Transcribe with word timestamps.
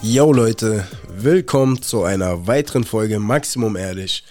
Yo 0.00 0.32
Leute, 0.32 0.86
willkommen 1.08 1.82
zu 1.82 2.04
einer 2.04 2.46
weiteren 2.46 2.84
Folge 2.84 3.18
Maximum 3.18 3.74
Ehrlich. 3.74 4.22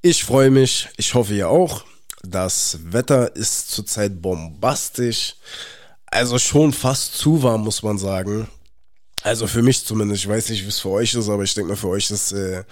Ich 0.00 0.22
freue 0.22 0.48
mich, 0.48 0.88
ich 0.96 1.12
hoffe 1.12 1.34
ihr 1.34 1.48
auch. 1.48 1.84
Das 2.22 2.78
Wetter 2.84 3.34
ist 3.34 3.72
zurzeit 3.72 4.22
bombastisch. 4.22 5.34
Also 6.06 6.38
schon 6.38 6.72
fast 6.72 7.16
zu 7.16 7.42
warm, 7.42 7.64
muss 7.64 7.82
man 7.82 7.98
sagen. 7.98 8.46
Also 9.22 9.48
für 9.48 9.60
mich 9.62 9.84
zumindest. 9.84 10.22
Ich 10.22 10.28
weiß 10.28 10.50
nicht, 10.50 10.64
wie 10.64 10.68
es 10.68 10.78
für 10.78 10.90
euch 10.90 11.12
ist, 11.14 11.28
aber 11.28 11.42
ich 11.42 11.52
denke 11.52 11.70
mal, 11.70 11.76
für 11.76 11.88
euch 11.88 12.08
ist 12.12 12.30
äh, 12.30 12.62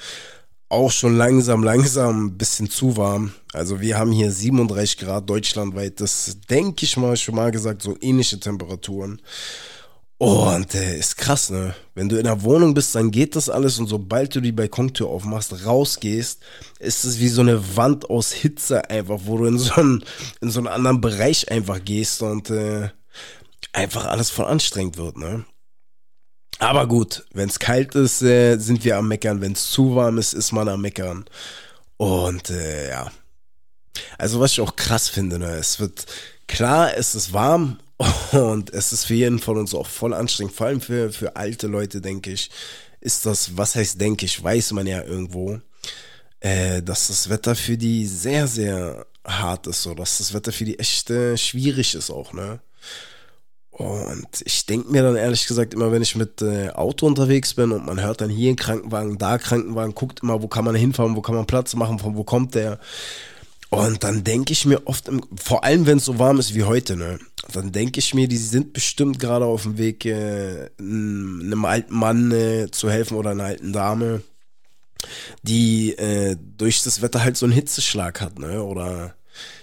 auch 0.69 0.93
schon 0.93 1.17
langsam, 1.17 1.65
langsam 1.65 2.27
ein 2.27 2.39
bisschen 2.39 2.70
zu 2.70 2.97
warm. 2.97 3.33
Also 3.53 3.81
wir 3.81 3.98
haben 3.98 4.12
hier 4.12 4.31
37 4.31 4.98
Grad 4.98 5.28
deutschlandweit. 5.28 6.01
Das 6.01 6.37
denke 6.48 6.84
ich 6.84 6.97
mal 6.97 7.17
schon 7.17 7.34
mal 7.34 7.51
gesagt, 7.51 7.83
so 7.83 7.97
ähnliche 8.01 8.39
Temperaturen. 8.39 9.20
Und 10.19 10.75
äh, 10.75 10.98
ist 10.98 11.19
krass, 11.19 11.51
ne? 11.51 11.75
Wenn 11.95 12.09
du 12.09 12.16
in 12.16 12.25
der 12.25 12.43
Wohnung 12.43 12.73
bist, 12.73 12.95
dann 12.95 13.11
geht 13.11 13.37
das 13.37 13.51
alles 13.51 13.79
und 13.79 13.87
sobald 13.87 14.34
du 14.34 14.41
die 14.41 14.52
Balkontür 14.52 15.09
aufmachst, 15.09 15.66
rausgehst, 15.66 16.41
ist 16.79 17.05
es 17.05 17.19
wie 17.19 17.29
so 17.29 17.42
eine 17.42 17.77
Wand 17.77 18.09
aus 18.09 18.33
Hitze 18.33 18.89
einfach, 18.89 19.20
wo 19.25 19.37
du 19.37 19.45
in 19.45 19.59
so 19.59 19.75
einen, 19.75 20.05
in 20.41 20.51
so 20.51 20.61
einen 20.61 20.69
anderen 20.69 21.01
Bereich 21.02 21.51
einfach 21.51 21.84
gehst 21.84 22.23
und 22.23 22.48
äh, 22.48 22.89
einfach 23.73 24.06
alles 24.06 24.30
voll 24.30 24.47
anstrengend 24.47 24.97
wird, 24.97 25.19
ne? 25.19 25.45
Aber 26.59 26.87
gut, 26.87 27.27
wenn 27.34 27.51
es 27.51 27.59
kalt 27.59 27.95
ist, 27.95 28.23
äh, 28.23 28.56
sind 28.56 28.84
wir 28.84 28.97
am 28.97 29.09
Meckern. 29.09 29.42
Wenn 29.42 29.53
es 29.53 29.70
zu 29.70 29.95
warm 29.95 30.17
ist, 30.17 30.33
ist 30.33 30.53
man 30.53 30.69
am 30.69 30.80
Meckern. 30.80 31.27
Und 31.98 32.48
äh, 32.48 32.89
ja. 32.89 33.12
Also 34.17 34.41
was 34.41 34.53
ich 34.53 34.61
auch 34.62 34.77
krass 34.77 35.09
finde, 35.09 35.39
ne? 35.39 35.56
es 35.56 35.81
wird 35.81 36.06
klar, 36.47 36.97
es 36.97 37.14
ist 37.14 37.33
warm 37.33 37.78
und 38.33 38.70
es 38.70 38.92
ist 38.92 39.05
für 39.05 39.14
jeden 39.14 39.39
von 39.39 39.58
uns 39.58 39.75
auch 39.75 39.86
voll 39.86 40.12
anstrengend. 40.12 40.55
Vor 40.55 40.66
allem 40.66 40.80
für, 40.80 41.12
für 41.12 41.36
alte 41.36 41.66
Leute, 41.66 42.00
denke 42.00 42.30
ich, 42.30 42.50
ist 43.00 43.25
das, 43.27 43.56
was 43.56 43.75
heißt 43.75 44.00
denke 44.00 44.27
ich, 44.27 44.42
weiß 44.42 44.72
man 44.72 44.86
ja 44.86 45.03
irgendwo, 45.03 45.61
äh, 46.41 46.83
dass 46.83 47.08
das 47.08 47.30
Wetter 47.30 47.55
für 47.55 47.77
die 47.77 48.06
sehr, 48.06 48.47
sehr 48.47 49.06
hart 49.25 49.66
ist, 49.66 49.83
so 49.83 49.94
dass 49.94 50.19
das 50.19 50.34
Wetter 50.34 50.53
für 50.53 50.64
die 50.64 50.78
echt 50.78 51.11
äh, 51.11 51.36
schwierig 51.36 51.94
ist 51.94 52.11
auch, 52.11 52.33
ne? 52.33 52.61
Und 53.70 54.41
ich 54.47 54.64
denke 54.64 54.91
mir 54.91 55.03
dann 55.03 55.16
ehrlich 55.16 55.47
gesagt 55.47 55.75
immer, 55.75 55.92
wenn 55.92 56.00
ich 56.00 56.16
mit 56.16 56.41
äh, 56.41 56.70
Auto 56.70 57.06
unterwegs 57.06 57.53
bin 57.53 57.72
und 57.72 57.84
man 57.84 58.00
hört 58.00 58.22
dann 58.22 58.31
hier 58.31 58.56
Krankenwagen, 58.56 59.19
da 59.19 59.36
Krankenwagen, 59.36 59.94
guckt 59.94 60.22
immer, 60.22 60.42
wo 60.42 60.48
kann 60.48 60.64
man 60.64 60.75
hinfahren, 60.75 61.14
wo 61.14 61.20
kann 61.20 61.34
man 61.34 61.44
Platz 61.47 61.75
machen, 61.75 61.98
von 61.98 62.16
wo 62.16 62.25
kommt 62.25 62.55
der. 62.55 62.78
Und 63.70 64.05
dann 64.05 64.22
denke 64.22 64.53
ich 64.53 64.64
mir 64.64 64.86
oft, 64.86 65.11
vor 65.36 65.64
allem 65.64 65.86
wenn 65.86 65.98
es 65.98 66.05
so 66.05 66.19
warm 66.19 66.39
ist 66.39 66.55
wie 66.55 66.62
heute, 66.62 66.97
ne, 66.97 67.19
dann 67.53 67.72
denke 67.72 67.98
ich 67.98 68.14
mir, 68.14 68.28
die 68.28 68.36
sind 68.36 68.72
bestimmt 68.72 69.19
gerade 69.19 69.45
auf 69.45 69.62
dem 69.62 69.77
Weg, 69.77 70.05
äh, 70.05 70.70
einem 70.78 71.64
alten 71.64 71.94
Mann 71.94 72.31
äh, 72.31 72.70
zu 72.70 72.91
helfen 72.91 73.17
oder 73.17 73.31
einer 73.31 73.44
alten 73.44 73.72
Dame, 73.72 74.22
die 75.42 75.92
äh, 75.98 76.37
durch 76.56 76.83
das 76.83 77.03
Wetter 77.03 77.25
halt 77.25 77.37
so 77.37 77.47
einen 77.47 77.53
Hitzeschlag 77.55 78.20
hat, 78.20 78.39
ne, 78.39 78.62
oder 78.62 79.14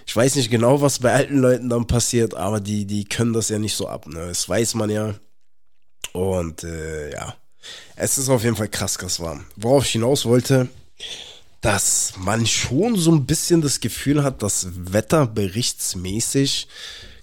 ich 0.06 0.14
weiß 0.14 0.36
nicht 0.36 0.50
genau, 0.50 0.80
was 0.80 0.98
bei 0.98 1.12
alten 1.12 1.38
Leuten 1.38 1.68
dann 1.68 1.86
passiert, 1.86 2.34
aber 2.34 2.60
die, 2.60 2.84
die 2.84 3.04
können 3.04 3.32
das 3.32 3.48
ja 3.48 3.58
nicht 3.58 3.74
so 3.74 3.88
ab, 3.88 4.06
ne? 4.06 4.26
Das 4.28 4.48
weiß 4.48 4.74
man 4.74 4.90
ja. 4.90 5.14
Und 6.12 6.62
äh, 6.62 7.10
ja, 7.12 7.34
es 7.96 8.18
ist 8.18 8.28
auf 8.28 8.44
jeden 8.44 8.56
Fall 8.56 8.68
krass, 8.68 8.98
krass 8.98 9.18
warm. 9.18 9.46
Worauf 9.56 9.84
ich 9.84 9.92
hinaus 9.92 10.26
wollte, 10.26 10.68
dass 11.64 12.12
man 12.18 12.44
schon 12.44 12.94
so 12.96 13.10
ein 13.10 13.24
bisschen 13.24 13.62
das 13.62 13.80
Gefühl 13.80 14.22
hat, 14.22 14.42
dass 14.42 14.66
wetterberichtsmäßig, 14.70 16.68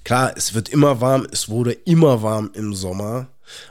klar, 0.03 0.34
es 0.36 0.56
wird 0.56 0.70
immer 0.70 1.00
warm, 1.00 1.28
es 1.31 1.47
wurde 1.47 1.74
immer 1.74 2.24
warm 2.24 2.50
im 2.56 2.74
Sommer. 2.74 3.28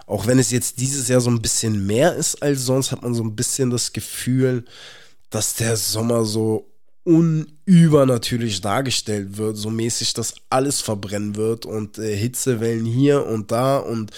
Auch 0.07 0.29
wenn 0.29 0.39
es 0.39 0.53
jetzt 0.53 0.79
dieses 0.79 1.09
Jahr 1.09 1.21
so 1.21 1.29
ein 1.29 1.43
bisschen 1.43 1.87
mehr 1.87 2.15
ist 2.15 2.41
als 2.41 2.67
sonst, 2.67 2.93
hat 2.93 3.03
man 3.03 3.15
so 3.15 3.25
ein 3.25 3.35
bisschen 3.35 3.71
das 3.71 3.93
Gefühl, 3.93 4.65
dass 5.31 5.57
der 5.57 5.77
Sommer 5.77 6.25
so 6.25 6.71
unübernatürlich 7.03 8.61
dargestellt 8.61 9.39
wird, 9.39 9.57
so 9.57 9.71
mäßig, 9.71 10.15
dass 10.15 10.35
alles 10.51 10.81
verbrennen 10.81 11.35
wird 11.35 11.67
und 11.67 11.99
äh, 11.99 12.15
Hitzewellen 12.15 12.85
hier 12.85 13.27
und 13.27 13.51
da 13.51 13.79
und 13.79 14.13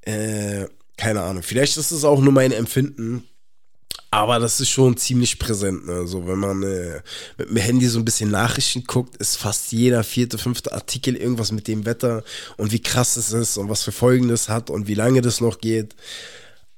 äh, 0.00 0.64
keine 0.96 1.20
Ahnung. 1.20 1.42
Vielleicht 1.42 1.76
ist 1.76 1.90
es 1.90 2.04
auch 2.04 2.22
nur 2.22 2.32
mein 2.32 2.52
Empfinden, 2.52 3.24
aber 4.10 4.38
das 4.38 4.60
ist 4.60 4.70
schon 4.70 4.96
ziemlich 4.96 5.38
präsent. 5.38 5.86
Ne? 5.86 6.06
So, 6.06 6.26
wenn 6.26 6.38
man 6.38 6.62
äh, 6.62 7.00
mit 7.38 7.50
dem 7.50 7.56
Handy 7.58 7.86
so 7.86 7.98
ein 7.98 8.04
bisschen 8.04 8.30
Nachrichten 8.30 8.84
guckt, 8.84 9.16
ist 9.16 9.36
fast 9.36 9.70
jeder 9.72 10.02
vierte, 10.02 10.38
fünfte 10.38 10.72
Artikel 10.72 11.16
irgendwas 11.16 11.52
mit 11.52 11.68
dem 11.68 11.84
Wetter 11.86 12.24
und 12.56 12.72
wie 12.72 12.82
krass 12.82 13.16
es 13.16 13.32
ist 13.32 13.56
und 13.56 13.68
was 13.68 13.84
für 13.84 13.92
Folgen 13.92 14.28
das 14.28 14.48
hat 14.48 14.70
und 14.70 14.88
wie 14.88 14.94
lange 14.94 15.20
das 15.20 15.40
noch 15.40 15.58
geht. 15.58 15.94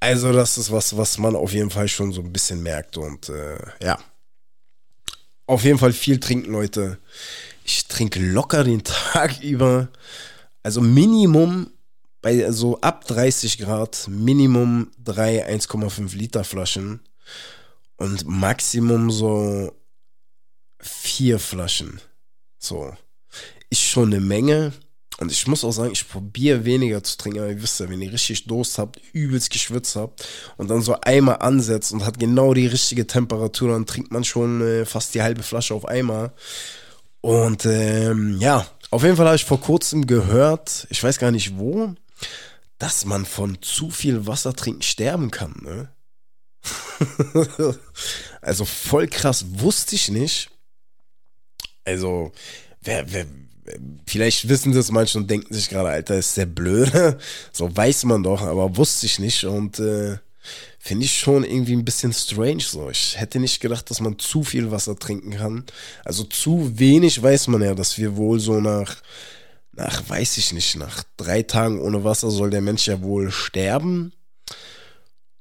Also, 0.01 0.33
das 0.33 0.59
ist 0.59 0.73
was, 0.73 0.97
was 0.97 1.19
man 1.19 1.37
auf 1.37 1.53
jeden 1.53 1.71
Fall 1.71 1.89
schon 1.89 2.13
so 2.13 2.21
ein 2.21 2.33
bisschen 2.33 2.63
merkt 2.63 2.97
und 2.97 3.29
äh, 3.29 3.59
ja 3.83 3.99
auf 5.53 5.65
jeden 5.65 5.79
Fall 5.79 5.93
viel 5.93 6.19
trinken, 6.19 6.53
Leute. 6.53 6.99
Ich 7.65 7.87
trinke 7.87 8.21
locker 8.21 8.65
den 8.65 8.83
Tag 9.13 9.43
über. 9.43 9.89
Also 10.63 10.81
Minimum 10.81 11.71
bei 12.23 12.51
so 12.53 12.81
ab 12.81 13.05
30 13.07 13.59
Grad, 13.59 14.07
Minimum 14.09 14.91
drei 15.03 15.47
1,5 15.47 16.17
Liter 16.17 16.45
Flaschen 16.45 17.01
und 17.97 18.27
Maximum 18.27 19.11
so 19.11 19.73
vier 20.81 21.39
Flaschen. 21.39 22.01
So. 22.59 22.93
Ist 23.71 23.83
schon 23.83 24.13
eine 24.13 24.21
Menge. 24.21 24.73
Und 25.19 25.31
ich 25.31 25.47
muss 25.47 25.65
auch 25.65 25.73
sagen, 25.73 25.93
ich 25.93 26.09
probiere 26.09 26.65
weniger 26.65 27.03
zu 27.03 27.17
trinken, 27.17 27.41
aber 27.41 27.51
ihr 27.51 27.63
wisst 27.63 27.79
ja, 27.81 27.89
wenn 27.89 28.01
ihr 28.01 28.13
richtig 28.13 28.47
Durst 28.47 28.79
habt, 28.79 29.01
übelst 29.13 29.51
geschwitzt 29.51 29.95
habt 29.95 30.27
und 30.57 30.69
dann 30.69 30.81
so 30.81 30.97
einmal 31.01 31.37
ansetzt 31.37 31.93
und 31.93 32.05
hat 32.05 32.19
genau 32.19 32.55
die 32.55 32.67
richtige 32.67 33.07
Temperatur, 33.07 33.71
dann 33.71 33.87
trinkt 33.87 34.11
man 34.11 34.25
schon 34.25 34.63
äh, 34.63 34.85
fast 34.85 35.15
die 35.15 35.23
halbe 35.23 35.43
Flasche 35.43 35.75
auf 35.75 35.85
einmal. 35.85 36.33
Und 37.21 37.67
ähm, 37.67 38.39
ja, 38.41 38.67
auf 38.91 39.05
jeden 39.05 39.17
Fall 39.17 39.27
habe 39.27 39.37
ich 39.37 39.45
vor 39.45 39.61
kurzem 39.61 40.07
gehört, 40.07 40.87
ich 40.91 41.03
weiß 41.03 41.19
gar 41.19 41.31
nicht 41.31 41.57
wo, 41.57 41.95
dass 42.79 43.05
man 43.05 43.27
von 43.27 43.63
zu 43.63 43.91
viel 43.91 44.27
Wasser 44.27 44.55
trinken 44.55 44.83
sterben 44.83 45.31
kann. 45.31 45.55
Ne? 45.63 45.89
also 48.41 48.65
voll 48.65 49.09
krass, 49.09 49.45
wusste 49.51 49.95
ich 49.95 50.09
nicht. 50.09 50.51
Also, 51.85 52.33
wer, 52.83 53.13
wer, 53.13 53.27
vielleicht 54.07 54.49
wissen 54.49 54.73
das 54.73 54.91
manche 54.91 55.19
und 55.19 55.31
denken 55.31 55.53
sich 55.55 55.69
gerade, 55.69 55.89
Alter, 55.89 56.17
ist 56.17 56.35
sehr 56.35 56.47
blöd. 56.47 56.93
So 57.53 57.75
weiß 57.75 58.05
man 58.05 58.23
doch, 58.23 58.43
aber 58.43 58.77
wusste 58.77 59.07
ich 59.07 59.19
nicht 59.19 59.45
und 59.45 59.79
äh, 59.79 60.19
finde 60.79 61.05
ich 61.05 61.19
schon 61.19 61.45
irgendwie 61.45 61.77
ein 61.77 61.85
bisschen 61.85 62.13
strange 62.13 62.63
so. 62.63 62.91
Ich 62.91 63.19
hätte 63.19 63.39
nicht 63.39 63.61
gedacht, 63.61 63.91
dass 63.91 64.01
man 64.01 64.19
zu 64.19 64.43
viel 64.43 64.71
Wasser 64.71 64.99
trinken 64.99 65.33
kann. 65.33 65.65
Also 66.05 66.25
zu 66.25 66.79
wenig 66.79 67.23
weiß 67.23 67.49
man 67.49 67.63
ja, 67.63 67.75
dass 67.75 67.99
wir 67.99 68.17
wohl 68.17 68.41
so 68.41 68.61
nach, 68.61 68.97
nach, 69.73 70.09
weiß 70.09 70.39
ich 70.39 70.53
nicht, 70.53 70.77
nach 70.77 71.03
drei 71.17 71.43
Tagen 71.43 71.81
ohne 71.81 72.05
Wasser 72.05 72.31
soll 72.31 72.51
der 72.51 72.61
Mensch 72.61 72.87
ja 72.87 73.03
wohl 73.03 73.31
sterben. 73.31 74.13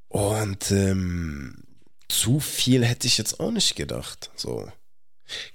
Und 0.07 0.71
ähm, 0.71 1.63
zu 2.07 2.39
viel 2.39 2.85
hätte 2.85 3.07
ich 3.07 3.17
jetzt 3.17 3.39
auch 3.39 3.51
nicht 3.51 3.75
gedacht. 3.75 4.29
So. 4.35 4.67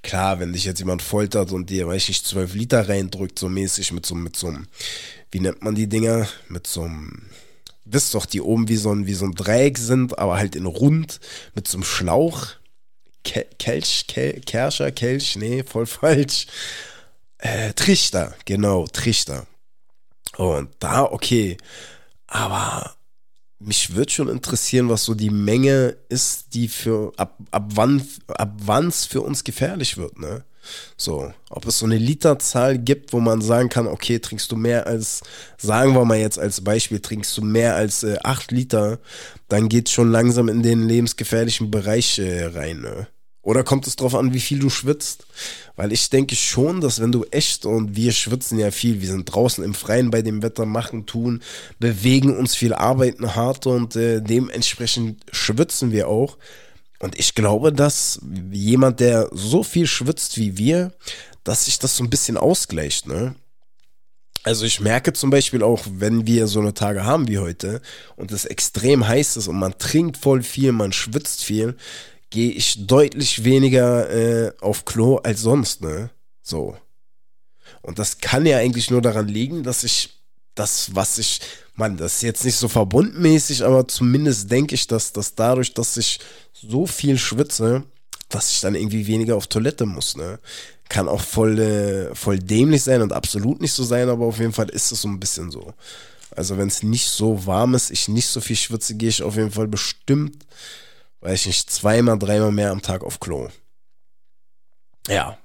Klar, 0.02 0.40
wenn 0.40 0.52
dich 0.52 0.64
jetzt 0.64 0.78
jemand 0.78 1.02
foltert 1.02 1.52
und 1.52 1.68
dir, 1.68 1.86
weiß 1.86 2.02
ich 2.02 2.08
nicht, 2.08 2.26
12 2.26 2.54
Liter 2.54 2.88
reindrückt, 2.88 3.38
so 3.38 3.48
mäßig 3.48 3.92
mit 3.92 4.06
so, 4.06 4.14
mit 4.14 4.36
so 4.36 4.48
einem, 4.48 4.66
wie 5.30 5.40
nennt 5.40 5.62
man 5.62 5.74
die 5.74 5.88
Dinger? 5.88 6.26
Mit 6.48 6.66
so 6.66 6.82
einem, 6.82 7.28
wisst 7.84 8.14
doch, 8.14 8.24
die 8.24 8.40
oben 8.40 8.68
wie 8.68 8.76
so 8.76 8.92
ein, 8.92 9.06
wie 9.06 9.14
so 9.14 9.26
ein 9.26 9.34
Dreieck 9.34 9.76
sind, 9.76 10.18
aber 10.18 10.36
halt 10.36 10.56
in 10.56 10.66
rund, 10.66 11.20
mit 11.54 11.68
so 11.68 11.76
einem 11.76 11.84
Schlauch. 11.84 12.48
Kelch, 13.24 14.06
Kel 14.06 14.40
Kerscher, 14.40 14.92
Kelch, 14.92 15.36
nee, 15.36 15.64
voll 15.64 15.86
falsch. 15.86 16.46
Äh, 17.38 17.72
Trichter, 17.74 18.34
genau, 18.44 18.86
Trichter. 18.86 19.46
Und 20.36 20.70
da, 20.78 21.04
okay. 21.04 21.56
Aber 22.26 22.96
mich 23.58 23.94
würde 23.94 24.12
schon 24.12 24.28
interessieren, 24.28 24.88
was 24.88 25.04
so 25.04 25.14
die 25.14 25.30
Menge 25.30 25.96
ist, 26.08 26.54
die 26.54 26.68
für 26.68 27.12
ab, 27.16 27.38
ab 27.50 27.70
wann 27.74 28.06
ab 28.28 28.52
wann's 28.58 29.06
für 29.06 29.22
uns 29.22 29.44
gefährlich 29.44 29.96
wird, 29.96 30.18
ne? 30.18 30.44
So, 30.96 31.32
ob 31.48 31.64
es 31.66 31.78
so 31.78 31.86
eine 31.86 31.96
Literzahl 31.96 32.76
gibt, 32.76 33.12
wo 33.12 33.20
man 33.20 33.40
sagen 33.40 33.68
kann, 33.68 33.86
okay, 33.86 34.18
trinkst 34.18 34.50
du 34.50 34.56
mehr 34.56 34.86
als, 34.88 35.22
sagen 35.58 35.94
wir 35.94 36.04
mal 36.04 36.18
jetzt 36.18 36.40
als 36.40 36.62
Beispiel, 36.62 36.98
trinkst 36.98 37.36
du 37.38 37.42
mehr 37.42 37.76
als 37.76 38.02
äh, 38.02 38.16
8 38.22 38.50
Liter, 38.50 38.98
dann 39.48 39.68
geht 39.68 39.88
schon 39.90 40.10
langsam 40.10 40.48
in 40.48 40.62
den 40.64 40.88
lebensgefährlichen 40.88 41.70
Bereich 41.70 42.18
äh, 42.18 42.46
rein, 42.46 42.80
ne? 42.80 43.06
Oder 43.46 43.62
kommt 43.62 43.86
es 43.86 43.94
darauf 43.94 44.16
an, 44.16 44.34
wie 44.34 44.40
viel 44.40 44.58
du 44.58 44.68
schwitzt? 44.68 45.24
Weil 45.76 45.92
ich 45.92 46.10
denke 46.10 46.34
schon, 46.34 46.80
dass 46.80 47.00
wenn 47.00 47.12
du 47.12 47.22
echt, 47.30 47.64
und 47.64 47.94
wir 47.94 48.10
schwitzen 48.10 48.58
ja 48.58 48.72
viel, 48.72 49.00
wir 49.00 49.08
sind 49.08 49.32
draußen 49.32 49.62
im 49.62 49.72
Freien 49.72 50.10
bei 50.10 50.20
dem 50.20 50.42
Wetter, 50.42 50.66
machen, 50.66 51.06
tun, 51.06 51.40
bewegen 51.78 52.36
uns 52.36 52.56
viel, 52.56 52.74
arbeiten 52.74 53.36
hart 53.36 53.68
und 53.68 53.94
äh, 53.94 54.20
dementsprechend 54.20 55.24
schwitzen 55.30 55.92
wir 55.92 56.08
auch. 56.08 56.38
Und 56.98 57.16
ich 57.20 57.36
glaube, 57.36 57.72
dass 57.72 58.18
jemand, 58.50 58.98
der 58.98 59.28
so 59.30 59.62
viel 59.62 59.86
schwitzt 59.86 60.38
wie 60.38 60.58
wir, 60.58 60.92
dass 61.44 61.66
sich 61.66 61.78
das 61.78 61.96
so 61.96 62.02
ein 62.02 62.10
bisschen 62.10 62.36
ausgleicht, 62.36 63.06
ne? 63.06 63.36
Also 64.42 64.64
ich 64.64 64.80
merke 64.80 65.12
zum 65.12 65.30
Beispiel 65.30 65.62
auch, 65.62 65.84
wenn 65.88 66.26
wir 66.26 66.48
so 66.48 66.60
eine 66.60 66.74
Tage 66.74 67.04
haben 67.04 67.28
wie 67.28 67.38
heute 67.38 67.80
und 68.16 68.32
es 68.32 68.44
extrem 68.44 69.06
heiß 69.06 69.36
ist 69.36 69.48
und 69.48 69.56
man 69.56 69.78
trinkt 69.78 70.16
voll 70.16 70.42
viel, 70.42 70.70
man 70.70 70.92
schwitzt 70.92 71.42
viel, 71.44 71.76
gehe 72.30 72.50
ich 72.50 72.86
deutlich 72.86 73.44
weniger 73.44 74.10
äh, 74.10 74.52
auf 74.60 74.84
Klo 74.84 75.16
als 75.16 75.40
sonst, 75.40 75.80
ne? 75.82 76.10
So. 76.42 76.76
Und 77.82 77.98
das 77.98 78.18
kann 78.18 78.46
ja 78.46 78.58
eigentlich 78.58 78.90
nur 78.90 79.02
daran 79.02 79.28
liegen, 79.28 79.62
dass 79.62 79.84
ich 79.84 80.10
das, 80.54 80.94
was 80.94 81.18
ich, 81.18 81.40
man, 81.74 81.96
das 81.96 82.16
ist 82.16 82.22
jetzt 82.22 82.44
nicht 82.44 82.56
so 82.56 82.68
verbundmäßig, 82.68 83.64
aber 83.64 83.86
zumindest 83.86 84.50
denke 84.50 84.74
ich, 84.74 84.86
dass, 84.86 85.12
dass 85.12 85.34
dadurch, 85.34 85.74
dass 85.74 85.96
ich 85.96 86.18
so 86.52 86.86
viel 86.86 87.18
schwitze, 87.18 87.84
dass 88.28 88.50
ich 88.50 88.60
dann 88.60 88.74
irgendwie 88.74 89.06
weniger 89.06 89.36
auf 89.36 89.46
Toilette 89.46 89.86
muss, 89.86 90.16
ne? 90.16 90.40
Kann 90.88 91.08
auch 91.08 91.20
voll, 91.20 91.58
äh, 91.58 92.14
voll 92.14 92.38
dämlich 92.38 92.82
sein 92.82 93.02
und 93.02 93.12
absolut 93.12 93.60
nicht 93.60 93.72
so 93.72 93.82
sein, 93.82 94.08
aber 94.08 94.26
auf 94.26 94.38
jeden 94.38 94.52
Fall 94.52 94.68
ist 94.68 94.92
es 94.92 95.02
so 95.02 95.08
ein 95.08 95.18
bisschen 95.18 95.50
so. 95.50 95.74
Also 96.30 96.58
wenn 96.58 96.68
es 96.68 96.82
nicht 96.82 97.08
so 97.08 97.46
warm 97.46 97.74
ist, 97.74 97.90
ich 97.90 98.08
nicht 98.08 98.26
so 98.26 98.40
viel 98.40 98.56
schwitze, 98.56 98.94
gehe 98.94 99.08
ich 99.08 99.22
auf 99.22 99.36
jeden 99.36 99.50
Fall 99.50 99.68
bestimmt, 99.68 100.44
weiß 101.20 101.40
ich 101.40 101.46
nicht, 101.46 101.70
zweimal, 101.70 102.18
dreimal 102.18 102.52
mehr 102.52 102.70
am 102.70 102.82
Tag 102.82 103.02
auf 103.04 103.20
Klo. 103.20 103.48
Ja. 105.08 105.38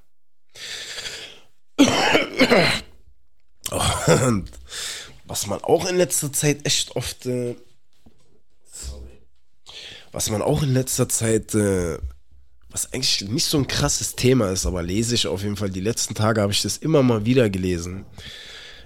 Und 4.08 4.52
was 5.26 5.48
man 5.48 5.64
auch 5.64 5.88
in 5.88 5.98
letzter 5.98 6.34
Zeit 6.34 6.66
echt 6.66 6.96
oft, 6.96 7.26
äh, 7.26 7.56
was 10.12 10.30
man 10.30 10.42
auch 10.42 10.62
in 10.62 10.74
letzter 10.74 11.08
Zeit, 11.08 11.56
äh, 11.56 11.98
was 12.70 12.92
eigentlich 12.94 13.22
nicht 13.30 13.46
so 13.46 13.58
ein 13.58 13.68
krasses 13.68 14.16
Thema 14.16 14.52
ist, 14.52 14.66
aber 14.66 14.84
lese 14.84 15.16
ich 15.16 15.28
auf 15.28 15.44
jeden 15.44 15.56
Fall, 15.56 15.70
die 15.70 15.80
letzten 15.80 16.16
Tage 16.16 16.42
habe 16.42 16.52
ich 16.52 16.62
das 16.62 16.78
immer 16.78 17.02
mal 17.02 17.26
wieder 17.26 17.50
gelesen, 17.50 18.06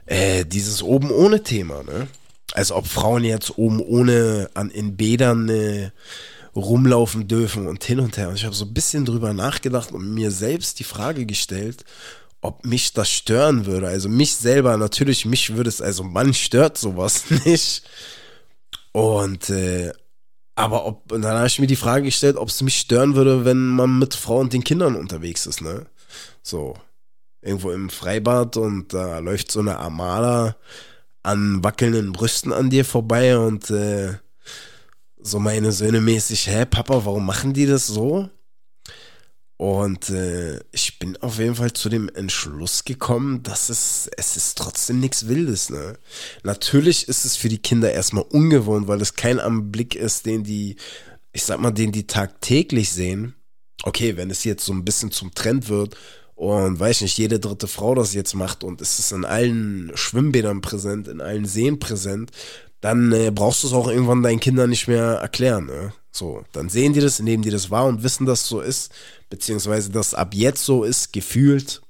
äh, 0.06 0.46
dieses 0.46 0.84
oben 0.84 1.10
ohne 1.12 1.42
Thema, 1.44 1.84
ne? 1.84 2.08
Also 2.54 2.76
ob 2.76 2.88
Frauen 2.88 3.24
jetzt 3.24 3.58
oben 3.58 3.82
ohne 3.82 4.50
an, 4.54 4.70
in 4.70 4.96
Bädern 4.96 5.50
äh, 5.50 5.90
rumlaufen 6.56 7.28
dürfen 7.28 7.68
und 7.68 7.84
hin 7.84 8.00
und 8.00 8.18
her. 8.18 8.30
Und 8.30 8.36
ich 8.36 8.46
habe 8.46 8.56
so 8.56 8.66
ein 8.66 8.74
bisschen 8.74 9.06
drüber 9.06 9.34
nachgedacht 9.34 9.92
und 9.92 10.14
mir 10.14 10.32
selbst 10.32 10.80
die 10.80 10.86
Frage 10.86 11.26
gestellt, 11.26 11.84
ob 12.42 12.66
mich 12.66 12.94
das 12.94 13.10
stören 13.10 13.66
würde. 13.66 13.88
Also 13.88 14.08
mich 14.08 14.36
selber, 14.36 14.78
natürlich, 14.78 15.26
mich 15.26 15.56
würde 15.56 15.70
es, 15.70 15.82
also 15.82 16.04
man 16.04 16.34
stört 16.34 16.78
sowas 16.78 17.30
nicht. 17.46 17.84
Und, 18.92 19.50
äh, 19.50 19.92
aber 20.56 20.86
ob, 20.86 21.12
und 21.12 21.22
dann 21.22 21.36
habe 21.36 21.48
ich 21.48 21.60
mir 21.60 21.68
die 21.68 21.76
Frage 21.76 22.06
gestellt, 22.06 22.38
ob 22.38 22.48
es 22.48 22.62
mich 22.62 22.78
stören 22.78 23.16
würde, 23.16 23.44
wenn 23.44 23.70
man 23.70 24.00
mit 24.00 24.14
Frau 24.14 24.40
und 24.40 24.54
den 24.54 24.64
Kindern 24.64 24.96
unterwegs 24.96 25.46
ist, 25.48 25.62
ne? 25.62 25.88
So, 26.42 26.76
irgendwo 27.42 27.72
im 27.72 27.90
Freibad 27.90 28.56
und 28.56 28.94
da 28.94 29.20
läuft 29.20 29.52
so 29.52 29.60
eine 29.60 29.78
Armada 29.80 30.56
an 31.24 31.64
wackelnden 31.64 32.14
Brüsten 32.14 32.54
an 32.54 32.70
dir 32.70 32.86
vorbei 32.86 33.38
und 33.38 33.70
äh, 33.70 34.14
so 35.26 35.40
meine 35.40 35.72
Söhne 35.72 36.02
mäßig, 36.02 36.48
hä, 36.48 36.66
Papa, 36.66 37.06
warum 37.06 37.26
machen 37.26 37.54
die 37.54 37.66
das 37.66 37.88
so? 37.88 38.30
Und 39.58 40.10
äh, 40.10 40.60
ich 40.72 41.00
bin 41.00 41.16
auf 41.18 41.40
jeden 41.40 41.56
Fall 41.56 41.72
zu 41.72 41.88
dem 41.88 42.10
Entschluss 42.10 42.84
gekommen, 42.84 43.42
dass 43.42 43.70
es, 43.70 44.10
es 44.18 44.36
ist 44.36 44.58
trotzdem 44.58 45.00
nichts 45.00 45.28
Wildes, 45.28 45.70
ne? 45.70 45.98
Natürlich 46.44 47.08
ist 47.08 47.24
es 47.24 47.38
für 47.38 47.48
die 47.48 47.62
Kinder 47.62 47.92
erstmal 47.92 48.26
ungewohnt, 48.26 48.88
weil 48.88 49.02
es 49.02 49.16
kein 49.16 49.40
Anblick 49.40 49.96
ist, 49.96 50.26
den 50.26 50.44
die, 50.44 50.76
ich 51.32 51.44
sag 51.44 51.60
mal, 51.60 51.72
den 51.72 51.94
die 51.94 52.06
tagtäglich 52.06 52.92
sehen. 52.92 53.34
Okay, 53.84 54.18
wenn 54.18 54.30
es 54.30 54.44
jetzt 54.44 54.66
so 54.66 54.74
ein 54.74 54.86
bisschen 54.86 55.12
zum 55.12 55.34
Trend 55.34 55.70
wird 55.70 55.96
und 56.36 56.80
weiß 56.80 57.02
nicht, 57.02 57.18
jede 57.18 57.40
dritte 57.40 57.68
Frau 57.68 57.96
das 57.96 58.14
jetzt 58.14 58.34
macht 58.34 58.64
und 58.64 58.82
es 58.82 59.00
ist 59.00 59.14
in 59.14 59.24
allen 59.24 59.92
Schwimmbädern 59.96 60.60
präsent, 60.60 61.08
in 61.08 61.22
allen 61.22 61.46
Seen 61.46 61.80
präsent, 61.80 62.32
dann 62.86 63.12
äh, 63.14 63.32
brauchst 63.32 63.64
du 63.64 63.68
es 63.68 63.74
auch 63.74 63.88
irgendwann 63.88 64.22
deinen 64.22 64.40
Kindern 64.40 64.70
nicht 64.70 64.88
mehr 64.88 65.16
erklären, 65.16 65.66
ne? 65.66 65.92
So, 66.12 66.44
dann 66.52 66.70
sehen 66.70 66.94
die 66.94 67.00
das, 67.00 67.20
nehmen 67.20 67.42
die 67.42 67.50
das 67.50 67.72
wahr 67.72 67.88
und 67.88 68.04
wissen, 68.04 68.28
dass 68.28 68.42
es 68.42 68.48
so 68.48 68.62
ist, 68.62 68.92
beziehungsweise 69.28 69.90
dass 69.90 70.14
ab 70.14 70.36
jetzt 70.36 70.64
so 70.64 70.84
ist, 70.84 71.12
gefühlt. 71.12 71.82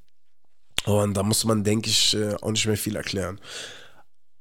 Und 0.86 1.15
da 1.15 1.24
muss 1.24 1.44
man, 1.44 1.65
denke 1.65 1.89
ich, 1.89 2.15
äh, 2.15 2.36
auch 2.36 2.50
nicht 2.50 2.65
mehr 2.65 2.77
viel 2.77 2.95
erklären. 2.95 3.42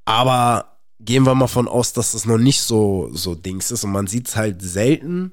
Aber 0.04 0.78
gehen 1.00 1.24
wir 1.24 1.34
mal 1.34 1.48
von 1.48 1.66
aus, 1.66 1.92
dass 1.92 2.12
das 2.12 2.24
noch 2.24 2.38
nicht 2.38 2.60
so, 2.60 3.10
so 3.12 3.34
Dings 3.34 3.72
ist 3.72 3.82
und 3.82 3.90
man 3.90 4.06
sieht 4.06 4.28
es 4.28 4.36
halt 4.36 4.62
selten. 4.62 5.32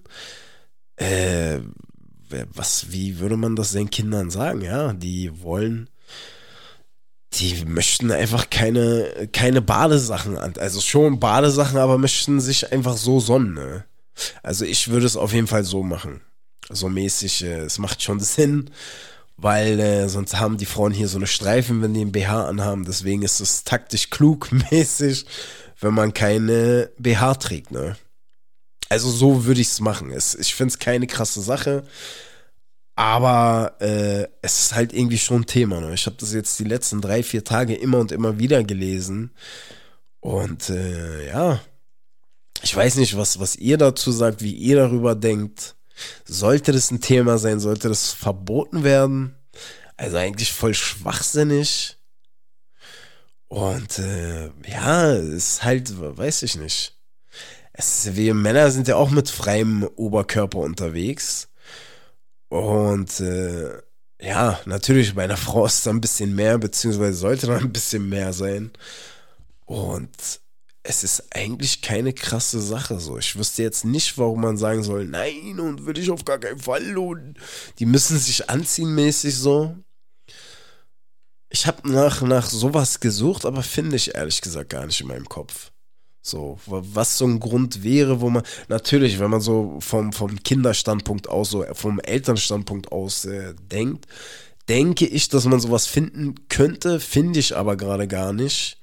Äh, 0.95 1.59
was, 2.51 2.91
wie 2.91 3.19
würde 3.19 3.37
man 3.37 3.55
das 3.55 3.73
den 3.73 3.91
Kindern 3.91 4.31
sagen? 4.31 4.61
Ja, 4.61 4.93
die 4.93 5.43
wollen 5.43 5.87
die 7.33 7.65
möchten 7.65 8.11
einfach 8.11 8.49
keine, 8.49 9.29
keine 9.31 9.61
Badesachen 9.61 10.37
an. 10.37 10.53
Also 10.57 10.81
schon 10.81 11.19
Badesachen, 11.19 11.77
aber 11.77 11.97
möchten 11.97 12.41
sich 12.41 12.71
einfach 12.71 12.97
so 12.97 13.19
sonnen. 13.19 13.53
Ne? 13.53 13.85
Also 14.43 14.65
ich 14.65 14.89
würde 14.89 15.05
es 15.05 15.15
auf 15.15 15.33
jeden 15.33 15.47
Fall 15.47 15.63
so 15.63 15.83
machen. 15.83 16.21
So 16.69 16.89
mäßig, 16.89 17.43
äh, 17.43 17.59
es 17.59 17.77
macht 17.79 18.01
schon 18.01 18.19
Sinn, 18.19 18.69
weil 19.37 19.79
äh, 19.79 20.09
sonst 20.09 20.39
haben 20.39 20.57
die 20.57 20.65
Frauen 20.65 20.91
hier 20.91 21.07
so 21.07 21.17
eine 21.17 21.27
Streifen, 21.27 21.81
wenn 21.81 21.93
die 21.93 22.01
einen 22.01 22.11
BH 22.11 22.47
anhaben. 22.47 22.85
Deswegen 22.85 23.23
ist 23.23 23.39
es 23.39 23.63
taktisch 23.63 24.09
klug 24.09 24.51
mäßig, 24.71 25.25
wenn 25.79 25.93
man 25.93 26.13
keine 26.13 26.91
BH 26.97 27.35
trägt, 27.35 27.71
ne? 27.71 27.95
Also 28.89 29.09
so 29.09 29.45
würde 29.45 29.61
ich 29.61 29.69
es 29.69 29.79
machen. 29.79 30.11
ich 30.11 30.53
finde 30.53 30.71
es 30.73 30.79
keine 30.79 31.07
krasse 31.07 31.41
Sache. 31.41 31.85
Aber 32.95 33.77
äh, 33.79 34.27
es 34.41 34.59
ist 34.59 34.75
halt 34.75 34.93
irgendwie 34.93 35.17
schon 35.17 35.41
ein 35.41 35.45
Thema. 35.45 35.79
Ne? 35.79 35.93
Ich 35.93 36.05
habe 36.05 36.17
das 36.19 36.33
jetzt 36.33 36.59
die 36.59 36.65
letzten 36.65 37.01
drei, 37.01 37.23
vier 37.23 37.43
Tage 37.43 37.73
immer 37.75 37.99
und 37.99 38.11
immer 38.11 38.37
wieder 38.37 38.63
gelesen. 38.63 39.31
Und 40.19 40.69
äh, 40.69 41.27
ja, 41.27 41.59
ich 42.61 42.75
weiß 42.75 42.97
nicht, 42.97 43.17
was, 43.17 43.39
was 43.39 43.55
ihr 43.55 43.77
dazu 43.77 44.11
sagt, 44.11 44.41
wie 44.41 44.53
ihr 44.53 44.75
darüber 44.75 45.15
denkt. 45.15 45.75
Sollte 46.25 46.71
das 46.71 46.91
ein 46.91 47.01
Thema 47.01 47.37
sein? 47.37 47.59
Sollte 47.59 47.89
das 47.89 48.11
verboten 48.11 48.83
werden? 48.83 49.35
Also 49.97 50.17
eigentlich 50.17 50.51
voll 50.51 50.73
schwachsinnig. 50.73 51.97
Und 53.47 53.99
äh, 53.99 54.49
ja, 54.67 55.13
ist 55.13 55.63
halt, 55.63 55.91
weiß 55.99 56.43
ich 56.43 56.55
nicht. 56.55 56.95
Es 57.73 58.15
wir 58.15 58.33
Männer 58.33 58.71
sind 58.71 58.87
ja 58.87 58.95
auch 58.95 59.11
mit 59.11 59.29
freiem 59.29 59.83
Oberkörper 59.95 60.59
unterwegs. 60.59 61.49
Und 62.51 63.21
äh, 63.21 63.81
ja, 64.21 64.59
natürlich, 64.65 65.15
bei 65.15 65.23
einer 65.23 65.37
Frau 65.37 65.65
ist 65.65 65.85
da 65.85 65.89
ein 65.89 66.01
bisschen 66.01 66.35
mehr, 66.35 66.57
beziehungsweise 66.57 67.13
sollte 67.17 67.47
da 67.47 67.55
ein 67.55 67.71
bisschen 67.71 68.09
mehr 68.09 68.33
sein. 68.33 68.71
Und 69.65 70.09
es 70.83 71.05
ist 71.05 71.33
eigentlich 71.33 71.81
keine 71.81 72.11
krasse 72.11 72.59
Sache 72.59 72.99
so. 72.99 73.17
Ich 73.17 73.37
wüsste 73.37 73.63
jetzt 73.63 73.85
nicht, 73.85 74.17
warum 74.17 74.41
man 74.41 74.57
sagen 74.57 74.83
soll, 74.83 75.05
nein, 75.05 75.61
und 75.61 75.85
will 75.85 75.97
ich 75.97 76.11
auf 76.11 76.25
gar 76.25 76.39
keinen 76.39 76.59
Fall 76.59 76.97
und 76.97 77.35
die 77.79 77.85
müssen 77.85 78.19
sich 78.19 78.49
anziehen 78.49 78.93
mäßig 78.95 79.37
so. 79.37 79.73
Ich 81.47 81.67
habe 81.67 81.89
nach, 81.89 82.21
nach 82.21 82.49
sowas 82.49 82.99
gesucht, 82.99 83.45
aber 83.45 83.63
finde 83.63 83.95
ich 83.95 84.13
ehrlich 84.15 84.41
gesagt 84.41 84.71
gar 84.71 84.85
nicht 84.85 84.99
in 84.99 85.07
meinem 85.07 85.29
Kopf. 85.29 85.71
So, 86.21 86.59
was 86.65 87.17
so 87.17 87.25
ein 87.25 87.39
Grund 87.39 87.83
wäre, 87.83 88.21
wo 88.21 88.29
man, 88.29 88.43
natürlich, 88.67 89.19
wenn 89.19 89.31
man 89.31 89.41
so 89.41 89.77
vom, 89.79 90.13
vom 90.13 90.41
Kinderstandpunkt 90.43 91.27
aus, 91.27 91.49
so 91.49 91.65
vom 91.73 91.99
Elternstandpunkt 91.99 92.91
aus 92.91 93.25
äh, 93.25 93.55
denkt, 93.71 94.05
denke 94.69 95.07
ich, 95.07 95.29
dass 95.29 95.45
man 95.45 95.59
sowas 95.59 95.87
finden 95.87 96.35
könnte, 96.47 96.99
finde 96.99 97.39
ich 97.39 97.57
aber 97.57 97.75
gerade 97.75 98.07
gar 98.07 98.33
nicht 98.33 98.77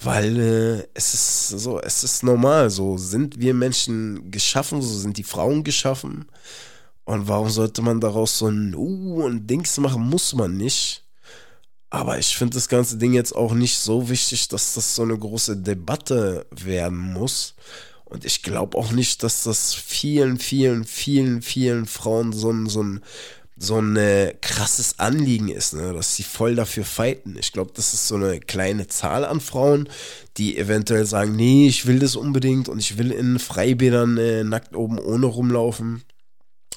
weil 0.00 0.38
äh, 0.38 0.88
es 0.94 1.14
ist 1.14 1.48
so, 1.48 1.80
es 1.80 2.04
ist 2.04 2.22
normal, 2.22 2.70
so 2.70 2.96
sind 2.96 3.40
wir 3.40 3.52
Menschen 3.52 4.30
geschaffen, 4.30 4.80
so 4.80 4.96
sind 4.96 5.16
die 5.16 5.24
Frauen 5.24 5.64
geschaffen. 5.64 6.26
Und 7.04 7.26
warum 7.26 7.48
sollte 7.48 7.82
man 7.82 8.00
daraus 8.00 8.38
so 8.38 8.48
ein 8.48 8.74
Uh 8.74 9.24
und 9.24 9.46
Dings 9.48 9.78
machen, 9.78 10.02
muss 10.02 10.34
man 10.34 10.56
nicht. 10.56 11.04
Aber 11.90 12.18
ich 12.18 12.36
finde 12.36 12.54
das 12.54 12.68
ganze 12.68 12.98
Ding 12.98 13.14
jetzt 13.14 13.34
auch 13.34 13.54
nicht 13.54 13.78
so 13.78 14.10
wichtig, 14.10 14.48
dass 14.48 14.74
das 14.74 14.94
so 14.94 15.02
eine 15.02 15.16
große 15.16 15.56
Debatte 15.56 16.46
werden 16.50 16.98
muss. 16.98 17.54
Und 18.04 18.24
ich 18.24 18.42
glaube 18.42 18.76
auch 18.76 18.92
nicht, 18.92 19.22
dass 19.22 19.42
das 19.42 19.74
vielen, 19.74 20.38
vielen, 20.38 20.84
vielen, 20.84 21.42
vielen 21.42 21.86
Frauen 21.86 22.32
so 22.32 22.50
ein, 22.50 22.66
so 22.66 22.82
ein 22.82 23.02
so 23.60 23.80
ein 23.80 23.96
äh, 23.96 24.34
krasses 24.40 24.98
Anliegen 24.98 25.48
ist, 25.48 25.74
ne? 25.74 25.92
dass 25.92 26.14
sie 26.14 26.22
voll 26.22 26.54
dafür 26.54 26.84
fighten. 26.84 27.36
Ich 27.38 27.52
glaube, 27.52 27.72
das 27.74 27.92
ist 27.92 28.06
so 28.06 28.14
eine 28.14 28.38
kleine 28.40 28.86
Zahl 28.86 29.24
an 29.24 29.40
Frauen, 29.40 29.88
die 30.36 30.56
eventuell 30.56 31.04
sagen, 31.06 31.34
nee, 31.34 31.66
ich 31.66 31.86
will 31.86 31.98
das 31.98 32.14
unbedingt 32.14 32.68
und 32.68 32.78
ich 32.78 32.98
will 32.98 33.10
in 33.10 33.38
Freibädern 33.38 34.16
äh, 34.16 34.44
nackt 34.44 34.76
oben 34.76 34.98
ohne 34.98 35.26
rumlaufen. 35.26 36.04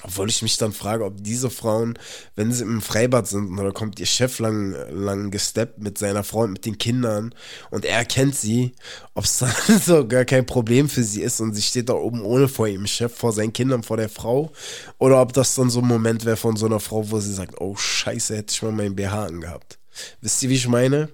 Obwohl 0.04 0.28
ich 0.28 0.42
mich 0.42 0.56
dann 0.56 0.72
frage, 0.72 1.04
ob 1.04 1.22
diese 1.22 1.50
Frauen, 1.50 1.98
wenn 2.34 2.52
sie 2.52 2.64
im 2.64 2.80
Freibad 2.80 3.28
sind 3.28 3.48
und 3.48 3.56
da 3.56 3.70
kommt 3.70 4.00
ihr 4.00 4.06
Chef 4.06 4.38
lang, 4.38 4.74
lang 4.90 5.30
gesteppt 5.30 5.78
mit 5.78 5.98
seiner 5.98 6.24
Frau 6.24 6.40
und 6.40 6.52
mit 6.52 6.66
den 6.66 6.78
Kindern 6.78 7.34
und 7.70 7.84
er 7.84 8.04
kennt 8.04 8.34
sie, 8.34 8.74
ob 9.14 9.24
es 9.24 9.38
dann 9.38 9.52
so 9.78 10.06
gar 10.06 10.24
kein 10.24 10.46
Problem 10.46 10.88
für 10.88 11.04
sie 11.04 11.22
ist 11.22 11.40
und 11.40 11.54
sie 11.54 11.62
steht 11.62 11.88
da 11.88 11.94
oben 11.94 12.22
ohne 12.22 12.48
vor 12.48 12.66
ihrem 12.66 12.86
Chef, 12.86 13.16
vor 13.16 13.32
seinen 13.32 13.52
Kindern, 13.52 13.82
vor 13.82 13.96
der 13.96 14.08
Frau. 14.08 14.52
Oder 14.98 15.20
ob 15.20 15.32
das 15.32 15.54
dann 15.54 15.70
so 15.70 15.80
ein 15.80 15.86
Moment 15.86 16.24
wäre 16.24 16.36
von 16.36 16.56
so 16.56 16.66
einer 16.66 16.80
Frau, 16.80 17.10
wo 17.10 17.20
sie 17.20 17.32
sagt, 17.32 17.60
oh 17.60 17.76
scheiße, 17.76 18.36
hätte 18.36 18.52
ich 18.52 18.62
mal 18.62 18.72
meinen 18.72 18.96
BH 18.96 19.24
angehabt. 19.24 19.78
Wisst 20.20 20.42
ihr, 20.42 20.50
wie 20.50 20.54
ich 20.54 20.68
meine? 20.68 21.08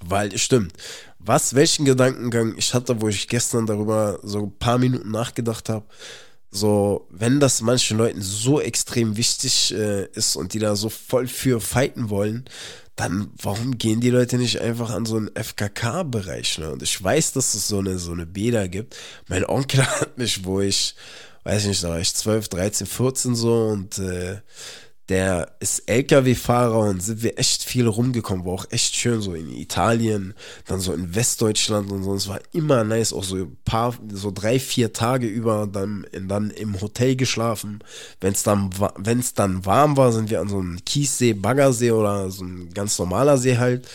Weil, 0.00 0.36
stimmt. 0.38 0.72
Was, 1.18 1.54
welchen 1.54 1.84
Gedankengang 1.84 2.54
ich 2.56 2.74
hatte, 2.74 3.00
wo 3.00 3.08
ich 3.08 3.28
gestern 3.28 3.66
darüber 3.66 4.20
so 4.22 4.44
ein 4.44 4.58
paar 4.58 4.78
Minuten 4.78 5.10
nachgedacht 5.10 5.68
habe, 5.68 5.84
so, 6.50 7.06
wenn 7.10 7.40
das 7.40 7.60
manchen 7.60 7.98
Leuten 7.98 8.22
so 8.22 8.60
extrem 8.60 9.16
wichtig 9.16 9.74
äh, 9.74 10.06
ist 10.12 10.36
und 10.36 10.54
die 10.54 10.58
da 10.58 10.76
so 10.76 10.88
voll 10.88 11.26
für 11.26 11.60
fighten 11.60 12.08
wollen, 12.08 12.44
dann 12.96 13.30
warum 13.40 13.78
gehen 13.78 14.00
die 14.00 14.10
Leute 14.10 14.38
nicht 14.38 14.60
einfach 14.60 14.90
an 14.90 15.06
so 15.06 15.16
einen 15.16 15.30
FKK-Bereich? 15.34 16.58
Ne? 16.58 16.70
Und 16.70 16.82
ich 16.82 17.02
weiß, 17.02 17.32
dass 17.32 17.54
es 17.54 17.68
so 17.68 17.78
eine, 17.78 17.98
so 17.98 18.12
eine 18.12 18.26
Bäder 18.26 18.68
gibt. 18.68 18.96
Mein 19.28 19.44
Onkel 19.44 19.86
hat 20.00 20.18
mich, 20.18 20.44
wo 20.44 20.60
ich, 20.60 20.94
weiß 21.44 21.66
nicht, 21.66 21.84
da 21.84 21.90
war 21.90 22.00
ich 22.00 22.14
12, 22.14 22.48
13, 22.48 22.86
14 22.86 23.34
so 23.34 23.66
und 23.68 23.98
äh, 23.98 24.38
der 25.08 25.52
ist 25.60 25.88
LKW-Fahrer 25.88 26.80
und 26.80 27.02
sind 27.02 27.22
wir 27.22 27.38
echt 27.38 27.64
viel 27.64 27.86
rumgekommen, 27.86 28.44
war 28.44 28.52
auch 28.52 28.66
echt 28.70 28.94
schön, 28.94 29.22
so 29.22 29.32
in 29.32 29.50
Italien, 29.50 30.34
dann 30.66 30.80
so 30.80 30.92
in 30.92 31.14
Westdeutschland 31.14 31.90
und 31.90 32.02
so. 32.02 32.14
Es 32.14 32.28
war 32.28 32.40
immer 32.52 32.84
nice, 32.84 33.14
auch 33.14 33.24
so 33.24 33.36
ein 33.36 33.56
paar, 33.64 33.94
so 34.12 34.30
drei, 34.30 34.60
vier 34.60 34.92
Tage 34.92 35.26
über 35.26 35.66
dann, 35.66 36.06
dann 36.12 36.50
im 36.50 36.80
Hotel 36.80 37.16
geschlafen. 37.16 37.78
Wenn 38.20 38.32
es 38.34 38.42
dann, 38.42 38.70
wenn's 38.96 39.32
dann 39.32 39.64
warm 39.64 39.96
war, 39.96 40.12
sind 40.12 40.28
wir 40.28 40.40
an 40.40 40.48
so 40.48 40.58
einem 40.58 40.84
Kiessee, 40.84 41.32
Baggersee 41.32 41.92
oder 41.92 42.30
so 42.30 42.44
ein 42.44 42.72
ganz 42.74 42.98
normaler 42.98 43.38
See 43.38 43.56
halt 43.56 43.88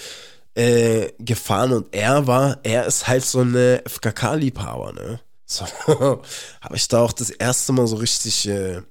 äh, 0.55 1.11
gefahren 1.19 1.73
und 1.73 1.87
er 1.93 2.25
war, 2.25 2.59
er 2.63 2.85
ist 2.85 3.07
halt 3.07 3.23
so 3.23 3.41
eine 3.41 3.83
FKK-Liebhaber, 3.85 4.93
ne? 4.93 5.19
So, 5.45 5.65
habe 6.61 6.75
ich 6.75 6.87
da 6.87 7.01
auch 7.01 7.13
das 7.13 7.29
erste 7.29 7.73
Mal 7.73 7.85
so 7.85 7.97
richtig 7.97 8.47
äh, 8.47 8.81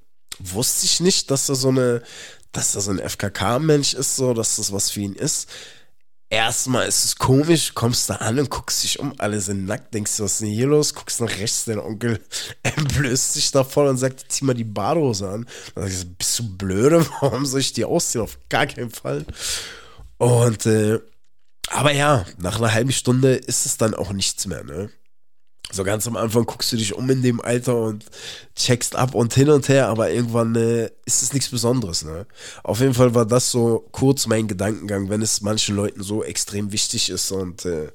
wusste 0.50 0.87
ich 0.87 1.00
nicht, 1.00 1.30
dass 1.30 1.49
er 1.49 1.54
so 1.54 1.68
eine, 1.68 2.02
dass 2.52 2.75
er 2.75 2.80
so 2.80 2.90
ein 2.90 2.99
FKK-Mensch 2.99 3.94
ist, 3.94 4.16
so, 4.16 4.34
dass 4.34 4.56
das 4.56 4.72
was 4.72 4.90
für 4.90 5.00
ihn 5.00 5.14
ist. 5.14 5.49
Erstmal 6.32 6.88
ist 6.88 7.04
es 7.04 7.16
komisch, 7.16 7.75
kommst 7.75 8.08
da 8.08 8.14
an 8.14 8.38
und 8.38 8.49
guckst 8.49 8.82
dich 8.84 8.99
um, 8.99 9.12
alle 9.18 9.38
sind 9.42 9.66
nackt, 9.66 9.92
denkst 9.92 10.16
du, 10.16 10.25
was 10.25 10.32
ist 10.32 10.40
denn 10.40 10.49
hier 10.49 10.66
los? 10.66 10.94
Guckst 10.94 11.20
nach 11.20 11.28
rechts, 11.28 11.66
dein 11.66 11.78
Onkel 11.78 12.20
entblößt 12.62 13.34
sich 13.34 13.50
da 13.50 13.64
voll 13.64 13.87
und 13.88 13.99
sagt, 13.99 14.25
zieh 14.32 14.46
mal 14.46 14.54
die 14.54 14.64
Badehose 14.64 15.28
an. 15.28 15.46
Dann 15.75 15.84
sag 15.84 15.92
ich, 15.92 16.16
bist 16.16 16.38
du 16.38 16.56
blöde? 16.56 17.06
Warum 17.20 17.44
soll 17.44 17.61
ich 17.61 17.75
die 17.75 17.84
ausziehen? 17.84 18.25
Auf 18.25 18.38
gar 18.49 18.66
keinen 18.66 18.90
Fall. 18.90 19.26
Und, 20.16 20.64
äh, 20.64 21.00
aber 21.68 21.92
ja, 21.92 22.25
nach 22.38 22.56
einer 22.56 22.72
halben 22.72 22.92
Stunde 22.92 23.34
ist 23.34 23.66
es 23.66 23.76
dann 23.76 23.94
auch 23.94 24.12
nichts 24.12 24.46
mehr, 24.46 24.64
ne? 24.64 24.90
So 25.72 25.84
ganz 25.84 26.06
am 26.06 26.16
Anfang 26.16 26.44
guckst 26.44 26.70
du 26.70 26.76
dich 26.76 26.94
um 26.94 27.08
in 27.08 27.22
dem 27.22 27.40
Alter 27.40 27.76
und 27.76 28.04
checkst 28.54 28.94
ab 28.94 29.14
und 29.14 29.32
hin 29.32 29.48
und 29.48 29.68
her, 29.68 29.88
aber 29.88 30.10
irgendwann 30.10 30.54
äh, 30.54 30.90
ist 31.06 31.22
es 31.22 31.32
nichts 31.32 31.48
Besonderes. 31.48 32.04
Ne? 32.04 32.26
Auf 32.62 32.80
jeden 32.80 32.94
Fall 32.94 33.14
war 33.14 33.24
das 33.24 33.50
so 33.50 33.88
kurz 33.90 34.26
mein 34.26 34.48
Gedankengang, 34.48 35.08
wenn 35.08 35.22
es 35.22 35.40
manchen 35.40 35.74
Leuten 35.74 36.02
so 36.02 36.22
extrem 36.22 36.72
wichtig 36.72 37.08
ist 37.08 37.32
und 37.32 37.64
äh, 37.64 37.88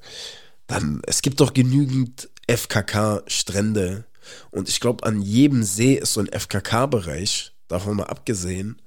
dann, 0.66 1.00
es 1.06 1.22
gibt 1.22 1.40
doch 1.40 1.54
genügend 1.54 2.28
FKK-Strände 2.48 4.04
und 4.50 4.68
ich 4.68 4.80
glaube, 4.80 5.04
an 5.06 5.22
jedem 5.22 5.62
See 5.62 5.94
ist 5.94 6.14
so 6.14 6.20
ein 6.20 6.28
FKK-Bereich, 6.28 7.52
davon 7.68 7.96
mal 7.96 8.04
abgesehen. 8.04 8.80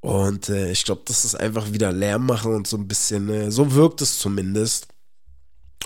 Und 0.00 0.50
äh, 0.50 0.70
ich 0.70 0.84
glaube, 0.84 1.02
das 1.06 1.24
ist 1.24 1.34
einfach 1.34 1.72
wieder 1.72 1.90
Lärm 1.90 2.26
machen 2.26 2.54
und 2.54 2.66
so 2.66 2.76
ein 2.76 2.86
bisschen, 2.86 3.28
äh, 3.30 3.50
so 3.50 3.74
wirkt 3.74 4.02
es 4.02 4.18
zumindest. 4.18 4.88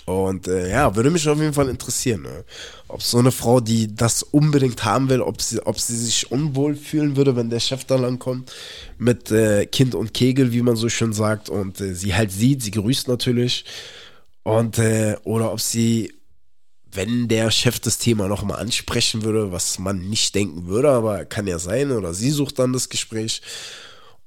Und 0.08 0.48
äh, 0.48 0.70
ja, 0.70 0.96
würde 0.96 1.10
mich 1.10 1.28
auf 1.28 1.38
jeden 1.38 1.52
Fall 1.52 1.68
interessieren, 1.68 2.22
ne? 2.22 2.44
ob 2.88 3.02
so 3.02 3.18
eine 3.18 3.30
Frau, 3.30 3.60
die 3.60 3.94
das 3.94 4.22
unbedingt 4.22 4.82
haben 4.82 5.10
will, 5.10 5.20
ob 5.20 5.42
sie, 5.42 5.60
ob 5.66 5.78
sie 5.78 5.96
sich 5.96 6.32
unwohl 6.32 6.76
fühlen 6.76 7.14
würde, 7.16 7.36
wenn 7.36 7.50
der 7.50 7.60
Chef 7.60 7.84
da 7.84 7.96
lang 7.96 8.18
kommt 8.18 8.50
mit 8.96 9.30
äh, 9.30 9.66
Kind 9.66 9.94
und 9.94 10.14
Kegel, 10.14 10.52
wie 10.52 10.62
man 10.62 10.76
so 10.76 10.88
schön 10.88 11.12
sagt, 11.12 11.50
und 11.50 11.78
äh, 11.82 11.94
sie 11.94 12.14
halt 12.14 12.32
sieht, 12.32 12.62
sie 12.62 12.70
grüßt 12.70 13.06
natürlich. 13.06 13.66
Und 14.44 14.78
äh, 14.78 15.16
oder 15.24 15.52
ob 15.52 15.60
sie, 15.60 16.14
wenn 16.90 17.28
der 17.28 17.50
Chef 17.50 17.78
das 17.78 17.98
Thema 17.98 18.28
nochmal 18.28 18.60
ansprechen 18.60 19.24
würde, 19.24 19.52
was 19.52 19.78
man 19.78 20.08
nicht 20.08 20.34
denken 20.34 20.68
würde, 20.68 20.88
aber 20.88 21.26
kann 21.26 21.46
ja 21.46 21.58
sein, 21.58 21.92
oder 21.92 22.14
sie 22.14 22.30
sucht 22.30 22.58
dann 22.58 22.72
das 22.72 22.88
Gespräch 22.88 23.42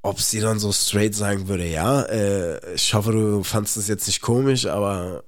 ob 0.03 0.19
sie 0.19 0.39
dann 0.39 0.57
so 0.57 0.71
straight 0.71 1.13
sagen 1.13 1.47
würde, 1.47 1.67
ja, 1.67 2.01
äh, 2.01 2.73
ich 2.73 2.91
hoffe, 2.95 3.11
du 3.11 3.43
fandest 3.43 3.77
es 3.77 3.87
jetzt 3.87 4.07
nicht 4.07 4.19
komisch, 4.21 4.65
aber 4.65 5.23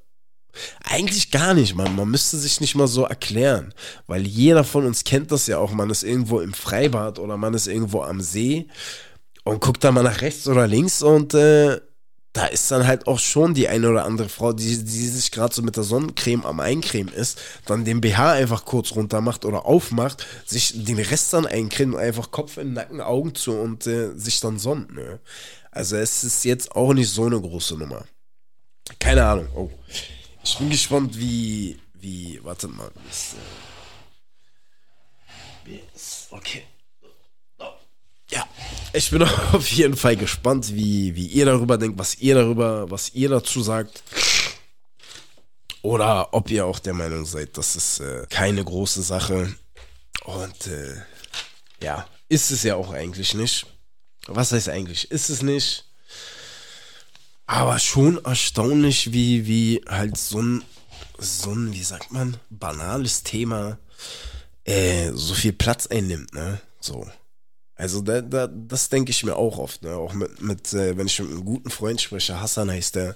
eigentlich 0.83 1.31
gar 1.31 1.53
nicht, 1.53 1.75
man. 1.75 1.95
Man 1.95 2.09
müsste 2.09 2.37
sich 2.37 2.61
nicht 2.61 2.75
mal 2.75 2.87
so 2.87 3.03
erklären. 3.05 3.73
Weil 4.07 4.25
jeder 4.27 4.63
von 4.63 4.85
uns 4.85 5.03
kennt 5.03 5.31
das 5.31 5.47
ja 5.47 5.57
auch. 5.57 5.71
Man 5.71 5.89
ist 5.89 6.03
irgendwo 6.03 6.39
im 6.39 6.53
Freibad 6.53 7.19
oder 7.19 7.37
man 7.37 7.53
ist 7.53 7.67
irgendwo 7.67 8.03
am 8.03 8.21
See 8.21 8.67
und 9.43 9.61
guckt 9.61 9.83
da 9.83 9.91
mal 9.91 10.03
nach 10.03 10.21
rechts 10.21 10.47
oder 10.47 10.67
links 10.67 11.01
und 11.01 11.33
äh, 11.33 11.79
da 12.33 12.47
ist 12.47 12.71
dann 12.71 12.87
halt 12.87 13.05
auch 13.05 13.19
schon 13.19 13.53
die 13.53 13.67
eine 13.67 13.87
oder 13.89 14.05
andere 14.05 14.27
Frau, 14.27 14.53
die, 14.53 14.83
die 14.83 15.07
sich 15.07 15.29
gerade 15.31 15.53
so 15.53 15.61
mit 15.61 15.77
der 15.77 15.83
Sonnencreme 15.83 16.45
am 16.45 16.59
Eincremen 16.59 17.13
ist, 17.13 17.39
dann 17.65 17.85
den 17.85 18.01
BH 18.01 18.31
einfach 18.31 18.65
kurz 18.65 18.95
runter 18.95 19.21
macht 19.21 19.45
oder 19.45 19.67
aufmacht, 19.67 20.25
sich 20.43 20.83
den 20.83 20.97
Rest 20.97 21.31
dann 21.33 21.45
eincremt 21.45 21.93
und 21.93 21.99
einfach 21.99 22.31
Kopf 22.31 22.57
in 22.57 22.69
den 22.69 22.73
Nacken, 22.73 23.01
Augen 23.01 23.35
zu 23.35 23.53
und 23.53 23.85
äh, 23.85 24.13
sich 24.15 24.39
dann 24.39 24.57
sonnt. 24.57 24.95
Ne? 24.95 25.19
Also 25.69 25.95
es 25.95 26.23
ist 26.23 26.43
jetzt 26.43 26.75
auch 26.75 26.93
nicht 26.93 27.09
so 27.09 27.25
eine 27.25 27.39
große 27.39 27.77
Nummer. 27.77 28.03
Keine 28.97 29.25
Ahnung. 29.25 29.47
Oh. 29.55 29.69
Ich 30.43 30.57
bin 30.57 30.69
gespannt, 30.69 31.17
wie, 31.17 31.79
wie, 31.93 32.39
warte 32.43 32.67
mal. 32.67 32.91
Okay. 36.31 36.63
Ja, 38.29 38.47
ich 38.91 39.09
bin 39.09 39.23
auf 39.53 39.71
jeden 39.71 39.95
Fall 39.95 40.17
gespannt, 40.17 40.73
wie, 40.75 41.15
wie 41.15 41.27
ihr 41.27 41.45
darüber 41.45 41.77
denkt, 41.77 41.97
was 41.97 42.15
ihr 42.15 42.35
darüber, 42.35 42.89
was 42.91 43.13
ihr 43.13 43.29
dazu 43.29 43.61
sagt. 43.61 44.03
Oder 45.81 46.33
ob 46.33 46.49
ihr 46.49 46.65
auch 46.65 46.79
der 46.79 46.93
Meinung 46.93 47.25
seid, 47.25 47.57
das 47.57 47.75
ist 47.75 47.99
äh, 47.99 48.25
keine 48.29 48.63
große 48.63 49.01
Sache. 49.01 49.53
Und 50.23 50.67
äh, 50.67 50.95
ja, 51.81 52.07
ist 52.29 52.51
es 52.51 52.63
ja 52.63 52.75
auch 52.75 52.91
eigentlich 52.91 53.33
nicht. 53.33 53.65
Was 54.27 54.51
heißt 54.53 54.69
eigentlich? 54.69 55.11
Ist 55.11 55.29
es 55.29 55.41
nicht? 55.41 55.85
Aber 57.53 57.77
schon 57.77 58.19
erstaunlich, 58.25 59.13
wie, 59.13 59.45
wie 59.45 59.81
halt 59.87 60.17
so 60.17 60.41
ein, 60.41 60.63
so 61.19 61.51
ein, 61.51 61.71
wie 61.71 61.83
sagt 61.83 62.11
man, 62.11 62.37
banales 62.49 63.21
Thema 63.21 63.77
äh, 64.63 65.11
so 65.13 65.35
viel 65.35 65.53
Platz 65.53 65.85
einnimmt, 65.85 66.33
ne? 66.33 66.59
So. 66.79 67.05
Also 67.75 68.01
da, 68.01 68.21
da, 68.21 68.47
das 68.47 68.89
denke 68.89 69.11
ich 69.11 69.23
mir 69.23 69.35
auch 69.35 69.59
oft, 69.59 69.83
ne? 69.83 69.95
Auch 69.95 70.13
mit, 70.13 70.41
mit 70.41 70.73
äh, 70.73 70.97
wenn 70.97 71.05
ich 71.05 71.19
mit 71.19 71.29
einem 71.29 71.45
guten 71.45 71.69
Freund 71.69 72.01
spreche, 72.01 72.41
Hassan 72.41 72.71
heißt 72.71 72.95
der, 72.95 73.15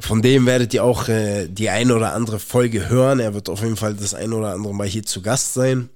von 0.00 0.22
dem 0.22 0.46
werdet 0.46 0.72
ihr 0.72 0.82
auch 0.82 1.06
äh, 1.08 1.46
die 1.46 1.68
eine 1.68 1.94
oder 1.94 2.14
andere 2.14 2.38
Folge 2.38 2.88
hören. 2.88 3.20
Er 3.20 3.34
wird 3.34 3.50
auf 3.50 3.60
jeden 3.60 3.76
Fall 3.76 3.92
das 3.92 4.14
eine 4.14 4.34
oder 4.34 4.54
andere 4.54 4.72
Mal 4.72 4.88
hier 4.88 5.04
zu 5.04 5.20
Gast 5.20 5.52
sein. 5.52 5.90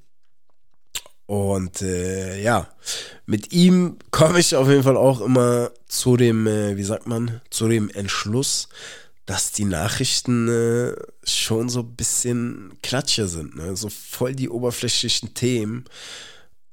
Und 1.30 1.80
äh, 1.80 2.42
ja, 2.42 2.66
mit 3.24 3.52
ihm 3.52 3.98
komme 4.10 4.40
ich 4.40 4.56
auf 4.56 4.68
jeden 4.68 4.82
Fall 4.82 4.96
auch 4.96 5.20
immer 5.20 5.70
zu 5.86 6.16
dem, 6.16 6.48
äh, 6.48 6.76
wie 6.76 6.82
sagt 6.82 7.06
man, 7.06 7.40
zu 7.50 7.68
dem 7.68 7.88
Entschluss, 7.88 8.68
dass 9.26 9.52
die 9.52 9.64
Nachrichten 9.64 10.48
äh, 10.48 10.96
schon 11.22 11.68
so 11.68 11.82
ein 11.82 11.94
bisschen 11.94 12.72
klatscher 12.82 13.28
sind, 13.28 13.54
ne? 13.54 13.76
so 13.76 13.90
voll 13.90 14.34
die 14.34 14.48
oberflächlichen 14.48 15.32
Themen. 15.32 15.84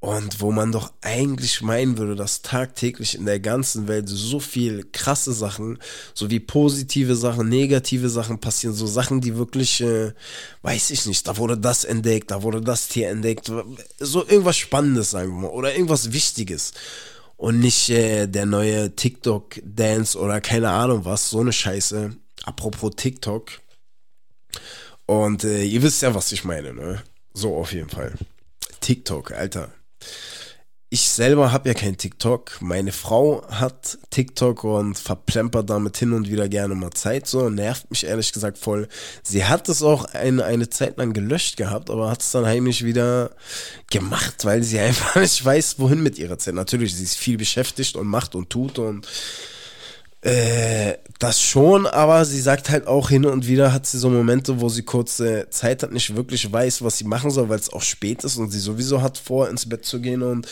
Und 0.07 0.39
wo 0.39 0.53
man 0.53 0.71
doch 0.71 0.93
eigentlich 1.01 1.61
meinen 1.61 1.97
würde, 1.97 2.15
dass 2.15 2.41
tagtäglich 2.41 3.15
in 3.15 3.25
der 3.25 3.41
ganzen 3.41 3.89
Welt 3.89 4.07
so 4.07 4.39
viel 4.39 4.85
krasse 4.93 5.33
Sachen, 5.33 5.79
so 6.13 6.29
wie 6.29 6.39
positive 6.39 7.13
Sachen, 7.17 7.49
negative 7.49 8.07
Sachen 8.07 8.39
passieren, 8.39 8.73
so 8.73 8.87
Sachen, 8.87 9.19
die 9.19 9.35
wirklich, 9.35 9.81
äh, 9.81 10.13
weiß 10.61 10.91
ich 10.91 11.07
nicht, 11.07 11.27
da 11.27 11.35
wurde 11.35 11.57
das 11.57 11.83
entdeckt, 11.83 12.31
da 12.31 12.41
wurde 12.41 12.61
das 12.61 12.87
Tier 12.87 13.09
entdeckt, 13.09 13.51
so 13.99 14.25
irgendwas 14.25 14.55
Spannendes, 14.55 15.11
sagen 15.11 15.29
wir 15.29 15.41
mal, 15.41 15.49
oder 15.49 15.73
irgendwas 15.73 16.13
Wichtiges. 16.13 16.71
Und 17.35 17.59
nicht 17.59 17.89
äh, 17.89 18.27
der 18.27 18.45
neue 18.45 18.95
TikTok-Dance 18.95 20.17
oder 20.17 20.39
keine 20.39 20.69
Ahnung 20.69 21.03
was, 21.03 21.29
so 21.29 21.41
eine 21.41 21.51
Scheiße. 21.51 22.15
Apropos 22.45 22.93
TikTok. 22.95 23.51
Und 25.05 25.43
äh, 25.43 25.63
ihr 25.63 25.83
wisst 25.83 26.01
ja, 26.01 26.15
was 26.15 26.31
ich 26.31 26.45
meine, 26.45 26.73
ne? 26.73 27.03
So 27.33 27.57
auf 27.57 27.73
jeden 27.73 27.89
Fall. 27.89 28.13
TikTok, 28.79 29.33
Alter 29.33 29.73
ich 30.89 31.09
selber 31.09 31.51
habe 31.51 31.67
ja 31.67 31.73
kein 31.73 31.97
TikTok. 31.97 32.61
Meine 32.61 32.93
Frau 32.93 33.45
hat 33.49 33.97
TikTok 34.09 34.63
und 34.63 34.97
verplempert 34.97 35.69
damit 35.69 35.97
hin 35.97 36.13
und 36.13 36.29
wieder 36.29 36.47
gerne 36.47 36.75
mal 36.75 36.91
Zeit. 36.91 37.27
So 37.27 37.49
nervt 37.49 37.89
mich 37.91 38.05
ehrlich 38.05 38.31
gesagt 38.31 38.57
voll. 38.57 38.87
Sie 39.21 39.43
hat 39.43 39.67
es 39.67 39.83
auch 39.83 40.05
eine, 40.05 40.45
eine 40.45 40.69
Zeit 40.69 40.97
lang 40.97 41.11
gelöscht 41.11 41.57
gehabt, 41.57 41.89
aber 41.89 42.09
hat 42.09 42.21
es 42.21 42.31
dann 42.31 42.45
heimlich 42.45 42.85
wieder 42.85 43.31
gemacht, 43.91 44.45
weil 44.45 44.63
sie 44.63 44.79
einfach 44.79 45.19
nicht 45.19 45.43
weiß, 45.43 45.77
wohin 45.79 46.01
mit 46.01 46.17
ihrer 46.17 46.37
Zeit. 46.37 46.53
Natürlich, 46.53 46.95
sie 46.95 47.03
ist 47.03 47.17
viel 47.17 47.37
beschäftigt 47.37 47.97
und 47.97 48.07
macht 48.07 48.33
und 48.33 48.49
tut 48.49 48.79
und 48.79 49.05
äh, 50.27 50.97
das 51.19 51.41
schon, 51.41 51.85
aber 51.85 52.25
sie 52.25 52.41
sagt 52.41 52.69
halt 52.69 52.85
auch 52.85 53.09
hin 53.09 53.25
und 53.25 53.47
wieder 53.47 53.71
hat 53.71 53.87
sie 53.87 53.97
so 53.97 54.09
Momente, 54.09 54.59
wo 54.59 54.67
sie 54.67 54.83
kurze 54.83 55.47
Zeit 55.51 55.83
hat, 55.83 55.93
nicht 55.93 56.17
wirklich 56.17 56.51
weiß, 56.51 56.81
was 56.81 56.97
sie 56.97 57.05
machen 57.05 57.31
soll, 57.31 57.47
weil 57.47 57.59
es 57.59 57.71
auch 57.71 57.81
spät 57.81 58.25
ist 58.25 58.35
und 58.35 58.51
sie 58.51 58.59
sowieso 58.59 59.01
hat 59.01 59.17
vor, 59.17 59.47
ins 59.47 59.69
Bett 59.69 59.85
zu 59.85 60.01
gehen 60.01 60.21
und 60.21 60.45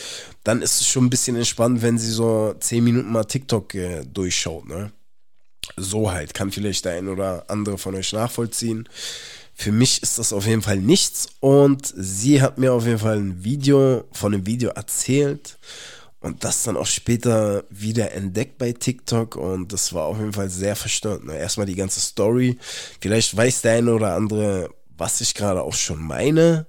dann 0.44 0.62
ist 0.62 0.80
es 0.80 0.86
schon 0.86 1.04
ein 1.04 1.10
bisschen 1.10 1.36
entspannt, 1.36 1.82
wenn 1.82 1.98
sie 1.98 2.10
so 2.10 2.54
10 2.58 2.82
Minuten 2.82 3.12
mal 3.12 3.24
TikTok 3.24 3.74
äh, 3.74 4.02
durchschaut, 4.06 4.66
ne? 4.66 4.92
So 5.76 6.10
halt, 6.10 6.32
kann 6.32 6.50
vielleicht 6.50 6.86
der 6.86 6.94
ein 6.94 7.08
oder 7.08 7.44
andere 7.48 7.76
von 7.76 7.94
euch 7.96 8.14
nachvollziehen. 8.14 8.88
Für 9.52 9.72
mich 9.72 10.02
ist 10.02 10.18
das 10.18 10.32
auf 10.32 10.46
jeden 10.46 10.62
Fall 10.62 10.78
nichts 10.78 11.28
und 11.40 11.92
sie 11.94 12.40
hat 12.40 12.56
mir 12.56 12.72
auf 12.72 12.86
jeden 12.86 12.98
Fall 12.98 13.18
ein 13.18 13.44
Video 13.44 14.04
von 14.12 14.32
einem 14.32 14.46
Video 14.46 14.70
erzählt 14.70 15.58
und 16.26 16.42
das 16.42 16.64
dann 16.64 16.76
auch 16.76 16.86
später 16.86 17.62
wieder 17.70 18.12
entdeckt 18.12 18.58
bei 18.58 18.72
TikTok 18.72 19.36
und 19.36 19.72
das 19.72 19.92
war 19.92 20.06
auf 20.06 20.18
jeden 20.18 20.32
Fall 20.32 20.50
sehr 20.50 20.74
verstörend. 20.74 21.26
Ne? 21.26 21.38
Erstmal 21.38 21.66
die 21.66 21.76
ganze 21.76 22.00
Story. 22.00 22.58
Vielleicht 23.00 23.36
weiß 23.36 23.62
der 23.62 23.74
eine 23.74 23.94
oder 23.94 24.14
andere, 24.14 24.70
was 24.98 25.20
ich 25.20 25.34
gerade 25.34 25.62
auch 25.62 25.74
schon 25.74 26.02
meine. 26.02 26.66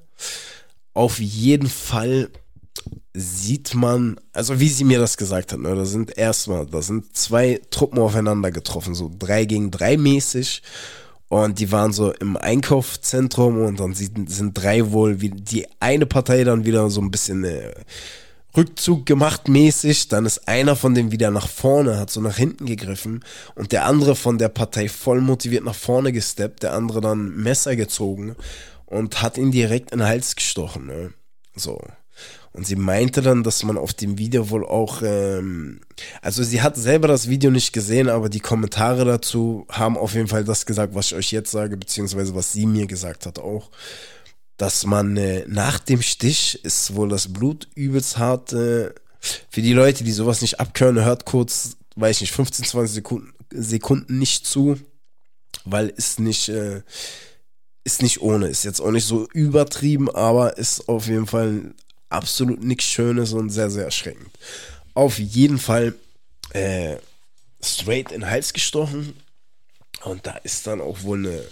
Auf 0.93 1.19
jeden 1.19 1.69
Fall 1.69 2.29
sieht 3.15 3.73
man, 3.73 4.19
also 4.31 4.59
wie 4.59 4.69
sie 4.69 4.83
mir 4.83 4.99
das 4.99 5.17
gesagt 5.17 5.51
hat, 5.51 5.59
ne, 5.59 5.73
da 5.73 5.85
sind 5.85 6.15
erstmal, 6.15 6.67
da 6.67 6.83
sind 6.83 7.17
zwei 7.17 7.59
Truppen 7.71 7.97
aufeinander 7.97 8.51
getroffen, 8.51 8.93
so 8.93 9.11
drei 9.17 9.45
gegen 9.45 9.71
drei 9.71 9.97
mäßig. 9.97 10.61
Und 11.29 11.59
die 11.59 11.71
waren 11.71 11.91
so 11.91 12.13
im 12.13 12.37
Einkaufszentrum 12.37 13.59
und 13.61 13.79
dann 13.79 13.95
sind, 13.95 14.31
sind 14.31 14.53
drei 14.53 14.91
wohl, 14.91 15.19
wie 15.19 15.29
die 15.29 15.67
eine 15.79 16.05
Partei 16.05 16.43
dann 16.43 16.63
wieder 16.63 16.89
so 16.89 17.01
ein 17.01 17.11
bisschen 17.11 17.43
äh, 17.43 17.73
Rückzug 18.55 19.05
gemacht 19.05 19.47
mäßig. 19.47 20.07
Dann 20.07 20.25
ist 20.25 20.47
einer 20.47 20.75
von 20.75 20.95
denen 20.95 21.11
wieder 21.11 21.31
nach 21.31 21.47
vorne, 21.47 21.97
hat 21.97 22.09
so 22.09 22.21
nach 22.21 22.37
hinten 22.37 22.65
gegriffen 22.65 23.23
und 23.55 23.71
der 23.71 23.85
andere 23.85 24.15
von 24.15 24.37
der 24.37 24.49
Partei 24.49 24.89
voll 24.89 25.21
motiviert 25.21 25.63
nach 25.63 25.75
vorne 25.75 26.11
gesteppt, 26.11 26.63
der 26.63 26.73
andere 26.73 27.01
dann 27.01 27.35
Messer 27.35 27.75
gezogen 27.75 28.35
und 28.85 29.21
hat 29.21 29.37
ihn 29.37 29.51
direkt 29.51 29.91
in 29.91 29.99
den 29.99 30.07
Hals 30.07 30.35
gestochen. 30.35 30.87
Ne? 30.87 31.13
So. 31.55 31.79
Und 32.53 32.65
sie 32.65 32.75
meinte 32.75 33.21
dann, 33.21 33.43
dass 33.43 33.63
man 33.63 33.77
auf 33.77 33.93
dem 33.93 34.17
Video 34.17 34.49
wohl 34.49 34.65
auch, 34.65 35.03
ähm, 35.03 35.81
also 36.23 36.43
sie 36.43 36.63
hat 36.63 36.75
selber 36.75 37.07
das 37.07 37.29
Video 37.29 37.51
nicht 37.51 37.71
gesehen, 37.71 38.09
aber 38.09 38.29
die 38.29 38.39
Kommentare 38.39 39.05
dazu 39.05 39.67
haben 39.69 39.95
auf 39.95 40.15
jeden 40.15 40.27
Fall 40.27 40.43
das 40.43 40.65
gesagt, 40.65 40.95
was 40.95 41.07
ich 41.07 41.15
euch 41.15 41.31
jetzt 41.31 41.51
sage, 41.51 41.77
beziehungsweise 41.77 42.33
was 42.33 42.53
sie 42.53 42.65
mir 42.65 42.87
gesagt 42.87 43.27
hat 43.27 43.37
auch, 43.37 43.69
dass 44.57 44.85
man 44.85 45.15
äh, 45.17 45.45
nach 45.47 45.79
dem 45.79 46.01
Stich 46.01 46.63
ist 46.65 46.95
wohl 46.95 47.09
das 47.09 47.31
Blut 47.31 47.67
übelst 47.75 48.17
hart. 48.17 48.53
Äh, 48.53 48.91
für 49.49 49.61
die 49.61 49.73
Leute, 49.73 50.03
die 50.03 50.11
sowas 50.11 50.41
nicht 50.41 50.59
abkönnen, 50.59 51.05
hört 51.05 51.25
kurz, 51.25 51.77
weiß 51.95 52.17
ich 52.17 52.21
nicht, 52.21 52.33
15, 52.33 52.65
20 52.65 52.93
Sekunden, 52.95 53.33
Sekunden 53.51 54.17
nicht 54.17 54.45
zu, 54.45 54.79
weil 55.63 55.89
ist 55.89 56.19
nicht, 56.19 56.49
äh, 56.49 56.81
ist 57.83 58.01
nicht 58.01 58.21
ohne, 58.21 58.47
ist 58.47 58.65
jetzt 58.65 58.81
auch 58.81 58.91
nicht 58.91 59.05
so 59.05 59.27
übertrieben, 59.33 60.09
aber 60.09 60.57
ist 60.57 60.89
auf 60.89 61.07
jeden 61.07 61.27
Fall 61.27 61.73
absolut 62.09 62.63
nichts 62.63 62.85
Schönes 62.85 63.33
und 63.33 63.49
sehr, 63.49 63.69
sehr 63.69 63.85
erschreckend. 63.85 64.29
Auf 64.93 65.19
jeden 65.19 65.59
Fall 65.59 65.93
äh, 66.51 66.97
straight 67.61 68.11
in 68.11 68.21
den 68.21 68.29
Hals 68.29 68.53
gestochen. 68.53 69.13
Und 70.03 70.25
da 70.25 70.37
ist 70.37 70.67
dann 70.67 70.81
auch 70.81 71.03
wohl 71.03 71.17
eine 71.17 71.43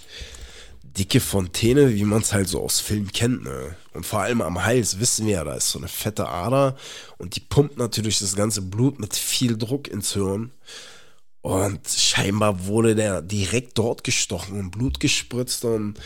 dicke 0.97 1.19
Fontäne, 1.19 1.93
wie 1.93 2.03
man 2.03 2.21
es 2.21 2.33
halt 2.33 2.47
so 2.47 2.61
aus 2.61 2.79
Filmen 2.79 3.11
kennt. 3.11 3.43
Ne? 3.43 3.75
Und 3.93 4.05
vor 4.05 4.21
allem 4.21 4.41
am 4.41 4.63
Hals 4.63 4.99
wissen 4.99 5.25
wir 5.27 5.33
ja, 5.33 5.43
da 5.43 5.53
ist 5.53 5.69
so 5.69 5.79
eine 5.79 5.87
fette 5.87 6.27
Ader 6.27 6.75
und 7.17 7.35
die 7.35 7.41
pumpt 7.41 7.77
natürlich 7.77 8.19
das 8.19 8.35
ganze 8.35 8.61
Blut 8.61 8.99
mit 8.99 9.15
viel 9.15 9.57
Druck 9.57 9.87
ins 9.87 10.13
Hirn. 10.13 10.51
Und 11.41 11.87
scheinbar 11.87 12.65
wurde 12.65 12.95
der 12.95 13.21
direkt 13.21 13.77
dort 13.77 14.03
gestochen 14.03 14.59
und 14.59 14.71
Blut 14.71 14.99
gespritzt 14.99 15.63
und 15.63 15.99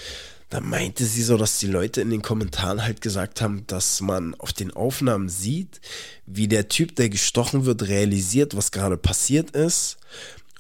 da 0.50 0.62
meinte 0.62 1.05
sie 1.05 1.22
so, 1.22 1.38
dass 1.38 1.60
die 1.60 1.67
Leute 1.67 2.01
in 2.01 2.10
den 2.10 2.24
Kommentaren 2.24 2.84
halt 2.84 3.01
gesagt 3.01 3.39
haben, 3.39 3.67
dass 3.67 4.01
man 4.01 4.34
auf 4.36 4.51
den 4.51 4.72
Aufnahmen 4.72 5.29
sieht, 5.29 5.79
wie 6.25 6.48
der 6.48 6.69
Typ, 6.69 6.96
der 6.96 7.10
gestochen 7.10 7.65
wird, 7.65 7.88
realisiert, 7.88 8.58
was 8.58 8.72
gerade 8.72 8.98
passiert 8.98 9.51
ist. 9.51 9.98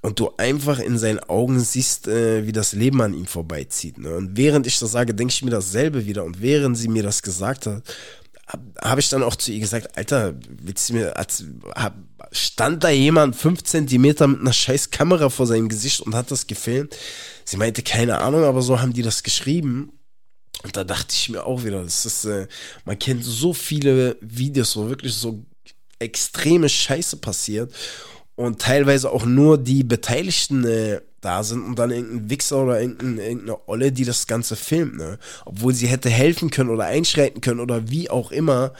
Und 0.01 0.19
du 0.19 0.31
einfach 0.37 0.79
in 0.79 0.97
seinen 0.97 1.19
Augen 1.19 1.59
siehst, 1.59 2.07
äh, 2.07 2.47
wie 2.47 2.53
das 2.53 2.71
Leben 2.71 3.01
an 3.01 3.13
ihm 3.13 3.25
vorbeizieht. 3.25 3.97
Ne? 3.97 4.15
Und 4.15 4.37
während 4.37 4.65
ich 4.65 4.79
das 4.79 4.91
sage, 4.91 5.13
denke 5.13 5.33
ich 5.33 5.43
mir 5.43 5.51
dasselbe 5.51 6.05
wieder. 6.05 6.23
Und 6.23 6.41
während 6.41 6.77
sie 6.77 6.87
mir 6.87 7.03
das 7.03 7.21
gesagt 7.21 7.65
hat, 7.65 7.83
habe 8.81 9.01
ich 9.01 9.09
dann 9.09 9.23
auch 9.23 9.35
zu 9.35 9.51
ihr 9.51 9.59
gesagt, 9.59 9.97
Alter, 9.97 10.33
willst 10.47 10.89
du 10.89 10.93
mir, 10.93 11.17
als, 11.17 11.43
hab, 11.75 11.95
stand 12.31 12.83
da 12.83 12.89
jemand 12.89 13.35
fünf 13.35 13.63
Zentimeter 13.63 14.27
mit 14.27 14.39
einer 14.39 14.53
scheiß 14.53 14.89
Kamera 14.89 15.29
vor 15.29 15.45
seinem 15.45 15.69
Gesicht 15.69 16.01
und 16.01 16.15
hat 16.15 16.31
das 16.31 16.47
gefilmt? 16.47 16.95
Sie 17.45 17.57
meinte, 17.57 17.83
keine 17.83 18.19
Ahnung, 18.19 18.43
aber 18.43 18.61
so 18.61 18.81
haben 18.81 18.93
die 18.93 19.01
das 19.01 19.23
geschrieben. 19.23 19.91
Und 20.63 20.75
da 20.75 20.83
dachte 20.83 21.13
ich 21.13 21.29
mir 21.29 21.45
auch 21.45 21.63
wieder, 21.63 21.83
das 21.83 22.05
ist, 22.05 22.25
äh, 22.25 22.47
man 22.85 22.97
kennt 22.97 23.23
so 23.23 23.53
viele 23.53 24.17
Videos, 24.21 24.75
wo 24.75 24.89
wirklich 24.89 25.13
so 25.13 25.45
extreme 25.99 26.69
Scheiße 26.69 27.17
passiert 27.17 27.73
und 28.39 28.61
teilweise 28.61 29.11
auch 29.11 29.25
nur 29.25 29.57
die 29.57 29.83
Beteiligten 29.83 30.63
äh, 30.63 31.01
da 31.19 31.43
sind 31.43 31.61
und 31.61 31.77
dann 31.77 31.91
irgendein 31.91 32.29
Wichser 32.29 32.63
oder 32.63 32.79
irgendein, 32.79 33.17
irgendeine 33.17 33.57
Olle, 33.67 33.91
die 33.91 34.05
das 34.05 34.27
Ganze 34.27 34.55
filmt, 34.55 34.95
ne? 34.95 35.19
Obwohl 35.43 35.73
sie 35.73 35.87
hätte 35.87 36.09
helfen 36.09 36.49
können 36.49 36.69
oder 36.69 36.85
einschreiten 36.85 37.41
können 37.41 37.59
oder 37.59 37.89
wie 37.89 38.09
auch 38.09 38.31
immer. 38.31 38.71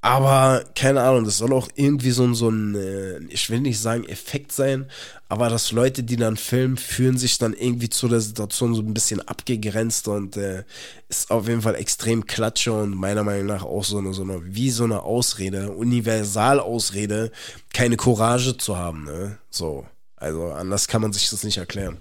Aber 0.00 0.64
keine 0.76 1.02
Ahnung, 1.02 1.24
das 1.24 1.38
soll 1.38 1.52
auch 1.52 1.68
irgendwie 1.74 2.12
so 2.12 2.24
ein, 2.24 2.34
so 2.34 2.48
ein, 2.48 2.76
äh, 2.76 3.18
ich 3.30 3.50
will 3.50 3.60
nicht 3.60 3.80
sagen 3.80 4.04
Effekt 4.04 4.52
sein, 4.52 4.86
aber 5.28 5.48
dass 5.48 5.72
Leute, 5.72 6.04
die 6.04 6.16
dann 6.16 6.36
filmen, 6.36 6.76
fühlen 6.76 7.18
sich 7.18 7.38
dann 7.38 7.52
irgendwie 7.52 7.90
zu 7.90 8.06
der 8.06 8.20
Situation 8.20 8.74
so 8.74 8.82
ein 8.82 8.94
bisschen 8.94 9.20
abgegrenzt 9.26 10.06
und 10.06 10.36
äh, 10.36 10.62
ist 11.08 11.32
auf 11.32 11.48
jeden 11.48 11.62
Fall 11.62 11.74
extrem 11.74 12.26
klatsche 12.26 12.72
und 12.72 12.94
meiner 12.94 13.24
Meinung 13.24 13.46
nach 13.46 13.64
auch 13.64 13.84
so 13.84 13.98
eine, 13.98 14.14
so 14.14 14.22
eine, 14.22 14.40
wie 14.44 14.70
so 14.70 14.84
eine 14.84 15.02
Ausrede, 15.02 15.72
Universalausrede, 15.72 17.32
keine 17.74 17.96
Courage 17.96 18.56
zu 18.56 18.76
haben, 18.76 19.04
ne? 19.04 19.38
So. 19.50 19.84
Also 20.14 20.52
anders 20.52 20.88
kann 20.88 21.02
man 21.02 21.12
sich 21.12 21.30
das 21.30 21.44
nicht 21.44 21.58
erklären. 21.58 21.98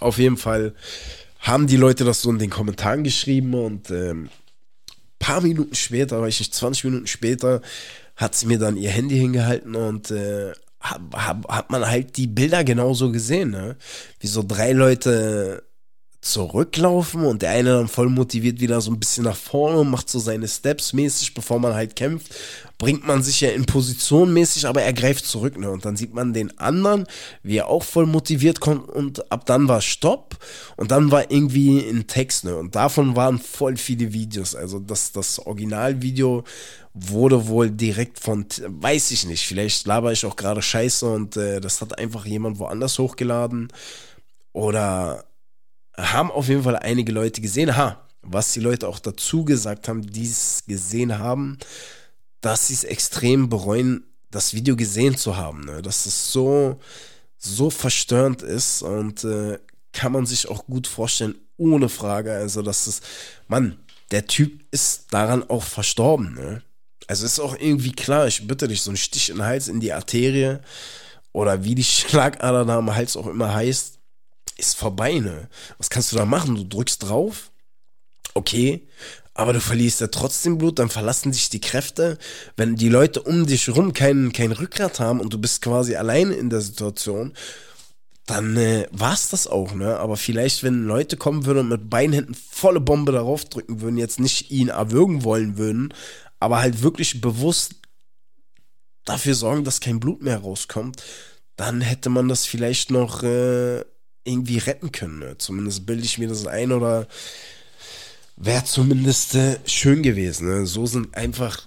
Auf 0.00 0.18
jeden 0.18 0.36
Fall 0.36 0.74
haben 1.38 1.66
die 1.66 1.76
Leute 1.76 2.04
das 2.04 2.22
so 2.22 2.30
in 2.30 2.38
den 2.38 2.50
Kommentaren 2.50 3.04
geschrieben 3.04 3.54
und 3.54 3.90
ähm, 3.90 4.28
paar 5.18 5.40
Minuten 5.40 5.74
später, 5.74 6.20
weiß 6.20 6.34
ich 6.34 6.40
nicht, 6.40 6.54
20 6.54 6.84
Minuten 6.84 7.06
später, 7.06 7.60
hat 8.16 8.34
sie 8.34 8.46
mir 8.46 8.58
dann 8.58 8.76
ihr 8.76 8.90
Handy 8.90 9.16
hingehalten 9.16 9.74
und 9.74 10.10
äh, 10.10 10.52
hat, 10.80 11.00
hat 11.48 11.70
man 11.70 11.86
halt 11.86 12.16
die 12.16 12.26
Bilder 12.26 12.62
genauso 12.62 13.10
gesehen, 13.10 13.50
ne? 13.50 13.76
Wie 14.20 14.26
so 14.26 14.44
drei 14.46 14.72
Leute 14.72 15.64
zurücklaufen 16.24 17.24
und 17.24 17.42
der 17.42 17.50
eine 17.50 17.74
dann 17.74 17.88
voll 17.88 18.08
motiviert 18.08 18.58
wieder 18.58 18.80
so 18.80 18.90
ein 18.90 18.98
bisschen 18.98 19.24
nach 19.24 19.36
vorne 19.36 19.80
und 19.80 19.90
macht 19.90 20.08
so 20.08 20.18
seine 20.18 20.48
Steps 20.48 20.94
mäßig, 20.94 21.34
bevor 21.34 21.58
man 21.58 21.74
halt 21.74 21.96
kämpft, 21.96 22.34
bringt 22.78 23.06
man 23.06 23.22
sich 23.22 23.42
ja 23.42 23.50
in 23.50 23.66
Position 23.66 24.32
mäßig, 24.32 24.66
aber 24.66 24.82
er 24.82 24.94
greift 24.94 25.26
zurück, 25.26 25.58
ne? 25.58 25.70
Und 25.70 25.84
dann 25.84 25.96
sieht 25.96 26.14
man 26.14 26.32
den 26.32 26.58
anderen, 26.58 27.06
wie 27.42 27.58
er 27.58 27.68
auch 27.68 27.82
voll 27.82 28.06
motiviert 28.06 28.60
kommt 28.60 28.88
und 28.88 29.30
ab 29.30 29.44
dann 29.44 29.68
war 29.68 29.82
Stopp 29.82 30.38
und 30.76 30.90
dann 30.90 31.10
war 31.10 31.30
irgendwie 31.30 31.78
ein 31.78 32.06
Text, 32.06 32.44
ne? 32.44 32.56
Und 32.56 32.74
davon 32.74 33.16
waren 33.16 33.38
voll 33.38 33.76
viele 33.76 34.14
Videos. 34.14 34.54
Also 34.54 34.80
das, 34.80 35.12
das 35.12 35.38
Originalvideo 35.38 36.44
wurde 36.94 37.48
wohl 37.48 37.70
direkt 37.70 38.18
von, 38.18 38.46
weiß 38.66 39.10
ich 39.10 39.26
nicht, 39.26 39.46
vielleicht 39.46 39.86
laber 39.86 40.12
ich 40.12 40.24
auch 40.24 40.36
gerade 40.36 40.62
Scheiße 40.62 41.06
und 41.06 41.36
äh, 41.36 41.60
das 41.60 41.82
hat 41.82 41.98
einfach 41.98 42.24
jemand 42.24 42.58
woanders 42.58 42.98
hochgeladen 42.98 43.68
oder 44.52 45.24
haben 45.96 46.30
auf 46.30 46.48
jeden 46.48 46.62
Fall 46.62 46.76
einige 46.76 47.12
Leute 47.12 47.40
gesehen. 47.40 47.76
Ha, 47.76 48.00
was 48.22 48.52
die 48.52 48.60
Leute 48.60 48.88
auch 48.88 48.98
dazu 48.98 49.44
gesagt 49.44 49.88
haben, 49.88 50.02
die 50.02 50.24
es 50.24 50.64
gesehen 50.66 51.18
haben, 51.18 51.58
dass 52.40 52.68
sie 52.68 52.74
es 52.74 52.84
extrem 52.84 53.48
bereuen, 53.48 54.04
das 54.30 54.54
Video 54.54 54.76
gesehen 54.76 55.16
zu 55.16 55.36
haben. 55.36 55.64
Ne? 55.64 55.82
Dass 55.82 56.06
es 56.06 56.32
so, 56.32 56.80
so 57.38 57.70
verstörend 57.70 58.42
ist 58.42 58.82
und 58.82 59.24
äh, 59.24 59.58
kann 59.92 60.12
man 60.12 60.26
sich 60.26 60.48
auch 60.48 60.66
gut 60.66 60.86
vorstellen, 60.86 61.36
ohne 61.56 61.88
Frage. 61.88 62.32
Also, 62.32 62.62
dass 62.62 62.86
es, 62.86 63.00
Mann, 63.46 63.78
der 64.10 64.26
Typ 64.26 64.64
ist 64.70 65.06
daran 65.10 65.48
auch 65.48 65.62
verstorben. 65.62 66.34
Ne? 66.34 66.62
Also 67.06 67.26
ist 67.26 67.40
auch 67.40 67.56
irgendwie 67.58 67.92
klar, 67.92 68.26
ich 68.26 68.46
bitte 68.46 68.68
dich, 68.68 68.82
so 68.82 68.90
ein 68.90 68.96
Stich 68.96 69.30
in 69.30 69.36
den 69.36 69.46
Hals, 69.46 69.68
in 69.68 69.80
die 69.80 69.92
Arterie 69.92 70.58
oder 71.32 71.64
wie 71.64 71.74
die 71.74 71.84
Schlagader 71.84 72.64
da 72.64 72.78
am 72.78 72.94
Hals 72.94 73.16
auch 73.16 73.26
immer 73.26 73.54
heißt, 73.54 73.93
ist 74.56 74.76
vorbei, 74.76 75.18
ne? 75.18 75.48
Was 75.78 75.90
kannst 75.90 76.12
du 76.12 76.16
da 76.16 76.24
machen? 76.24 76.54
Du 76.54 76.64
drückst 76.64 77.02
drauf, 77.02 77.50
okay, 78.34 78.86
aber 79.34 79.52
du 79.52 79.60
verlierst 79.60 80.00
ja 80.00 80.06
trotzdem 80.06 80.58
Blut, 80.58 80.78
dann 80.78 80.88
verlassen 80.88 81.32
dich 81.32 81.50
die 81.50 81.60
Kräfte. 81.60 82.18
Wenn 82.56 82.76
die 82.76 82.88
Leute 82.88 83.20
um 83.20 83.46
dich 83.46 83.68
rum 83.68 83.92
kein, 83.92 84.32
kein 84.32 84.52
Rückgrat 84.52 85.00
haben 85.00 85.20
und 85.20 85.32
du 85.32 85.38
bist 85.38 85.60
quasi 85.60 85.96
alleine 85.96 86.34
in 86.34 86.50
der 86.50 86.60
Situation, 86.60 87.32
dann 88.26 88.56
äh, 88.56 88.86
war's 88.90 89.28
das 89.28 89.46
auch, 89.46 89.74
ne? 89.74 89.98
Aber 89.98 90.16
vielleicht, 90.16 90.62
wenn 90.62 90.84
Leute 90.84 91.16
kommen 91.16 91.44
würden 91.44 91.58
und 91.58 91.68
mit 91.68 91.90
Beinhänden 91.90 92.34
volle 92.34 92.80
Bombe 92.80 93.12
darauf 93.12 93.44
drücken 93.44 93.80
würden, 93.80 93.98
jetzt 93.98 94.20
nicht 94.20 94.50
ihn 94.50 94.68
erwürgen 94.68 95.24
wollen 95.24 95.58
würden, 95.58 95.92
aber 96.40 96.60
halt 96.60 96.82
wirklich 96.82 97.20
bewusst 97.20 97.74
dafür 99.04 99.34
sorgen, 99.34 99.64
dass 99.64 99.80
kein 99.80 100.00
Blut 100.00 100.22
mehr 100.22 100.38
rauskommt, 100.38 101.02
dann 101.56 101.80
hätte 101.80 102.08
man 102.08 102.28
das 102.28 102.46
vielleicht 102.46 102.90
noch 102.90 103.22
äh, 103.22 103.84
irgendwie 104.24 104.58
retten 104.58 104.92
können. 104.92 105.18
Ne? 105.18 105.38
Zumindest 105.38 105.86
bilde 105.86 106.04
ich 106.04 106.18
mir 106.18 106.28
das 106.28 106.46
ein 106.46 106.72
oder 106.72 107.06
wäre 108.36 108.64
zumindest 108.64 109.34
äh, 109.34 109.58
schön 109.66 110.02
gewesen. 110.02 110.48
Ne? 110.48 110.66
So 110.66 110.86
sind 110.86 111.16
einfach 111.16 111.66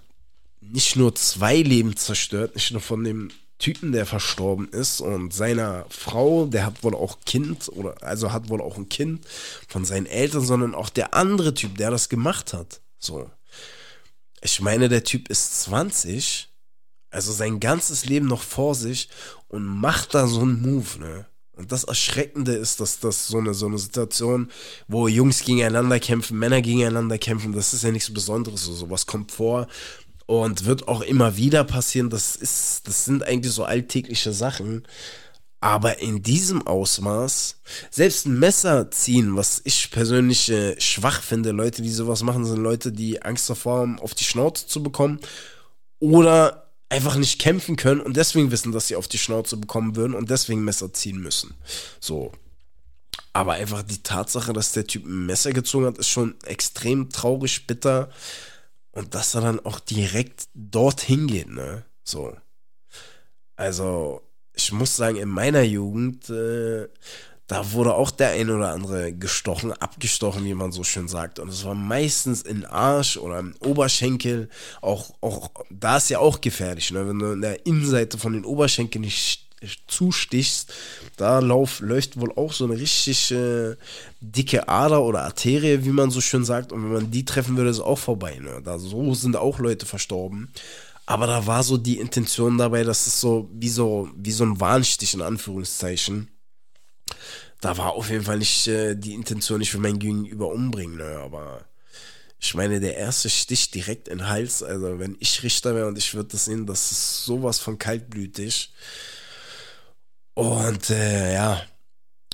nicht 0.59 0.95
nur 0.95 1.15
zwei 1.15 1.57
Leben 1.57 1.95
zerstört, 1.95 2.55
nicht 2.55 2.71
nur 2.71 2.81
von 2.81 3.03
dem 3.03 3.29
Typen, 3.59 3.91
der 3.91 4.05
verstorben 4.05 4.69
ist 4.69 5.01
und 5.01 5.33
seiner 5.33 5.85
Frau, 5.89 6.45
der 6.45 6.65
hat 6.65 6.83
wohl 6.83 6.93
auch 6.93 7.19
Kind 7.25 7.69
oder 7.69 7.95
also 8.03 8.31
hat 8.31 8.49
wohl 8.49 8.61
auch 8.61 8.77
ein 8.77 8.89
Kind 8.89 9.25
von 9.67 9.83
seinen 9.83 10.05
Eltern, 10.05 10.45
sondern 10.45 10.75
auch 10.75 10.89
der 10.89 11.15
andere 11.15 11.53
Typ, 11.55 11.75
der 11.77 11.89
das 11.89 12.09
gemacht 12.09 12.53
hat. 12.53 12.81
So. 12.99 13.31
Ich 14.41 14.61
meine, 14.61 14.89
der 14.89 15.03
Typ 15.03 15.29
ist 15.29 15.61
20, 15.61 16.49
also 17.09 17.31
sein 17.31 17.59
ganzes 17.59 18.05
Leben 18.05 18.27
noch 18.27 18.43
vor 18.43 18.75
sich 18.75 19.09
und 19.47 19.65
macht 19.65 20.13
da 20.13 20.27
so 20.27 20.41
einen 20.41 20.61
Move, 20.61 20.99
ne? 20.99 21.25
Und 21.57 21.71
das 21.71 21.83
Erschreckende 21.83 22.53
ist, 22.53 22.79
dass 22.79 22.99
das 22.99 23.27
so 23.27 23.39
eine, 23.39 23.53
so 23.53 23.65
eine 23.65 23.77
Situation, 23.77 24.49
wo 24.87 25.07
Jungs 25.07 25.43
gegeneinander 25.43 25.99
kämpfen, 25.99 26.37
Männer 26.37 26.61
gegeneinander 26.61 27.17
kämpfen, 27.17 27.53
das 27.53 27.73
ist 27.73 27.83
ja 27.83 27.91
nichts 27.91 28.13
Besonderes. 28.13 28.63
So, 28.63 28.73
sowas 28.73 29.05
kommt 29.05 29.31
vor 29.31 29.67
und 30.27 30.65
wird 30.65 30.87
auch 30.87 31.01
immer 31.01 31.37
wieder 31.37 31.63
passieren. 31.63 32.09
Das 32.09 32.35
ist, 32.35 32.87
das 32.87 33.05
sind 33.05 33.23
eigentlich 33.23 33.53
so 33.53 33.63
alltägliche 33.63 34.33
Sachen. 34.33 34.83
Aber 35.59 35.99
in 35.99 36.21
diesem 36.21 36.67
Ausmaß, 36.67 37.59
selbst 37.89 38.27
ein 38.27 38.37
Messer 38.37 38.91
ziehen, 38.91 39.35
was 39.35 39.59
ich 39.63 39.89
persönlich 39.89 40.51
äh, 40.51 40.79
schwach 40.79 41.23
finde, 41.23 41.49
Leute, 41.51 41.81
die 41.81 41.89
sowas 41.89 42.21
machen, 42.21 42.45
sind 42.45 42.61
Leute, 42.61 42.91
die 42.91 43.23
Angst 43.23 43.49
davor 43.49 43.79
haben, 43.79 43.99
auf 43.99 44.13
die 44.13 44.23
Schnauze 44.23 44.67
zu 44.67 44.83
bekommen 44.83 45.19
oder 45.99 46.66
einfach 46.89 47.15
nicht 47.15 47.39
kämpfen 47.39 47.75
können 47.75 48.01
und 48.01 48.15
deswegen 48.17 48.51
wissen, 48.51 48.71
dass 48.71 48.87
sie 48.87 48.95
auf 48.95 49.07
die 49.07 49.17
Schnauze 49.17 49.57
bekommen 49.57 49.95
würden 49.95 50.13
und 50.13 50.29
deswegen 50.29 50.63
Messer 50.63 50.93
ziehen 50.93 51.19
müssen. 51.19 51.55
So. 51.99 52.31
Aber 53.33 53.53
einfach 53.53 53.83
die 53.83 54.01
Tatsache, 54.01 54.53
dass 54.53 54.71
der 54.71 54.87
Typ 54.87 55.05
ein 55.05 55.25
Messer 55.25 55.51
gezogen 55.51 55.85
hat, 55.85 55.97
ist 55.97 56.09
schon 56.09 56.35
extrem 56.45 57.09
traurig, 57.09 57.67
bitter. 57.67 58.09
Und 58.91 59.13
dass 59.13 59.35
er 59.35 59.41
dann 59.41 59.59
auch 59.59 59.79
direkt 59.79 60.47
dorthin 60.55 61.27
geht, 61.27 61.49
ne? 61.49 61.85
So. 62.03 62.35
Also, 63.55 64.21
ich 64.53 64.71
muss 64.71 64.95
sagen, 64.95 65.17
in 65.17 65.29
meiner 65.29 65.61
Jugend, 65.61 66.29
äh, 66.29 66.87
da 67.47 67.71
wurde 67.71 67.95
auch 67.95 68.11
der 68.11 68.31
ein 68.31 68.49
oder 68.49 68.71
andere 68.71 69.13
gestochen, 69.13 69.71
abgestochen, 69.71 70.43
wie 70.43 70.53
man 70.53 70.73
so 70.73 70.83
schön 70.83 71.07
sagt. 71.07 71.39
Und 71.39 71.47
es 71.47 71.63
war 71.63 71.75
meistens 71.75 72.41
in 72.41 72.65
Arsch 72.65 73.17
oder 73.17 73.39
im 73.39 73.55
Oberschenkel. 73.59 74.49
Auch, 74.81 75.13
auch 75.21 75.51
da 75.69 75.97
ist 75.97 76.09
ja 76.09 76.19
auch 76.19 76.41
gefährlich, 76.41 76.91
ne? 76.91 77.07
wenn 77.07 77.19
du 77.19 77.31
in 77.31 77.41
der 77.41 77.65
Innenseite 77.65 78.17
von 78.17 78.33
den 78.33 78.43
Oberschenkeln 78.43 79.03
nicht 79.03 79.47
zustichst, 79.87 80.73
da 81.15 81.39
lauf, 81.39 81.79
läuft 81.79 82.19
wohl 82.19 82.31
auch 82.33 82.53
so 82.53 82.65
eine 82.65 82.77
richtig 82.77 83.31
äh, 83.31 83.75
dicke 84.21 84.67
Ader 84.67 85.01
oder 85.01 85.23
Arterie, 85.23 85.83
wie 85.83 85.89
man 85.89 86.11
so 86.11 86.21
schön 86.21 86.43
sagt. 86.43 86.71
Und 86.71 86.83
wenn 86.83 86.93
man 86.93 87.11
die 87.11 87.25
treffen 87.25 87.55
würde, 87.55 87.69
ist 87.69 87.77
es 87.77 87.83
auch 87.83 87.97
vorbei. 87.97 88.37
Ne? 88.39 88.61
Da 88.63 88.77
so 88.77 89.13
sind 89.13 89.35
auch 89.35 89.59
Leute 89.59 89.85
verstorben. 89.85 90.51
Aber 91.05 91.25
da 91.25 91.47
war 91.47 91.63
so 91.63 91.77
die 91.77 91.97
Intention 91.99 92.57
dabei, 92.57 92.83
dass 92.83 93.07
es 93.07 93.21
so 93.21 93.49
wie 93.53 93.69
so, 93.69 94.09
wie 94.15 94.31
so 94.31 94.43
ein 94.43 94.59
Warnstich 94.59 95.13
in 95.13 95.21
Anführungszeichen. 95.21 96.27
Da 97.61 97.77
war 97.77 97.93
auf 97.93 98.09
jeden 98.09 98.23
Fall 98.23 98.37
nicht 98.37 98.67
äh, 98.67 98.95
die 98.95 99.13
Intention, 99.13 99.61
ich 99.61 99.73
will 99.73 99.81
mein 99.81 99.99
Gegenüber 99.99 100.49
umbringen, 100.49 100.97
ne? 100.97 101.19
aber 101.23 101.65
ich 102.39 102.53
meine, 102.53 102.79
der 102.79 102.97
erste 102.97 103.29
Stich 103.29 103.71
direkt 103.71 104.07
in 104.07 104.19
den 104.19 104.29
Hals, 104.29 104.61
also 104.61 104.99
wenn 104.99 105.17
ich 105.19 105.41
Richter 105.41 105.73
wäre 105.73 105.87
und 105.87 105.97
ich 105.97 106.13
würde 106.13 106.29
das 106.29 106.45
sehen, 106.45 106.67
das 106.67 106.91
ist 106.91 107.25
sowas 107.25 107.59
von 107.59 107.79
kaltblütig. 107.79 108.73
Und 110.35 110.91
äh, 110.91 111.33
ja, 111.33 111.63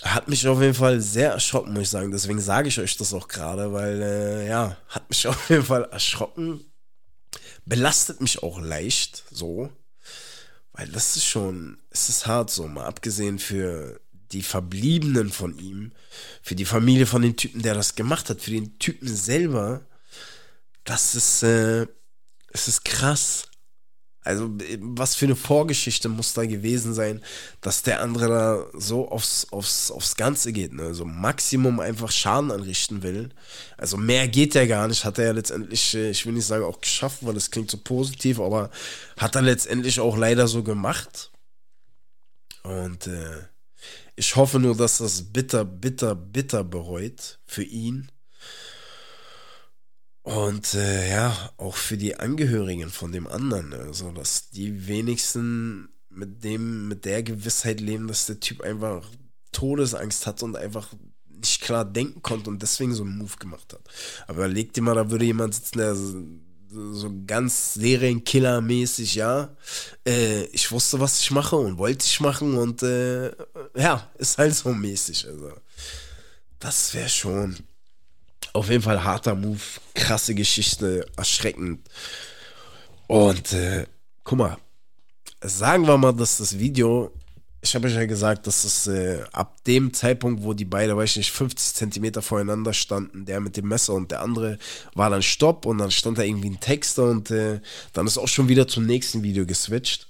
hat 0.03 0.27
mich 0.27 0.45
auf 0.45 0.61
jeden 0.61 0.73
Fall 0.73 0.99
sehr 0.99 1.31
erschrocken, 1.31 1.71
muss 1.71 1.83
ich 1.83 1.89
sagen. 1.89 2.11
Deswegen 2.11 2.41
sage 2.41 2.67
ich 2.67 2.79
euch 2.79 2.97
das 2.97 3.13
auch 3.13 3.29
gerade, 3.29 3.71
weil 3.71 4.01
äh, 4.01 4.47
ja, 4.49 4.77
hat 4.89 5.09
mich 5.09 5.25
auf 5.29 5.49
jeden 5.49 5.63
Fall 5.63 5.85
erschrocken. 5.85 6.59
Belastet 7.65 8.19
mich 8.19 8.43
auch 8.43 8.59
leicht, 8.59 9.23
so. 9.31 9.69
Weil 10.73 10.89
das 10.89 11.15
ist 11.15 11.25
schon, 11.25 11.77
es 11.91 12.09
ist 12.09 12.27
hart 12.27 12.49
so, 12.49 12.67
mal 12.67 12.85
abgesehen 12.85 13.39
für 13.39 14.01
die 14.33 14.41
Verbliebenen 14.41 15.31
von 15.31 15.57
ihm, 15.57 15.91
für 16.41 16.55
die 16.55 16.65
Familie 16.65 17.05
von 17.05 17.21
dem 17.21 17.35
Typen, 17.35 17.61
der 17.61 17.75
das 17.75 17.95
gemacht 17.95 18.29
hat, 18.29 18.41
für 18.41 18.51
den 18.51 18.77
Typen 18.79 19.07
selber, 19.07 19.81
das 20.83 21.15
ist, 21.15 21.43
äh, 21.43 21.87
es 22.51 22.67
ist 22.67 22.83
krass. 22.83 23.47
Also, 24.25 24.49
was 24.79 25.15
für 25.15 25.25
eine 25.25 25.35
Vorgeschichte 25.35 26.07
muss 26.07 26.33
da 26.33 26.45
gewesen 26.45 26.93
sein, 26.93 27.21
dass 27.59 27.83
der 27.83 28.01
andere 28.01 28.29
da 28.29 28.65
so 28.73 29.09
aufs, 29.09 29.47
aufs, 29.51 29.91
aufs 29.91 30.15
Ganze 30.15 30.53
geht, 30.53 30.71
ne? 30.71 30.93
So 30.93 31.03
Maximum 31.03 31.81
einfach 31.81 32.09
Schaden 32.09 32.49
anrichten 32.49 33.03
will. 33.03 33.31
Also 33.75 33.97
mehr 33.97 34.29
geht 34.29 34.55
ja 34.55 34.65
gar 34.65 34.87
nicht, 34.87 35.03
hat 35.03 35.17
er 35.17 35.25
ja 35.25 35.31
letztendlich, 35.33 35.93
äh, 35.93 36.11
ich 36.11 36.25
will 36.25 36.33
nicht 36.33 36.45
sagen 36.45 36.63
auch 36.63 36.79
geschafft, 36.79 37.17
weil 37.21 37.33
das 37.33 37.51
klingt 37.51 37.69
so 37.69 37.77
positiv, 37.77 38.39
aber 38.39 38.71
hat 39.17 39.35
er 39.35 39.41
letztendlich 39.41 39.99
auch 39.99 40.15
leider 40.15 40.47
so 40.47 40.63
gemacht. 40.63 41.31
Und 42.63 43.07
äh, 43.07 43.41
ich 44.15 44.35
hoffe 44.35 44.59
nur, 44.59 44.75
dass 44.75 44.99
das 44.99 45.23
bitter, 45.23 45.65
bitter, 45.65 46.15
bitter 46.15 46.63
bereut 46.63 47.39
für 47.45 47.63
ihn 47.63 48.11
und 50.21 50.73
äh, 50.73 51.09
ja, 51.09 51.51
auch 51.57 51.75
für 51.75 51.97
die 51.97 52.15
Angehörigen 52.15 52.89
von 52.89 53.11
dem 53.11 53.27
anderen, 53.27 53.73
also 53.73 54.11
dass 54.11 54.49
die 54.49 54.87
wenigsten 54.87 55.89
mit 56.09 56.43
dem, 56.43 56.87
mit 56.87 57.05
der 57.05 57.23
Gewissheit 57.23 57.81
leben, 57.81 58.07
dass 58.07 58.27
der 58.27 58.39
Typ 58.39 58.61
einfach 58.61 59.09
Todesangst 59.51 60.25
hat 60.25 60.41
und 60.43 60.55
einfach 60.55 60.93
nicht 61.27 61.61
klar 61.61 61.83
denken 61.83 62.21
konnte 62.21 62.49
und 62.49 62.61
deswegen 62.61 62.93
so 62.93 63.03
einen 63.03 63.17
Move 63.17 63.35
gemacht 63.37 63.73
hat. 63.73 63.81
Aber 64.27 64.45
überleg 64.45 64.73
dir 64.73 64.81
mal, 64.81 64.95
da 64.95 65.11
würde 65.11 65.25
jemand 65.25 65.55
sitzen, 65.55 65.79
der 65.79 65.95
so, 66.73 67.11
ganz 67.27 67.75
Serienkiller-mäßig, 67.75 69.15
ja, 69.15 69.55
äh, 70.05 70.43
ich 70.45 70.71
wusste, 70.71 70.99
was 70.99 71.19
ich 71.19 71.31
mache 71.31 71.55
und 71.55 71.77
wollte 71.77 72.05
ich 72.05 72.19
machen 72.19 72.55
und 72.57 72.81
äh, 72.83 73.31
ja, 73.75 74.09
ist 74.17 74.37
halt 74.37 74.55
so 74.55 74.73
mäßig. 74.73 75.27
Also, 75.27 75.51
das 76.59 76.93
wäre 76.93 77.09
schon 77.09 77.57
auf 78.53 78.69
jeden 78.69 78.83
Fall 78.83 79.03
harter 79.03 79.35
Move, 79.35 79.59
krasse 79.93 80.35
Geschichte, 80.35 81.05
erschreckend. 81.15 81.87
Und 83.07 83.53
äh, 83.53 83.85
guck 84.23 84.37
mal, 84.37 84.57
sagen 85.41 85.85
wir 85.87 85.97
mal, 85.97 86.13
dass 86.13 86.37
das 86.37 86.57
Video, 86.57 87.11
ich 87.63 87.75
habe 87.75 87.87
euch 87.87 87.93
ja 87.93 88.05
gesagt, 88.05 88.45
dass 88.45 88.65
es 88.65 88.87
äh, 88.87 89.23
ab 89.31 89.63
dem 89.63 89.93
Zeitpunkt, 89.93 90.43
wo 90.43 90.53
die 90.53 90.65
beiden, 90.65 90.97
weiß 90.97 91.11
ich 91.11 91.17
nicht, 91.17 91.31
50 91.31 91.75
Zentimeter 91.75 92.21
voreinander 92.21 92.73
standen, 92.73 93.25
der 93.25 93.39
mit 93.39 93.55
dem 93.55 93.69
Messer 93.69 93.93
und 93.93 94.11
der 94.11 94.21
andere, 94.21 94.59
war 94.95 95.09
dann 95.09 95.21
Stopp 95.21 95.65
und 95.65 95.77
dann 95.77 95.89
stand 95.89 96.17
da 96.17 96.23
irgendwie 96.23 96.49
ein 96.49 96.59
Text 96.59 96.99
und 96.99 97.31
äh, 97.31 97.61
dann 97.93 98.05
ist 98.05 98.17
auch 98.17 98.27
schon 98.27 98.49
wieder 98.49 98.67
zum 98.67 98.85
nächsten 98.85 99.23
Video 99.23 99.45
geswitcht. 99.45 100.07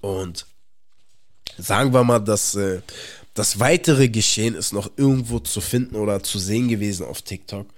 Und 0.00 0.44
sagen 1.56 1.92
wir 1.92 2.02
mal, 2.02 2.18
dass 2.18 2.56
äh, 2.56 2.80
das 3.34 3.60
weitere 3.60 4.08
Geschehen 4.08 4.56
ist 4.56 4.72
noch 4.72 4.90
irgendwo 4.96 5.38
zu 5.38 5.60
finden 5.60 5.94
oder 5.94 6.20
zu 6.20 6.40
sehen 6.40 6.66
gewesen 6.66 7.06
auf 7.06 7.22
TikTok. 7.22 7.68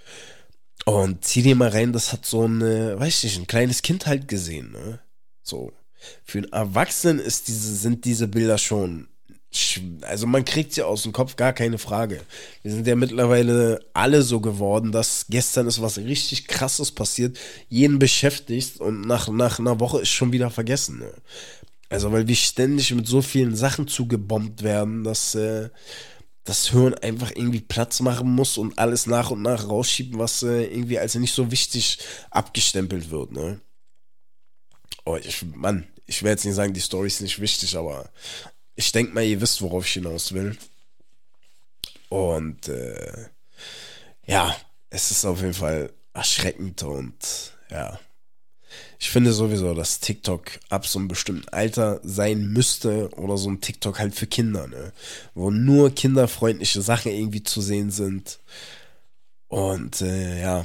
Und 0.86 1.26
zieh 1.26 1.42
dir 1.42 1.56
mal 1.56 1.68
rein, 1.68 1.92
das 1.92 2.14
hat 2.14 2.24
so 2.24 2.46
ein, 2.46 2.62
weiß 2.62 3.18
ich 3.18 3.24
nicht, 3.24 3.38
ein 3.40 3.46
kleines 3.46 3.82
Kind 3.82 4.06
halt 4.06 4.28
gesehen, 4.28 4.72
ne? 4.72 5.00
So. 5.42 5.72
Für 6.24 6.38
einen 6.38 6.52
Erwachsenen 6.52 7.18
ist 7.18 7.48
diese, 7.48 7.74
sind 7.74 8.04
diese 8.04 8.28
Bilder 8.28 8.58
schon, 8.58 9.08
also 10.02 10.26
man 10.26 10.44
kriegt 10.44 10.74
sie 10.74 10.82
aus 10.82 11.02
dem 11.02 11.12
Kopf, 11.12 11.36
gar 11.36 11.52
keine 11.52 11.78
Frage. 11.78 12.20
Wir 12.62 12.72
sind 12.72 12.86
ja 12.86 12.94
mittlerweile 12.96 13.80
alle 13.94 14.22
so 14.22 14.40
geworden, 14.40 14.92
dass 14.92 15.26
gestern 15.30 15.66
ist 15.66 15.80
was 15.80 15.98
richtig 15.98 16.46
krasses 16.46 16.92
passiert, 16.92 17.38
jeden 17.68 17.98
beschäftigt 17.98 18.78
und 18.80 19.02
nach, 19.02 19.28
nach 19.28 19.58
einer 19.58 19.80
Woche 19.80 20.00
ist 20.00 20.10
schon 20.10 20.32
wieder 20.32 20.50
vergessen, 20.50 20.98
ne? 20.98 21.12
Also, 21.90 22.12
weil 22.12 22.28
wir 22.28 22.36
ständig 22.36 22.94
mit 22.94 23.06
so 23.06 23.22
vielen 23.22 23.56
Sachen 23.56 23.88
zugebombt 23.88 24.62
werden, 24.62 25.04
dass 25.04 25.34
äh, 25.34 25.70
das 26.44 26.68
Hirn 26.68 26.94
einfach 26.94 27.30
irgendwie 27.34 27.60
Platz 27.60 28.00
machen 28.00 28.30
muss 28.30 28.58
und 28.58 28.78
alles 28.78 29.06
nach 29.06 29.30
und 29.30 29.40
nach 29.40 29.68
rausschieben, 29.68 30.18
was 30.18 30.42
äh, 30.42 30.64
irgendwie 30.64 30.98
als 30.98 31.14
nicht 31.14 31.34
so 31.34 31.50
wichtig 31.50 31.98
abgestempelt 32.30 33.10
wird, 33.10 33.32
ne? 33.32 33.60
Oh, 35.04 35.16
ich, 35.16 35.42
Mann, 35.54 35.86
ich 36.06 36.22
werde 36.22 36.32
jetzt 36.32 36.44
nicht 36.44 36.54
sagen, 36.54 36.74
die 36.74 36.80
Story 36.80 37.08
ist 37.08 37.20
nicht 37.20 37.40
wichtig, 37.40 37.76
aber 37.76 38.10
ich 38.74 38.92
denke 38.92 39.12
mal, 39.12 39.24
ihr 39.24 39.40
wisst, 39.40 39.62
worauf 39.62 39.86
ich 39.86 39.92
hinaus 39.92 40.32
will. 40.32 40.56
Und 42.08 42.68
äh, 42.68 43.26
ja, 44.26 44.56
es 44.90 45.10
ist 45.10 45.24
auf 45.24 45.40
jeden 45.40 45.54
Fall 45.54 45.92
erschreckend 46.14 46.82
und 46.82 47.52
ja 47.70 47.98
ich 48.98 49.10
finde 49.10 49.32
sowieso, 49.32 49.74
dass 49.74 50.00
TikTok 50.00 50.58
ab 50.68 50.86
so 50.86 50.98
einem 50.98 51.08
bestimmten 51.08 51.48
Alter 51.50 52.00
sein 52.02 52.48
müsste 52.48 53.08
oder 53.10 53.36
so 53.36 53.48
ein 53.48 53.60
TikTok 53.60 53.98
halt 53.98 54.14
für 54.14 54.26
Kinder, 54.26 54.66
ne? 54.66 54.92
Wo 55.34 55.50
nur 55.50 55.94
kinderfreundliche 55.94 56.82
Sachen 56.82 57.12
irgendwie 57.12 57.42
zu 57.42 57.60
sehen 57.60 57.90
sind. 57.90 58.40
Und 59.48 60.00
äh, 60.02 60.42
ja, 60.42 60.64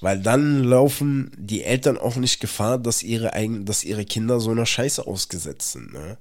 weil 0.00 0.20
dann 0.20 0.64
laufen 0.64 1.30
die 1.36 1.62
Eltern 1.62 1.98
auch 1.98 2.16
nicht 2.16 2.40
Gefahr, 2.40 2.78
dass 2.78 3.02
ihre 3.02 3.32
eigenen, 3.34 3.66
dass 3.66 3.84
ihre 3.84 4.04
Kinder 4.04 4.40
so 4.40 4.50
einer 4.50 4.66
Scheiße 4.66 5.06
ausgesetzt 5.06 5.72
sind, 5.72 5.92
ne? 5.92 6.18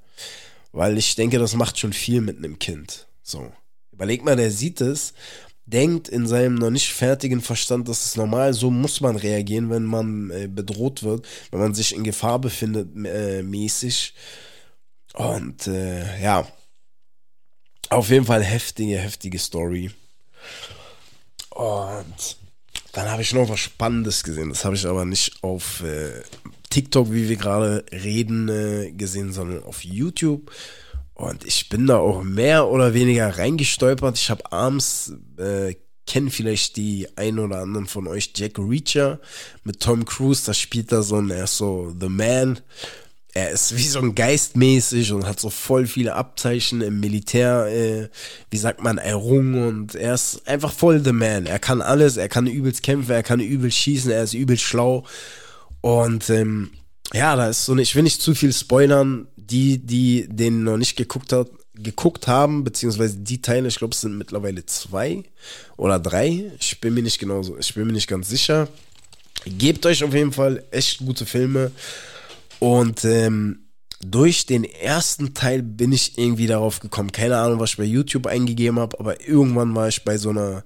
Weil 0.71 0.97
ich 0.97 1.15
denke, 1.15 1.39
das 1.39 1.55
macht 1.55 1.79
schon 1.79 1.93
viel 1.93 2.21
mit 2.21 2.37
einem 2.37 2.59
Kind. 2.59 3.07
So. 3.23 3.51
Überleg 3.91 4.23
mal, 4.23 4.35
der 4.35 4.51
sieht 4.51 4.81
es, 4.81 5.13
denkt 5.65 6.07
in 6.07 6.27
seinem 6.27 6.55
noch 6.55 6.69
nicht 6.69 6.93
fertigen 6.93 7.41
Verstand, 7.41 7.87
das 7.89 8.05
ist 8.05 8.17
normal, 8.17 8.53
so 8.53 8.71
muss 8.71 9.01
man 9.01 9.15
reagieren, 9.15 9.69
wenn 9.69 9.83
man 9.83 10.31
äh, 10.31 10.47
bedroht 10.47 11.03
wird, 11.03 11.27
wenn 11.51 11.59
man 11.59 11.73
sich 11.73 11.95
in 11.95 12.03
Gefahr 12.03 12.39
befindet, 12.39 12.89
äh, 13.05 13.43
mäßig. 13.43 14.13
Und 15.13 15.67
äh, 15.67 16.21
ja, 16.21 16.47
auf 17.89 18.09
jeden 18.09 18.25
Fall 18.25 18.43
heftige, 18.43 18.97
heftige 18.97 19.39
Story. 19.39 19.91
Und 21.49 22.38
dann 22.99 23.11
habe 23.11 23.21
ich 23.21 23.33
noch 23.33 23.47
was 23.47 23.61
Spannendes 23.61 24.23
gesehen. 24.23 24.49
Das 24.49 24.65
habe 24.65 24.75
ich 24.75 24.85
aber 24.85 25.05
nicht 25.05 25.41
auf 25.41 25.81
äh, 25.83 26.21
TikTok, 26.69 27.13
wie 27.13 27.29
wir 27.29 27.37
gerade 27.37 27.85
reden, 27.93 28.49
äh, 28.49 28.91
gesehen, 28.91 29.31
sondern 29.31 29.63
auf 29.63 29.85
YouTube. 29.85 30.51
Und 31.13 31.45
ich 31.45 31.69
bin 31.69 31.87
da 31.87 31.97
auch 31.97 32.23
mehr 32.23 32.67
oder 32.67 32.93
weniger 32.93 33.37
reingestolpert. 33.37 34.17
Ich 34.17 34.29
habe 34.29 34.51
abends, 34.51 35.13
äh, 35.37 35.75
kennen 36.07 36.29
vielleicht 36.29 36.75
die 36.75 37.07
ein 37.15 37.39
oder 37.39 37.59
anderen 37.59 37.87
von 37.87 38.05
euch, 38.05 38.33
Jack 38.35 38.59
Reacher 38.59 39.21
mit 39.63 39.79
Tom 39.79 40.03
Cruise. 40.03 40.45
Da 40.45 40.53
spielt 40.53 40.91
er 40.91 41.01
so 41.01 41.21
ein, 41.21 41.29
er 41.29 41.45
ist 41.45 41.55
so 41.55 41.95
The 41.97 42.09
Man. 42.09 42.59
Er 43.33 43.51
ist 43.51 43.77
wie 43.77 43.87
so 43.87 43.99
ein 43.99 44.15
Geist 44.15 44.55
mäßig 44.55 45.11
und 45.13 45.27
hat 45.27 45.39
so 45.39 45.51
voll 45.51 45.85
viele 45.85 46.15
Abzeichen 46.15 46.81
im 46.81 46.99
Militär, 46.99 47.67
äh, 47.67 48.09
wie 48.49 48.57
sagt 48.57 48.81
man, 48.81 48.97
errungen 48.97 49.67
und 49.67 49.95
er 49.95 50.15
ist 50.15 50.47
einfach 50.47 50.73
voll 50.73 51.03
The 51.03 51.11
Man. 51.11 51.45
Er 51.45 51.59
kann 51.59 51.81
alles, 51.81 52.17
er 52.17 52.27
kann 52.27 52.47
übelst 52.47 52.81
kämpfen, 52.81 53.11
er 53.11 53.23
kann 53.23 53.39
übel 53.39 53.71
schießen, 53.71 54.09
er 54.09 54.23
ist 54.23 54.33
übelst 54.33 54.63
schlau. 54.63 55.05
Und 55.81 56.29
ähm, 56.31 56.71
ja, 57.13 57.35
da 57.35 57.49
ist 57.49 57.65
so, 57.65 57.77
ich 57.77 57.95
will 57.95 58.03
nicht 58.03 58.21
zu 58.21 58.33
viel 58.33 58.51
spoilern, 58.51 59.27
die, 59.35 59.77
die 59.77 60.27
den 60.27 60.63
noch 60.63 60.77
nicht 60.77 60.95
geguckt 60.95 61.31
hat, 61.31 61.49
geguckt 61.75 62.27
haben, 62.27 62.63
beziehungsweise 62.63 63.17
die 63.17 63.41
Teile, 63.41 63.67
ich 63.67 63.77
glaube, 63.77 63.93
es 63.93 64.01
sind 64.01 64.17
mittlerweile 64.17 64.65
zwei 64.65 65.23
oder 65.77 65.99
drei. 65.99 66.51
Ich 66.59 66.81
bin 66.81 66.93
mir 66.93 67.03
nicht 67.03 67.19
genau 67.19 67.41
so, 67.43 67.57
ich 67.57 67.73
bin 67.73 67.87
mir 67.87 67.93
nicht 67.93 68.07
ganz 68.07 68.27
sicher. 68.29 68.67
Gebt 69.45 69.85
euch 69.85 70.03
auf 70.03 70.13
jeden 70.13 70.33
Fall 70.33 70.63
echt 70.71 70.99
gute 70.99 71.25
Filme. 71.25 71.71
Und 72.59 73.05
ähm, 73.05 73.69
durch 74.01 74.45
den 74.45 74.63
ersten 74.63 75.33
Teil 75.33 75.61
bin 75.61 75.91
ich 75.91 76.17
irgendwie 76.17 76.47
darauf 76.47 76.79
gekommen. 76.79 77.11
Keine 77.11 77.37
Ahnung, 77.37 77.59
was 77.59 77.71
ich 77.71 77.77
bei 77.77 77.83
YouTube 77.83 78.27
eingegeben 78.27 78.79
habe, 78.79 78.99
aber 78.99 79.27
irgendwann 79.27 79.75
war 79.75 79.87
ich 79.87 80.03
bei 80.03 80.17
so 80.17 80.29
einer, 80.29 80.63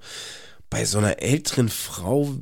bei 0.70 0.84
so 0.84 0.98
einer 0.98 1.20
älteren 1.20 1.68
Frau, 1.68 2.34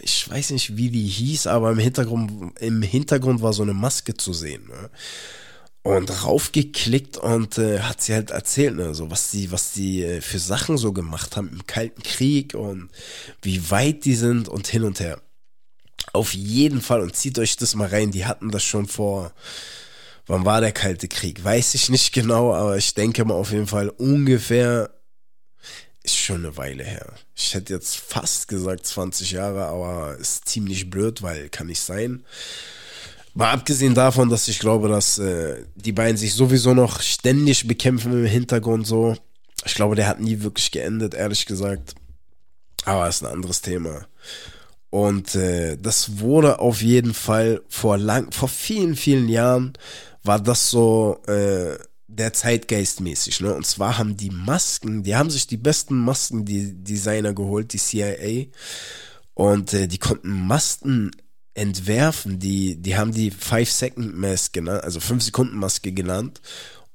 ich 0.00 0.28
weiß 0.28 0.50
nicht, 0.50 0.76
wie 0.76 0.90
die 0.90 1.06
hieß, 1.06 1.48
aber 1.48 1.70
im 1.70 1.78
Hintergrund, 1.78 2.58
im 2.60 2.82
Hintergrund 2.82 3.42
war 3.42 3.52
so 3.52 3.62
eine 3.62 3.74
Maske 3.74 4.14
zu 4.14 4.32
sehen. 4.32 4.66
Ne? 4.68 4.90
Und 5.82 6.24
raufgeklickt 6.24 7.18
und 7.18 7.58
äh, 7.58 7.80
hat 7.80 8.00
sie 8.00 8.12
halt 8.12 8.30
erzählt, 8.30 8.76
ne, 8.76 8.94
so 8.94 9.10
was 9.10 9.30
die, 9.30 9.52
was 9.52 9.72
die 9.72 10.02
äh, 10.02 10.20
für 10.20 10.38
Sachen 10.38 10.76
so 10.76 10.92
gemacht 10.92 11.36
haben 11.36 11.48
im 11.50 11.66
Kalten 11.66 12.02
Krieg 12.02 12.54
und 12.54 12.90
wie 13.42 13.70
weit 13.70 14.04
die 14.04 14.14
sind 14.14 14.48
und 14.48 14.66
hin 14.66 14.84
und 14.84 15.00
her. 15.00 15.20
Auf 16.12 16.34
jeden 16.34 16.80
Fall 16.80 17.00
und 17.00 17.14
zieht 17.14 17.38
euch 17.38 17.56
das 17.56 17.74
mal 17.74 17.88
rein. 17.88 18.10
Die 18.10 18.26
hatten 18.26 18.50
das 18.50 18.62
schon 18.62 18.86
vor. 18.86 19.32
Wann 20.26 20.44
war 20.44 20.60
der 20.60 20.72
Kalte 20.72 21.08
Krieg? 21.08 21.42
Weiß 21.42 21.74
ich 21.74 21.88
nicht 21.88 22.12
genau, 22.12 22.54
aber 22.54 22.76
ich 22.76 22.94
denke 22.94 23.24
mal 23.24 23.34
auf 23.34 23.50
jeden 23.50 23.66
Fall 23.66 23.88
ungefähr 23.88 24.90
ist 26.08 26.16
schon 26.16 26.44
eine 26.44 26.56
Weile 26.56 26.84
her. 26.84 27.12
Ich 27.34 27.54
hätte 27.54 27.74
jetzt 27.74 27.96
fast 27.96 28.48
gesagt 28.48 28.86
20 28.86 29.32
Jahre, 29.32 29.66
aber 29.66 30.16
ist 30.16 30.48
ziemlich 30.48 30.88
blöd, 30.88 31.22
weil 31.22 31.50
kann 31.50 31.66
nicht 31.66 31.80
sein. 31.80 32.24
Mal 33.34 33.52
abgesehen 33.52 33.94
davon, 33.94 34.30
dass 34.30 34.48
ich 34.48 34.58
glaube, 34.58 34.88
dass 34.88 35.18
äh, 35.18 35.64
die 35.76 35.92
beiden 35.92 36.16
sich 36.16 36.34
sowieso 36.34 36.72
noch 36.72 37.02
ständig 37.02 37.68
bekämpfen 37.68 38.12
im 38.12 38.24
Hintergrund 38.24 38.86
so. 38.86 39.16
Ich 39.64 39.74
glaube, 39.74 39.96
der 39.96 40.08
hat 40.08 40.20
nie 40.20 40.40
wirklich 40.40 40.70
geendet, 40.70 41.14
ehrlich 41.14 41.44
gesagt. 41.46 41.94
Aber 42.84 43.08
ist 43.08 43.22
ein 43.22 43.32
anderes 43.32 43.60
Thema. 43.60 44.06
Und 44.90 45.34
äh, 45.34 45.76
das 45.76 46.18
wurde 46.18 46.60
auf 46.60 46.80
jeden 46.80 47.12
Fall 47.14 47.62
vor 47.68 47.98
lang, 47.98 48.32
vor 48.32 48.48
vielen, 48.48 48.96
vielen 48.96 49.28
Jahren 49.28 49.74
war 50.22 50.40
das 50.40 50.70
so 50.70 51.20
äh, 51.26 51.76
der 52.06 52.32
Zeitgeist 52.32 53.00
mäßig, 53.00 53.40
ne? 53.40 53.54
Und 53.54 53.66
zwar 53.66 53.98
haben 53.98 54.16
die 54.16 54.30
Masken, 54.30 55.02
die 55.02 55.14
haben 55.14 55.30
sich 55.30 55.46
die 55.46 55.58
besten 55.58 55.96
Masken, 55.96 56.44
die 56.44 56.72
Designer 56.82 57.34
geholt, 57.34 57.72
die 57.72 57.78
CIA, 57.78 58.46
und 59.34 59.72
äh, 59.74 59.86
die 59.86 59.98
konnten 59.98 60.30
Masken 60.30 61.10
entwerfen, 61.54 62.38
die, 62.38 62.76
die 62.76 62.96
haben 62.96 63.12
die 63.12 63.30
Five 63.30 63.70
Second 63.70 64.16
Mask 64.16 64.52
genannt, 64.52 64.84
also 64.84 65.00
5 65.00 65.22
Sekunden 65.24 65.56
Maske 65.56 65.92
genannt 65.92 66.40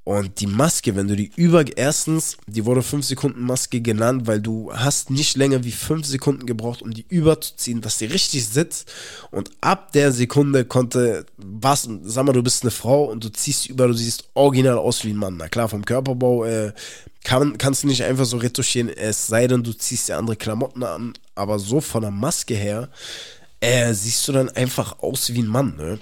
und 0.06 0.42
die 0.42 0.48
Maske, 0.48 0.98
wenn 0.98 1.08
du 1.08 1.16
die 1.16 1.32
über, 1.38 1.63
erstens, 1.78 2.36
die 2.46 2.66
wurde 2.66 2.82
5 2.82 3.06
Sekunden 3.06 3.42
Maske 3.46 3.80
genannt, 3.80 4.28
weil 4.28 4.42
du 4.42 4.74
hast 4.74 5.10
nicht 5.10 5.38
länger 5.38 5.63
wie 5.63 5.72
5 5.72 6.06
Sekunden 6.06 6.46
gebraucht, 6.46 6.82
um 6.82 6.94
die 6.94 7.06
überzuziehen, 7.08 7.80
dass 7.80 8.00
die 8.00 8.06
richtig 8.06 8.46
sitzt. 8.46 8.92
Und 9.32 9.52
ab 9.62 9.94
der 9.94 10.12
Sekunde 10.12 10.66
konnte, 10.66 11.26
was, 11.38 11.88
sag 12.04 12.26
mal, 12.26 12.34
du 12.34 12.44
bist 12.44 12.63
eine 12.63 12.72
Frau 12.72 13.06
und 13.06 13.24
du 13.24 13.30
ziehst 13.30 13.68
über, 13.68 13.88
du 13.88 13.94
siehst 13.94 14.26
original 14.34 14.78
aus 14.78 15.06
wie 15.06 15.13
ein 15.13 15.18
Mann. 15.18 15.38
Na 15.38 15.48
klar, 15.48 15.70
vom 15.70 15.86
Körperbau 15.86 16.44
äh, 16.44 16.74
kann, 17.24 17.58
kannst 17.58 17.84
du 17.84 17.88
nicht 17.88 18.04
einfach 18.04 18.26
so 18.26 18.38
retuschieren, 18.38 18.89
es 18.89 19.28
sei 19.28 19.48
denn, 19.48 19.63
du 19.63 19.72
ziehst 19.72 20.10
dir 20.10 20.18
andere 20.18 20.36
Klamotten 20.36 20.84
an. 20.84 21.13
Aber 21.34 21.60
so 21.60 21.80
von 21.80 22.02
der 22.02 22.12
Maske 22.12 22.56
her, 22.56 22.89
äh, 23.62 23.94
siehst 23.94 24.28
du 24.28 24.34
dann 24.34 24.50
einfach 24.50 25.00
aus 25.00 25.34
wie 25.34 25.44
ein 25.44 25.48
Mann, 25.48 25.78
ne? 25.78 25.98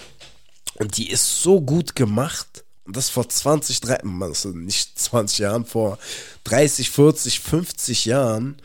Und 0.80 0.98
die 0.98 1.12
ist 1.12 1.44
so 1.44 1.62
gut 1.62 1.96
gemacht 1.96 2.61
das 2.88 3.10
vor 3.10 3.28
20, 3.28 3.82
30, 3.82 4.06
also 4.22 4.50
nicht 4.50 4.98
20 4.98 5.40
Jahren, 5.40 5.66
vor 5.66 5.98
30, 6.46 6.90
40, 6.90 7.40
50 7.40 8.06
Jahren, 8.06 8.58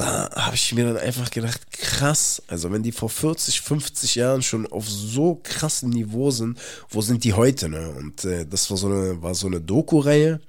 da 0.00 0.30
habe 0.34 0.54
ich 0.56 0.72
mir 0.72 0.86
dann 0.86 0.96
einfach 0.96 1.30
gedacht, 1.30 1.70
krass, 1.72 2.42
also 2.46 2.72
wenn 2.72 2.82
die 2.82 2.92
vor 2.92 3.10
40, 3.10 3.60
50 3.60 4.14
Jahren 4.14 4.42
schon 4.42 4.66
auf 4.66 4.88
so 4.88 5.40
krassem 5.42 5.90
Niveau 5.90 6.30
sind, 6.30 6.58
wo 6.88 7.02
sind 7.02 7.22
die 7.24 7.34
heute, 7.34 7.68
ne? 7.68 7.90
Und 7.90 8.24
äh, 8.24 8.46
das 8.46 8.70
war 8.70 8.78
so 8.78 8.86
eine, 8.86 9.34
so 9.34 9.46
eine 9.46 9.60
Doku-Reihe. 9.60 10.40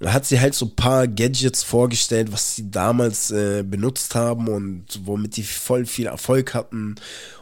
Und 0.00 0.06
da 0.06 0.12
hat 0.12 0.26
sie 0.26 0.40
halt 0.40 0.54
so 0.54 0.66
ein 0.66 0.74
paar 0.74 1.06
Gadgets 1.06 1.62
vorgestellt, 1.62 2.32
was 2.32 2.56
sie 2.56 2.70
damals 2.70 3.30
äh, 3.30 3.62
benutzt 3.62 4.14
haben 4.14 4.48
und 4.48 4.84
womit 5.04 5.36
die 5.36 5.42
voll 5.44 5.86
viel 5.86 6.06
Erfolg 6.06 6.54
hatten 6.54 6.96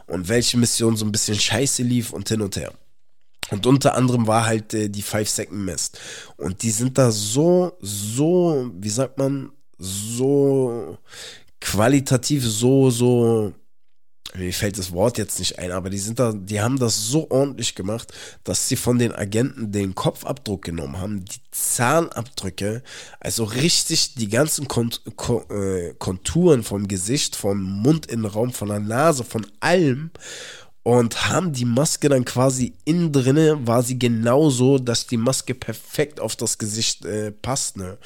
und 0.05 0.27
welche 0.29 0.57
Mission 0.57 0.95
so 0.95 1.05
ein 1.05 1.11
bisschen 1.11 1.39
scheiße 1.39 1.81
lief 1.81 2.13
und 2.13 2.29
hin 2.29 2.41
und 2.41 2.55
her. 2.55 2.71
Und 3.49 3.65
unter 3.65 3.95
anderem 3.95 4.27
war 4.27 4.45
halt 4.45 4.73
äh, 4.73 4.89
die 4.89 5.01
Five 5.01 5.29
Second 5.29 5.65
Mist. 5.65 5.99
Und 6.37 6.61
die 6.63 6.71
sind 6.71 6.97
da 6.97 7.11
so, 7.11 7.77
so, 7.79 8.71
wie 8.75 8.89
sagt 8.89 9.17
man, 9.17 9.51
so 9.77 10.97
qualitativ, 11.59 12.45
so, 12.45 12.89
so, 12.89 13.53
mir 14.35 14.53
fällt 14.53 14.77
das 14.77 14.91
Wort 14.91 15.17
jetzt 15.17 15.39
nicht 15.39 15.57
ein, 15.57 15.71
aber 15.71 15.89
die 15.89 15.97
sind 15.97 16.19
da, 16.19 16.33
die 16.33 16.61
haben 16.61 16.77
das 16.77 17.07
so 17.07 17.29
ordentlich 17.29 17.75
gemacht, 17.75 18.13
dass 18.43 18.67
sie 18.67 18.75
von 18.75 18.99
den 18.99 19.13
Agenten 19.13 19.71
den 19.71 19.95
Kopfabdruck 19.95 20.63
genommen 20.63 20.99
haben, 20.99 21.25
die 21.25 21.39
Zahnabdrücke, 21.51 22.83
also 23.19 23.45
richtig 23.45 24.15
die 24.15 24.27
ganzen 24.27 24.67
Kont 24.67 25.01
äh, 25.49 25.93
Konturen 25.97 26.63
vom 26.63 26.87
Gesicht, 26.87 27.35
vom 27.35 27.61
Mundinnenraum, 27.61 28.51
von 28.51 28.67
der 28.67 28.79
Nase, 28.79 29.23
von 29.23 29.47
allem 29.59 30.11
und 30.87 31.27
haben 31.27 31.51
die 31.51 31.65
Maske 31.65 32.07
dann 32.07 32.23
quasi 32.23 32.71
innen 32.85 33.11
drinne, 33.11 33.67
war 33.67 33.83
sie 33.83 33.99
genauso, 33.99 34.77
dass 34.77 35.05
die 35.05 35.17
Maske 35.17 35.53
perfekt 35.53 36.21
auf 36.21 36.37
das 36.37 36.59
Gesicht 36.59 37.03
äh, 37.03 37.33
passt, 37.33 37.75
ne? 37.75 37.97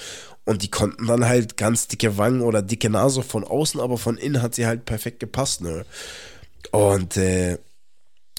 Und 0.45 0.63
die 0.63 0.71
konnten 0.71 1.05
dann 1.05 1.27
halt 1.27 1.57
ganz 1.57 1.87
dicke 1.87 2.17
Wangen 2.17 2.41
oder 2.41 2.63
dicke 2.63 2.89
Nase 2.89 3.21
von 3.21 3.43
außen, 3.43 3.79
aber 3.79 3.99
von 3.99 4.17
innen 4.17 4.41
hat 4.41 4.55
sie 4.55 4.65
halt 4.65 4.85
perfekt 4.85 5.19
gepasst, 5.19 5.61
ne? 5.61 5.85
Und 6.71 7.17
äh, 7.17 7.59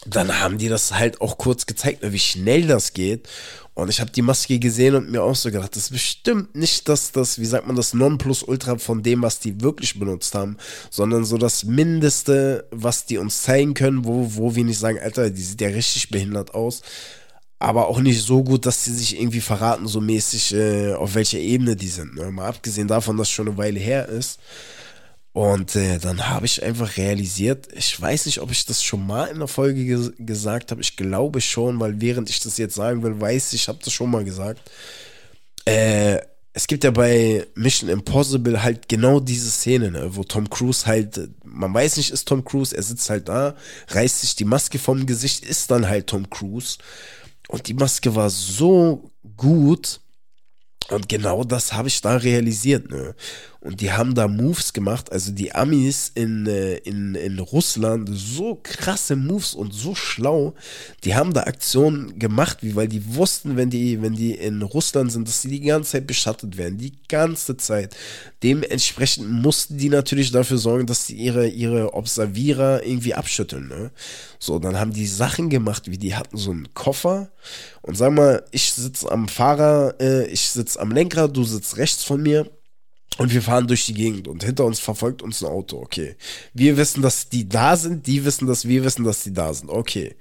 dann 0.07 0.41
haben 0.41 0.59
die 0.59 0.69
das 0.69 0.93
halt 0.93 1.21
auch 1.21 1.39
kurz 1.39 1.67
gezeigt, 1.67 2.03
ne, 2.03 2.13
wie 2.13 2.19
schnell 2.19 2.67
das 2.67 2.95
geht. 2.95 3.29
Und 3.75 3.89
ich 3.89 4.01
habe 4.01 4.11
die 4.11 4.23
Maske 4.23 4.59
gesehen 4.59 4.95
und 4.95 5.11
mir 5.11 5.23
auch 5.23 5.35
so 5.35 5.51
gedacht, 5.51 5.75
das 5.75 5.85
ist 5.85 5.93
bestimmt 5.93 6.55
nicht 6.55 6.89
das, 6.89 7.11
das, 7.13 7.39
wie 7.39 7.47
sagt 7.47 7.67
man, 7.67 7.75
das 7.75 7.95
Nonplusultra 7.95 8.77
von 8.77 9.03
dem, 9.03 9.23
was 9.23 9.41
die 9.41 9.63
wirklich 9.63 9.99
benutzt 9.99 10.35
haben, 10.35 10.59
sondern 10.91 11.25
so 11.25 11.39
das 11.39 11.65
Mindeste, 11.65 12.69
was 12.71 13.07
die 13.07 13.17
uns 13.17 13.43
zeigen 13.43 13.73
können, 13.73 14.05
wo, 14.05 14.35
wo 14.35 14.55
wir 14.55 14.65
nicht 14.65 14.79
sagen, 14.79 14.99
Alter, 14.99 15.31
die 15.31 15.41
sieht 15.41 15.61
ja 15.63 15.69
richtig 15.69 16.11
behindert 16.11 16.55
aus. 16.55 16.83
Aber 17.59 17.89
auch 17.89 18.01
nicht 18.01 18.21
so 18.23 18.43
gut, 18.43 18.67
dass 18.67 18.85
sie 18.85 18.93
sich 18.93 19.19
irgendwie 19.19 19.41
verraten, 19.41 19.87
so 19.87 20.01
mäßig, 20.01 20.53
äh, 20.53 20.95
auf 20.95 21.15
welcher 21.15 21.39
Ebene 21.39 21.75
die 21.77 21.89
sind. 21.89 22.17
Ne? 22.17 22.31
Mal 22.31 22.49
abgesehen 22.49 22.89
davon, 22.89 23.17
dass 23.17 23.29
es 23.29 23.33
schon 23.33 23.49
eine 23.49 23.57
Weile 23.57 23.81
her 23.81 24.09
ist. 24.09 24.39
Und 25.33 25.77
äh, 25.77 25.99
dann 25.99 26.29
habe 26.29 26.45
ich 26.45 26.63
einfach 26.63 26.99
realisiert, 26.99 27.69
ich 27.73 27.99
weiß 27.99 28.27
nicht, 28.27 28.41
ob 28.41 28.51
ich 28.51 28.67
das 28.67 28.85
schon 28.85 29.07
mal 29.07 29.27
in 29.27 29.39
der 29.39 29.49
Folge 29.49 29.85
ges 29.85 30.13
gesagt 30.19 30.71
habe. 30.71 30.83
Ich 30.83 30.97
glaube 30.97 31.41
schon, 31.41 31.81
weil 31.81 32.01
während 32.03 32.29
ich 32.29 32.41
das 32.41 32.59
jetzt 32.59 32.75
sagen 32.75 33.03
will, 33.03 33.19
weiß 33.19 33.55
ich, 33.55 33.63
ich 33.63 33.69
habe 33.69 33.79
das 33.83 33.93
schon 33.93 34.11
mal 34.11 34.25
gesagt. 34.25 34.71
Äh, 35.65 36.19
es 36.53 36.67
gibt 36.67 36.85
ja 36.85 36.91
bei 36.91 37.47
Mission 37.55 37.89
Impossible 37.89 38.63
halt 38.63 38.89
genau 38.89 39.21
diese 39.21 39.51
Szene, 39.51 39.91
ne, 39.91 40.15
wo 40.15 40.23
Tom 40.23 40.51
Cruise 40.51 40.85
halt, 40.85 41.31
man 41.45 41.73
weiß 41.73 41.97
nicht, 41.97 42.11
ist 42.11 42.29
Tom 42.29 42.45
Cruise, 42.45 42.77
er 42.77 42.83
sitzt 42.83 43.09
halt 43.09 43.29
da, 43.29 43.57
reißt 43.89 44.21
sich 44.21 44.37
die 44.37 44.45
Maske 44.45 44.79
vom 44.79 45.07
Gesicht, 45.07 45.47
ist 45.47 45.71
dann 45.71 45.89
halt 45.89 46.09
Tom 46.09 46.29
Cruise. 46.29 46.77
Und 47.49 47.69
die 47.69 47.75
Maske 47.75 48.15
war 48.15 48.29
so 48.29 49.11
gut. 49.37 50.01
Und 50.91 51.09
genau 51.09 51.45
das 51.45 51.73
habe 51.73 51.89
ich 51.89 52.01
da 52.03 52.17
realisiert, 52.17 52.91
ne? 52.91 53.15
Und 53.63 53.81
die 53.81 53.93
haben 53.93 54.17
da 54.17 54.27
Moves 54.27 54.73
gemacht, 54.73 55.13
also 55.13 55.31
die 55.31 55.55
Amis 55.55 56.11
in, 56.17 56.49
äh, 56.49 56.79
in, 56.79 57.15
in 57.15 57.39
Russland, 57.39 58.11
so 58.13 58.59
krasse 58.61 59.15
Moves 59.15 59.55
und 59.55 59.73
so 59.73 59.95
schlau, 59.95 60.55
die 61.05 61.15
haben 61.15 61.33
da 61.33 61.45
Aktionen 61.45 62.19
gemacht, 62.19 62.59
wie 62.63 62.75
weil 62.75 62.89
die 62.89 63.15
wussten, 63.15 63.57
wenn 63.57 63.71
die, 63.71 64.03
wenn 64.03 64.15
die 64.15 64.35
in 64.35 64.63
Russland 64.63 65.13
sind, 65.13 65.29
dass 65.29 65.43
sie 65.43 65.49
die 65.49 65.61
ganze 65.61 65.93
Zeit 65.93 66.09
beschattet 66.09 66.57
werden, 66.57 66.77
die 66.77 66.95
ganze 67.07 67.57
Zeit. 67.57 67.95
Dementsprechend 68.43 69.31
mussten 69.31 69.79
die 69.79 69.91
natürlich 69.91 70.33
dafür 70.33 70.59
sorgen, 70.59 70.87
dass 70.87 71.07
sie 71.07 71.15
ihre, 71.15 71.47
ihre 71.47 71.95
Observierer 71.95 72.85
irgendwie 72.85 73.15
abschütteln, 73.15 73.69
ne? 73.69 73.93
So, 74.41 74.59
dann 74.59 74.81
haben 74.81 74.93
die 74.93 75.07
Sachen 75.07 75.51
gemacht, 75.51 75.89
wie 75.89 75.99
die 75.99 76.17
hatten 76.17 76.37
so 76.37 76.51
einen 76.51 76.75
Koffer. 76.75 77.31
Und 77.83 77.97
sag 77.97 78.13
mal, 78.13 78.43
ich 78.51 78.73
sitze 78.73 79.09
am 79.13 79.29
Fahrer, 79.29 79.95
äh, 80.01 80.27
ich 80.27 80.49
sitze 80.51 80.81
am 80.81 80.91
Lenkrad, 80.91 81.37
du 81.37 81.45
sitzt 81.45 81.77
rechts 81.77 82.03
von 82.03 82.21
mir 82.21 82.51
und 83.19 83.33
wir 83.33 83.43
fahren 83.43 83.67
durch 83.67 83.85
die 83.87 83.95
Gegend 83.95 84.27
und 84.27 84.43
hinter 84.43 84.65
uns 84.65 84.81
verfolgt 84.81 85.23
uns 85.23 85.43
ein 85.43 85.51
Auto. 85.51 85.79
Okay. 85.79 86.17
Wir 86.55 86.77
wissen, 86.77 87.03
dass 87.03 87.29
die 87.29 87.49
da 87.49 87.77
sind, 87.77 88.07
die 88.07 88.25
wissen, 88.25 88.47
dass 88.47 88.67
wir 88.67 88.85
wissen, 88.85 89.05
dass 89.05 89.23
die 89.23 89.33
da 89.33 89.53
sind. 89.53 89.69
Okay. 89.69 90.17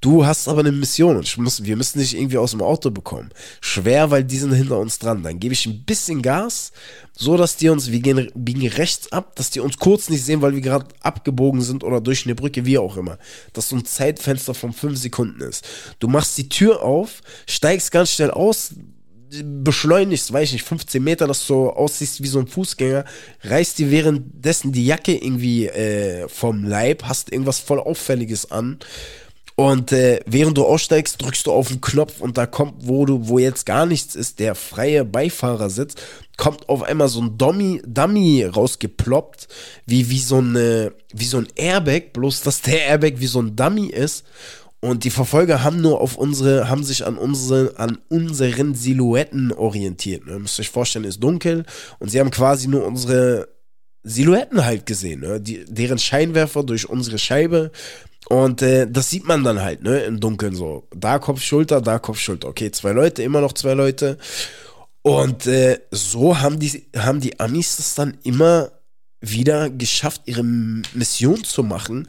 Du 0.00 0.24
hast 0.24 0.46
aber 0.46 0.60
eine 0.60 0.70
Mission 0.70 1.16
und 1.16 1.38
muss, 1.38 1.64
wir 1.64 1.74
müssen 1.74 1.98
dich 1.98 2.16
irgendwie 2.16 2.38
aus 2.38 2.52
dem 2.52 2.62
Auto 2.62 2.90
bekommen. 2.90 3.30
Schwer, 3.60 4.10
weil 4.10 4.22
die 4.22 4.38
sind 4.38 4.52
hinter 4.52 4.78
uns 4.78 4.98
dran. 4.98 5.22
Dann 5.22 5.40
gebe 5.40 5.54
ich 5.54 5.66
ein 5.66 5.84
bisschen 5.84 6.22
Gas, 6.22 6.70
so 7.12 7.36
dass 7.36 7.56
die 7.56 7.70
uns, 7.70 7.90
wir 7.90 8.00
gehen, 8.00 8.30
biegen 8.34 8.68
rechts 8.68 9.10
ab, 9.10 9.34
dass 9.34 9.50
die 9.50 9.60
uns 9.60 9.78
kurz 9.78 10.08
nicht 10.08 10.24
sehen, 10.24 10.42
weil 10.42 10.54
wir 10.54 10.60
gerade 10.60 10.86
abgebogen 11.00 11.62
sind 11.62 11.82
oder 11.82 12.00
durch 12.00 12.26
eine 12.26 12.36
Brücke, 12.36 12.64
wie 12.64 12.78
auch 12.78 12.96
immer. 12.96 13.18
Dass 13.54 13.70
so 13.70 13.76
ein 13.76 13.84
Zeitfenster 13.84 14.54
von 14.54 14.72
fünf 14.72 14.98
Sekunden 14.98 15.40
ist. 15.40 15.66
Du 15.98 16.06
machst 16.08 16.38
die 16.38 16.48
Tür 16.48 16.82
auf, 16.82 17.22
steigst 17.48 17.90
ganz 17.90 18.10
schnell 18.10 18.30
aus, 18.30 18.74
beschleunigst, 19.42 20.32
weiß 20.32 20.48
ich 20.48 20.52
nicht, 20.54 20.64
15 20.64 21.02
Meter, 21.02 21.26
dass 21.26 21.46
du 21.46 21.70
aussiehst 21.70 22.22
wie 22.22 22.28
so 22.28 22.38
ein 22.38 22.46
Fußgänger, 22.46 23.04
reißt 23.42 23.78
dir 23.78 23.90
währenddessen 23.90 24.72
die 24.72 24.86
Jacke 24.86 25.16
irgendwie 25.16 25.66
äh, 25.66 26.28
vom 26.28 26.64
Leib, 26.64 27.04
hast 27.04 27.32
irgendwas 27.32 27.58
voll 27.58 27.80
Auffälliges 27.80 28.50
an. 28.50 28.78
Und 29.56 29.90
äh, 29.90 30.20
während 30.26 30.58
du 30.58 30.66
aussteigst, 30.66 31.20
drückst 31.22 31.46
du 31.46 31.52
auf 31.52 31.68
den 31.68 31.80
Knopf 31.80 32.20
und 32.20 32.36
da 32.36 32.44
kommt, 32.44 32.74
wo 32.86 33.06
du, 33.06 33.26
wo 33.26 33.38
jetzt 33.38 33.64
gar 33.64 33.86
nichts 33.86 34.14
ist, 34.14 34.38
der 34.38 34.54
freie 34.54 35.02
Beifahrersitz, 35.04 35.94
kommt 36.36 36.68
auf 36.68 36.82
einmal 36.82 37.08
so 37.08 37.22
ein 37.22 37.38
Dummy, 37.38 37.80
Dummy 37.86 38.44
rausgeploppt, 38.44 39.48
wie, 39.86 40.10
wie 40.10 40.18
so 40.18 40.40
ein, 40.40 40.90
wie 41.14 41.24
so 41.24 41.38
ein 41.38 41.48
Airbag, 41.56 42.12
bloß 42.12 42.42
dass 42.42 42.60
der 42.60 42.84
Airbag 42.84 43.14
wie 43.16 43.26
so 43.26 43.40
ein 43.40 43.56
Dummy 43.56 43.86
ist 43.86 44.24
und 44.80 45.04
die 45.04 45.10
Verfolger 45.10 45.64
haben 45.64 45.80
nur 45.80 46.00
auf 46.00 46.16
unsere, 46.16 46.68
haben 46.68 46.84
sich 46.84 47.06
an 47.06 47.16
unsere, 47.16 47.78
an 47.78 47.98
unseren 48.08 48.74
Silhouetten 48.74 49.52
orientiert. 49.52 50.26
Ne? 50.26 50.38
Müsst 50.38 50.58
ihr 50.58 50.62
euch 50.62 50.70
vorstellen, 50.70 51.04
ist 51.04 51.22
dunkel 51.22 51.64
und 51.98 52.10
sie 52.10 52.20
haben 52.20 52.30
quasi 52.30 52.68
nur 52.68 52.84
unsere 52.84 53.48
Silhouetten 54.02 54.64
halt 54.64 54.86
gesehen, 54.86 55.20
ne? 55.20 55.40
Die, 55.40 55.64
deren 55.64 55.98
Scheinwerfer 55.98 56.62
durch 56.62 56.88
unsere 56.88 57.18
Scheibe. 57.18 57.72
Und 58.28 58.62
äh, 58.62 58.88
das 58.88 59.10
sieht 59.10 59.26
man 59.26 59.42
dann 59.42 59.60
halt, 59.60 59.82
ne, 59.82 60.00
im 60.00 60.20
Dunkeln 60.20 60.54
so. 60.54 60.86
Da 60.94 61.18
Kopf, 61.18 61.40
Schulter, 61.40 61.80
da 61.80 61.98
Kopf, 61.98 62.18
Schulter. 62.18 62.48
Okay, 62.48 62.70
zwei 62.70 62.92
Leute, 62.92 63.22
immer 63.24 63.40
noch 63.40 63.52
zwei 63.52 63.74
Leute. 63.74 64.18
Und 65.02 65.46
äh, 65.46 65.80
so 65.90 66.38
haben 66.40 66.58
die, 66.58 66.88
haben 66.96 67.20
die 67.20 67.38
Amis 67.40 67.76
das 67.76 67.94
dann 67.94 68.16
immer 68.22 68.70
wieder 69.20 69.70
geschafft, 69.70 70.22
ihre 70.26 70.44
Mission 70.44 71.42
zu 71.42 71.62
machen, 71.62 72.08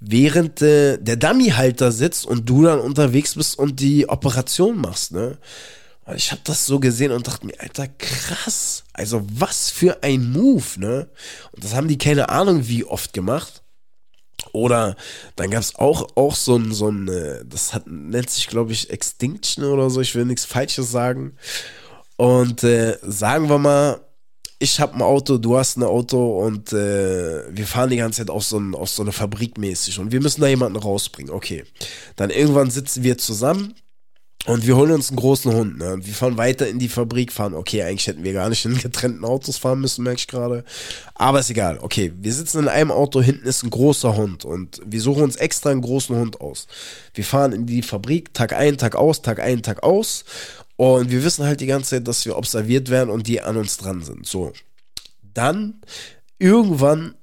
während 0.00 0.62
äh, 0.62 0.98
der 0.98 1.16
Dummyhalter 1.16 1.92
sitzt 1.92 2.26
und 2.26 2.48
du 2.48 2.62
dann 2.62 2.80
unterwegs 2.80 3.34
bist 3.34 3.58
und 3.58 3.80
die 3.80 4.08
Operation 4.08 4.78
machst, 4.80 5.12
ne? 5.12 5.38
Und 6.06 6.14
ich 6.14 6.30
habe 6.30 6.40
das 6.44 6.64
so 6.66 6.78
gesehen 6.78 7.10
und 7.10 7.26
dachte 7.26 7.44
mir, 7.44 7.60
Alter, 7.60 7.88
krass. 7.88 8.84
Also 8.92 9.26
was 9.28 9.70
für 9.70 10.04
ein 10.04 10.30
Move, 10.30 10.64
ne? 10.76 11.10
Und 11.50 11.64
das 11.64 11.74
haben 11.74 11.88
die 11.88 11.98
keine 11.98 12.28
Ahnung 12.28 12.68
wie 12.68 12.84
oft 12.84 13.12
gemacht. 13.12 13.62
Oder 14.52 14.96
dann 15.34 15.50
gab 15.50 15.60
es 15.60 15.74
auch, 15.74 16.16
auch 16.16 16.36
so 16.36 16.56
ein, 16.56 16.72
so 16.72 16.88
ein, 16.88 17.08
äh, 17.08 17.44
das 17.44 17.74
hat, 17.74 17.86
nennt 17.88 18.30
sich, 18.30 18.46
glaube 18.46 18.72
ich, 18.72 18.90
Extinction 18.90 19.64
oder 19.64 19.90
so, 19.90 20.00
ich 20.00 20.14
will 20.14 20.24
nichts 20.24 20.44
Falsches 20.44 20.90
sagen. 20.90 21.36
Und 22.16 22.62
äh, 22.62 22.96
sagen 23.02 23.48
wir 23.48 23.58
mal, 23.58 24.05
ich 24.58 24.80
habe 24.80 24.94
ein 24.94 25.02
Auto, 25.02 25.38
du 25.38 25.56
hast 25.56 25.76
ein 25.76 25.82
Auto 25.82 26.44
und 26.44 26.72
äh, 26.72 27.42
wir 27.50 27.66
fahren 27.66 27.90
die 27.90 27.96
ganze 27.96 28.18
Zeit 28.18 28.30
auf 28.30 28.44
so, 28.44 28.58
ein, 28.58 28.74
auf 28.74 28.88
so 28.88 29.02
eine 29.02 29.12
Fabrik 29.12 29.58
mäßig 29.58 29.98
und 29.98 30.12
wir 30.12 30.20
müssen 30.20 30.40
da 30.40 30.46
jemanden 30.46 30.78
rausbringen. 30.78 31.32
Okay. 31.32 31.64
Dann 32.16 32.30
irgendwann 32.30 32.70
sitzen 32.70 33.02
wir 33.02 33.18
zusammen 33.18 33.74
und 34.46 34.66
wir 34.66 34.76
holen 34.76 34.92
uns 34.92 35.10
einen 35.10 35.18
großen 35.18 35.52
Hund. 35.52 35.78
Ne? 35.78 35.94
Und 35.94 36.06
wir 36.06 36.14
fahren 36.14 36.38
weiter 36.38 36.68
in 36.68 36.78
die 36.78 36.88
Fabrik, 36.88 37.32
fahren. 37.32 37.52
Okay, 37.52 37.82
eigentlich 37.82 38.06
hätten 38.06 38.24
wir 38.24 38.32
gar 38.32 38.48
nicht 38.48 38.64
in 38.64 38.78
getrennten 38.78 39.24
Autos 39.24 39.58
fahren 39.58 39.80
müssen, 39.80 40.04
merke 40.04 40.20
ich 40.20 40.28
gerade. 40.28 40.64
Aber 41.14 41.40
ist 41.40 41.50
egal. 41.50 41.78
Okay, 41.82 42.12
wir 42.16 42.32
sitzen 42.32 42.60
in 42.60 42.68
einem 42.68 42.92
Auto, 42.92 43.20
hinten 43.20 43.46
ist 43.46 43.62
ein 43.62 43.70
großer 43.70 44.16
Hund 44.16 44.44
und 44.46 44.80
wir 44.86 45.00
suchen 45.00 45.24
uns 45.24 45.36
extra 45.36 45.70
einen 45.70 45.82
großen 45.82 46.16
Hund 46.16 46.40
aus. 46.40 46.66
Wir 47.12 47.24
fahren 47.24 47.52
in 47.52 47.66
die 47.66 47.82
Fabrik, 47.82 48.32
Tag 48.32 48.54
ein, 48.54 48.78
Tag 48.78 48.94
aus, 48.94 49.20
Tag 49.20 49.40
ein, 49.40 49.62
Tag 49.62 49.82
aus 49.82 50.24
und 50.76 51.10
wir 51.10 51.24
wissen 51.24 51.44
halt 51.44 51.60
die 51.60 51.66
ganze 51.66 51.90
Zeit, 51.90 52.08
dass 52.08 52.24
wir 52.26 52.36
observiert 52.36 52.90
werden 52.90 53.10
und 53.10 53.26
die 53.26 53.40
an 53.40 53.56
uns 53.56 53.78
dran 53.78 54.02
sind. 54.02 54.26
So. 54.26 54.52
Dann 55.22 55.80
irgendwann 56.38 57.14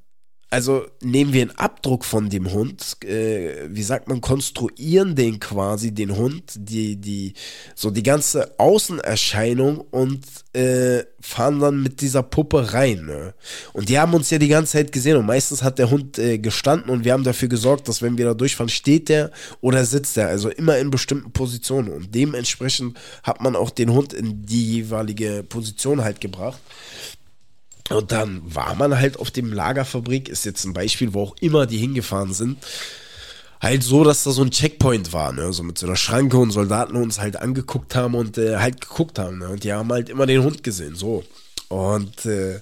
also 0.53 0.85
nehmen 1.01 1.33
wir 1.33 1.41
einen 1.41 1.57
Abdruck 1.57 2.05
von 2.05 2.29
dem 2.29 2.53
Hund, 2.53 3.03
äh, 3.03 3.67
wie 3.69 3.81
sagt 3.81 4.07
man, 4.07 4.21
konstruieren 4.21 5.15
den 5.15 5.39
quasi, 5.39 5.91
den 5.91 6.15
Hund, 6.15 6.43
die, 6.55 6.95
die, 6.95 7.33
so 7.73 7.89
die 7.89 8.03
ganze 8.03 8.59
Außenerscheinung 8.59 9.79
und 9.79 10.23
äh, 10.53 11.05
fahren 11.19 11.59
dann 11.59 11.81
mit 11.81 12.01
dieser 12.01 12.21
Puppe 12.21 12.71
rein. 12.71 13.03
Ne? 13.07 13.33
Und 13.73 13.89
die 13.89 13.97
haben 13.97 14.13
uns 14.13 14.29
ja 14.29 14.37
die 14.37 14.47
ganze 14.47 14.73
Zeit 14.73 14.91
gesehen 14.91 15.17
und 15.17 15.25
meistens 15.25 15.63
hat 15.63 15.79
der 15.79 15.89
Hund 15.89 16.19
äh, 16.19 16.37
gestanden 16.37 16.91
und 16.91 17.03
wir 17.03 17.13
haben 17.13 17.23
dafür 17.23 17.47
gesorgt, 17.47 17.87
dass 17.87 18.03
wenn 18.03 18.19
wir 18.19 18.25
da 18.25 18.35
durchfahren, 18.35 18.69
steht 18.69 19.09
der 19.09 19.31
oder 19.59 19.83
sitzt 19.85 20.17
der, 20.17 20.27
also 20.27 20.49
immer 20.49 20.77
in 20.77 20.91
bestimmten 20.91 21.31
Positionen 21.31 21.89
und 21.89 22.13
dementsprechend 22.13 22.95
hat 23.23 23.41
man 23.41 23.55
auch 23.55 23.71
den 23.71 23.91
Hund 23.91 24.13
in 24.13 24.45
die 24.45 24.73
jeweilige 24.73 25.43
Position 25.49 26.03
halt 26.03 26.21
gebracht. 26.21 26.59
Und 27.89 28.11
dann 28.11 28.41
war 28.45 28.75
man 28.75 28.97
halt 28.97 29.19
auf 29.19 29.31
dem 29.31 29.51
Lagerfabrik, 29.51 30.29
ist 30.29 30.45
jetzt 30.45 30.63
ein 30.65 30.73
Beispiel, 30.73 31.13
wo 31.13 31.23
auch 31.23 31.35
immer 31.41 31.65
die 31.65 31.77
hingefahren 31.77 32.33
sind. 32.33 32.57
Halt 33.61 33.83
so, 33.83 34.03
dass 34.03 34.23
da 34.23 34.31
so 34.31 34.41
ein 34.41 34.51
Checkpoint 34.51 35.13
war, 35.13 35.31
ne? 35.31 35.53
So 35.53 35.63
mit 35.63 35.77
so 35.77 35.87
einer 35.87 35.95
Schranke 35.95 36.37
und 36.37 36.51
Soldaten 36.51 36.95
uns 36.95 37.19
halt 37.19 37.37
angeguckt 37.37 37.95
haben 37.95 38.15
und 38.15 38.37
äh, 38.37 38.57
halt 38.57 38.81
geguckt 38.81 39.19
haben, 39.19 39.39
ne? 39.39 39.49
Und 39.49 39.63
die 39.63 39.73
haben 39.73 39.91
halt 39.91 40.09
immer 40.09 40.25
den 40.25 40.43
Hund 40.43 40.63
gesehen, 40.63 40.95
so. 40.95 41.23
Und 41.69 42.25
äh, 42.25 42.59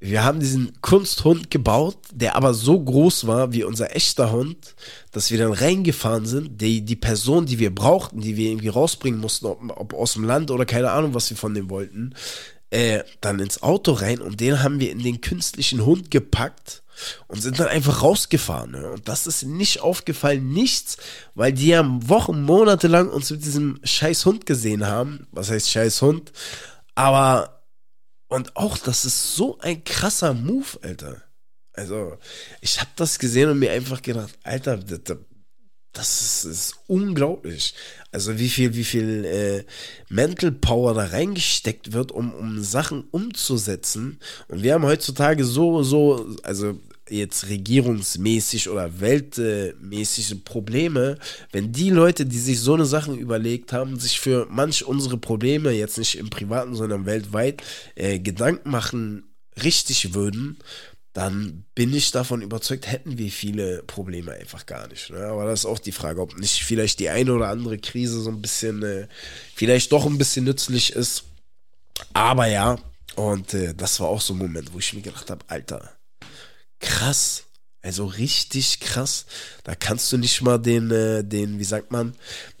wir 0.00 0.22
haben 0.22 0.38
diesen 0.38 0.82
Kunsthund 0.82 1.50
gebaut, 1.50 1.96
der 2.12 2.36
aber 2.36 2.52
so 2.52 2.78
groß 2.78 3.26
war 3.26 3.52
wie 3.52 3.64
unser 3.64 3.96
echter 3.96 4.32
Hund, 4.32 4.74
dass 5.12 5.30
wir 5.30 5.38
dann 5.38 5.52
reingefahren 5.52 6.26
sind. 6.26 6.60
Die, 6.60 6.82
die 6.82 6.96
Person, 6.96 7.46
die 7.46 7.58
wir 7.58 7.74
brauchten, 7.74 8.20
die 8.20 8.36
wir 8.36 8.50
irgendwie 8.50 8.68
rausbringen 8.68 9.18
mussten, 9.18 9.46
ob, 9.46 9.62
ob 9.80 9.94
aus 9.94 10.12
dem 10.12 10.24
Land 10.24 10.50
oder 10.50 10.66
keine 10.66 10.90
Ahnung, 10.90 11.14
was 11.14 11.30
wir 11.30 11.38
von 11.38 11.54
dem 11.54 11.70
wollten, 11.70 12.14
äh, 12.74 13.04
dann 13.20 13.38
ins 13.38 13.62
Auto 13.62 13.92
rein 13.92 14.20
und 14.20 14.40
den 14.40 14.62
haben 14.62 14.80
wir 14.80 14.90
in 14.90 14.98
den 14.98 15.20
künstlichen 15.20 15.86
Hund 15.86 16.10
gepackt 16.10 16.82
und 17.28 17.40
sind 17.40 17.60
dann 17.60 17.68
einfach 17.68 18.02
rausgefahren. 18.02 18.72
Ne? 18.72 18.90
Und 18.90 19.08
das 19.08 19.28
ist 19.28 19.44
nicht 19.44 19.80
aufgefallen, 19.80 20.48
nichts, 20.48 20.96
weil 21.34 21.52
die 21.52 21.68
ja 21.68 21.84
Wochen, 22.08 22.42
Monate 22.42 22.88
lang 22.88 23.10
uns 23.10 23.30
mit 23.30 23.44
diesem 23.44 23.78
scheiß 23.84 24.26
Hund 24.26 24.44
gesehen 24.44 24.86
haben. 24.86 25.28
Was 25.30 25.50
heißt 25.50 25.70
scheiß 25.70 26.02
Hund? 26.02 26.32
Aber, 26.96 27.62
und 28.26 28.56
auch, 28.56 28.76
das 28.76 29.04
ist 29.04 29.36
so 29.36 29.56
ein 29.60 29.84
krasser 29.84 30.34
Move, 30.34 30.78
Alter. 30.82 31.22
Also, 31.74 32.18
ich 32.60 32.80
habe 32.80 32.90
das 32.96 33.20
gesehen 33.20 33.50
und 33.50 33.60
mir 33.60 33.70
einfach 33.70 34.02
gedacht, 34.02 34.36
Alter, 34.42 34.78
das, 34.78 35.18
das 35.94 36.20
ist, 36.20 36.44
ist, 36.44 36.74
unglaublich. 36.86 37.74
Also 38.12 38.38
wie 38.38 38.48
viel, 38.48 38.74
wie 38.74 38.84
viel 38.84 39.24
äh, 39.24 39.64
Mental 40.12 40.52
Power 40.52 40.92
da 40.92 41.06
reingesteckt 41.06 41.92
wird, 41.92 42.12
um, 42.12 42.32
um 42.34 42.62
Sachen 42.62 43.04
umzusetzen. 43.10 44.18
Und 44.48 44.62
wir 44.62 44.74
haben 44.74 44.84
heutzutage 44.84 45.44
so, 45.44 45.82
so, 45.82 46.26
also 46.42 46.78
jetzt 47.08 47.48
regierungsmäßig 47.48 48.68
oder 48.68 49.00
weltmäßige 49.00 50.36
Probleme, 50.44 51.18
wenn 51.52 51.72
die 51.72 51.90
Leute, 51.90 52.26
die 52.26 52.38
sich 52.38 52.60
so 52.60 52.74
eine 52.74 52.86
Sachen 52.86 53.18
überlegt 53.18 53.72
haben, 53.72 53.98
sich 53.98 54.20
für 54.20 54.46
manch 54.50 54.84
unsere 54.84 55.18
Probleme, 55.18 55.70
jetzt 55.70 55.98
nicht 55.98 56.18
im 56.18 56.30
Privaten, 56.30 56.74
sondern 56.74 57.06
weltweit, 57.06 57.62
äh, 57.94 58.18
Gedanken 58.18 58.70
machen, 58.70 59.24
richtig 59.62 60.14
würden, 60.14 60.58
dann 61.14 61.64
bin 61.76 61.94
ich 61.94 62.10
davon 62.10 62.42
überzeugt, 62.42 62.90
hätten 62.90 63.18
wir 63.18 63.30
viele 63.30 63.84
Probleme 63.84 64.32
einfach 64.32 64.66
gar 64.66 64.88
nicht. 64.88 65.10
Ne? 65.10 65.24
Aber 65.24 65.46
das 65.46 65.60
ist 65.60 65.66
auch 65.66 65.78
die 65.78 65.92
Frage, 65.92 66.20
ob 66.20 66.36
nicht 66.36 66.64
vielleicht 66.64 66.98
die 66.98 67.08
eine 67.08 67.32
oder 67.32 67.48
andere 67.48 67.78
Krise 67.78 68.20
so 68.20 68.30
ein 68.30 68.42
bisschen, 68.42 68.82
äh, 68.82 69.06
vielleicht 69.54 69.92
doch 69.92 70.06
ein 70.06 70.18
bisschen 70.18 70.44
nützlich 70.44 70.92
ist. 70.92 71.24
Aber 72.12 72.46
ja, 72.46 72.78
und 73.14 73.54
äh, 73.54 73.74
das 73.74 74.00
war 74.00 74.08
auch 74.08 74.20
so 74.20 74.34
ein 74.34 74.38
Moment, 74.38 74.74
wo 74.74 74.80
ich 74.80 74.92
mir 74.92 75.02
gedacht 75.02 75.30
habe, 75.30 75.44
Alter, 75.46 75.92
krass. 76.80 77.44
Also 77.84 78.06
richtig 78.06 78.80
krass. 78.80 79.26
Da 79.62 79.74
kannst 79.74 80.10
du 80.10 80.16
nicht 80.16 80.40
mal 80.40 80.56
den, 80.56 80.90
äh, 80.90 81.22
den, 81.22 81.58
wie 81.58 81.64
sagt 81.64 81.92
man, 81.92 82.14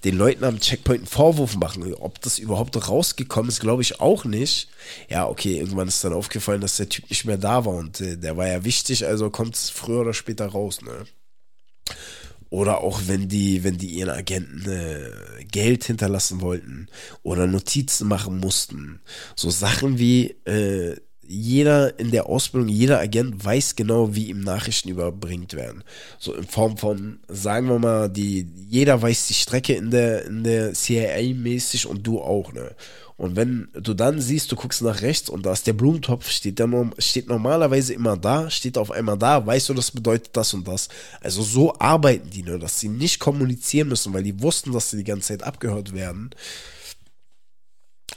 den 0.04 0.18
Leuten 0.18 0.44
am 0.44 0.60
Checkpoint 0.60 0.98
einen 1.00 1.06
Vorwurf 1.06 1.56
machen. 1.56 1.94
Ob 1.94 2.20
das 2.20 2.38
überhaupt 2.38 2.76
rausgekommen 2.90 3.48
ist, 3.48 3.60
glaube 3.60 3.80
ich 3.80 4.00
auch 4.02 4.26
nicht. 4.26 4.68
Ja, 5.08 5.26
okay, 5.26 5.56
irgendwann 5.56 5.88
ist 5.88 6.04
dann 6.04 6.12
aufgefallen, 6.12 6.60
dass 6.60 6.76
der 6.76 6.90
Typ 6.90 7.08
nicht 7.08 7.24
mehr 7.24 7.38
da 7.38 7.64
war 7.64 7.72
und 7.72 8.02
äh, 8.02 8.18
der 8.18 8.36
war 8.36 8.46
ja 8.46 8.64
wichtig, 8.64 9.06
also 9.06 9.30
kommt 9.30 9.56
es 9.56 9.70
früher 9.70 10.02
oder 10.02 10.12
später 10.12 10.46
raus, 10.46 10.82
ne? 10.82 11.06
Oder 12.50 12.82
auch 12.82 13.00
wenn 13.06 13.26
die, 13.26 13.64
wenn 13.64 13.78
die 13.78 13.88
ihren 13.88 14.10
Agenten 14.10 14.70
äh, 14.70 15.44
Geld 15.44 15.84
hinterlassen 15.84 16.42
wollten 16.42 16.88
oder 17.22 17.46
Notizen 17.46 18.06
machen 18.08 18.38
mussten. 18.38 19.00
So 19.36 19.48
Sachen 19.48 19.98
wie, 19.98 20.32
äh, 20.44 20.96
jeder 21.26 21.98
in 21.98 22.10
der 22.10 22.26
Ausbildung, 22.26 22.68
jeder 22.68 23.00
Agent 23.00 23.44
weiß 23.44 23.76
genau, 23.76 24.14
wie 24.14 24.28
ihm 24.28 24.40
Nachrichten 24.40 24.88
überbringt 24.88 25.54
werden. 25.54 25.84
So 26.18 26.34
in 26.34 26.44
Form 26.44 26.76
von, 26.76 27.18
sagen 27.28 27.68
wir 27.68 27.78
mal, 27.78 28.08
die, 28.08 28.46
jeder 28.68 29.00
weiß 29.00 29.26
die 29.28 29.34
Strecke 29.34 29.74
in 29.74 29.90
der, 29.90 30.24
in 30.26 30.44
der 30.44 30.72
CIA 30.72 31.34
mäßig 31.34 31.86
und 31.86 32.06
du 32.06 32.20
auch, 32.20 32.52
ne? 32.52 32.74
Und 33.16 33.36
wenn 33.36 33.68
du 33.74 33.94
dann 33.94 34.20
siehst, 34.20 34.50
du 34.50 34.56
guckst 34.56 34.82
nach 34.82 35.00
rechts 35.00 35.28
und 35.28 35.46
da 35.46 35.52
ist 35.52 35.68
der 35.68 35.72
Blumentopf, 35.72 36.28
steht, 36.28 36.58
der, 36.58 36.68
steht 36.98 37.28
normalerweise 37.28 37.94
immer 37.94 38.16
da, 38.16 38.50
steht 38.50 38.76
auf 38.76 38.90
einmal 38.90 39.16
da, 39.16 39.46
weißt 39.46 39.68
du, 39.68 39.74
das 39.74 39.92
bedeutet 39.92 40.30
das 40.36 40.52
und 40.52 40.66
das. 40.66 40.88
Also 41.20 41.42
so 41.42 41.78
arbeiten 41.78 42.28
die, 42.30 42.42
ne? 42.42 42.58
Dass 42.58 42.80
sie 42.80 42.88
nicht 42.88 43.20
kommunizieren 43.20 43.88
müssen, 43.88 44.12
weil 44.12 44.24
die 44.24 44.42
wussten, 44.42 44.72
dass 44.72 44.90
sie 44.90 44.96
die 44.96 45.04
ganze 45.04 45.28
Zeit 45.28 45.44
abgehört 45.44 45.94
werden. 45.94 46.30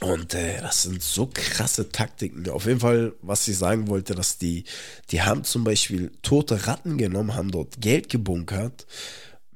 Und 0.00 0.34
äh, 0.34 0.60
das 0.60 0.84
sind 0.84 1.02
so 1.02 1.28
krasse 1.32 1.88
Taktiken. 1.90 2.48
Auf 2.50 2.66
jeden 2.66 2.80
Fall, 2.80 3.14
was 3.20 3.48
ich 3.48 3.58
sagen 3.58 3.88
wollte, 3.88 4.14
dass 4.14 4.38
die, 4.38 4.64
die 5.10 5.22
haben 5.22 5.42
zum 5.42 5.64
Beispiel 5.64 6.12
tote 6.22 6.68
Ratten 6.68 6.98
genommen, 6.98 7.34
haben 7.34 7.50
dort 7.50 7.80
Geld 7.80 8.08
gebunkert, 8.08 8.86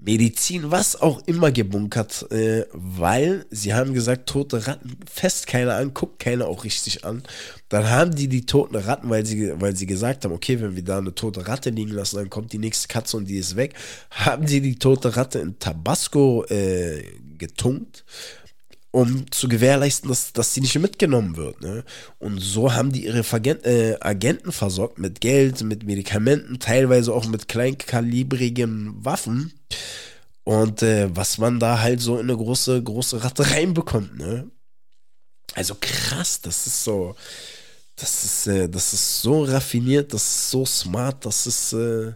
Medizin, 0.05 0.73
was 0.73 1.01
auch 1.01 1.23
immer 1.27 1.53
gebunkert, 1.53 2.27
äh, 2.33 2.67
weil 2.73 3.47
sie 3.51 3.73
haben 3.73 3.95
gesagt, 3.95 4.29
tote 4.29 4.67
Ratten 4.67 4.97
fest 5.09 5.47
keiner 5.47 5.77
an, 5.77 5.95
guckt 5.95 6.19
keiner 6.19 6.49
auch 6.49 6.65
richtig 6.65 7.05
an. 7.05 7.23
Dann 7.69 7.89
haben 7.89 8.13
die 8.13 8.27
die 8.27 8.45
toten 8.45 8.75
Ratten, 8.75 9.09
weil 9.11 9.25
sie, 9.25 9.53
weil 9.61 9.77
sie 9.77 9.87
gesagt 9.87 10.25
haben, 10.25 10.33
okay, 10.33 10.61
wenn 10.61 10.75
wir 10.75 10.83
da 10.83 10.99
eine 10.99 11.15
tote 11.15 11.47
Ratte 11.47 11.71
liegen 11.71 11.93
lassen, 11.93 12.17
dann 12.17 12.31
kommt 12.31 12.53
die 12.53 12.59
nächste 12.59 12.89
Katze 12.89 13.17
und 13.17 13.27
die 13.27 13.37
ist 13.37 13.55
weg, 13.55 13.75
haben 14.11 14.45
die 14.45 14.61
die 14.61 14.77
tote 14.77 15.17
Ratte 15.17 15.39
in 15.39 15.61
Tabasco 15.61 16.45
äh, 16.47 17.05
getunkt 17.39 18.05
um 18.93 19.31
zu 19.33 19.49
gewährleisten, 19.49 20.09
dass, 20.09 20.33
dass 20.33 20.55
sie 20.55 20.61
nicht 20.61 20.79
mitgenommen 20.79 21.37
wird. 21.37 21.61
Ne? 21.63 21.83
Und 22.19 22.39
so 22.39 22.73
haben 22.75 22.93
die 22.93 23.07
ihre 23.07 23.25
Vergen 23.25 23.59
äh, 23.65 23.97
Agenten 24.01 24.53
versorgt 24.53 24.99
mit 24.99 25.21
Geld, 25.21 25.63
mit 25.63 25.85
Medikamenten, 25.85 26.61
teilweise 26.61 27.13
auch 27.13 27.27
mit 27.27 27.49
kleinkalibrigen 27.49 29.05
Waffen. 29.05 29.55
Und 30.45 30.83
äh, 30.83 31.09
was 31.17 31.39
man 31.39 31.59
da 31.59 31.81
halt 31.81 32.01
so 32.01 32.17
in 32.19 32.29
eine 32.29 32.37
große, 32.37 32.83
große 32.83 33.25
Ratte 33.25 33.51
reinbekommt, 33.51 34.19
ne? 34.19 34.51
Also 35.55 35.77
krass, 35.81 36.41
das 36.41 36.67
ist 36.67 36.85
so, 36.85 37.15
das 37.97 38.25
ist, 38.25 38.47
äh, 38.47 38.69
das 38.69 38.93
ist 38.93 39.23
so 39.23 39.45
raffiniert, 39.45 40.13
das 40.13 40.23
ist 40.23 40.51
so 40.51 40.67
smart, 40.67 41.25
das 41.25 41.47
ist, 41.47 41.73
äh, 41.73 42.13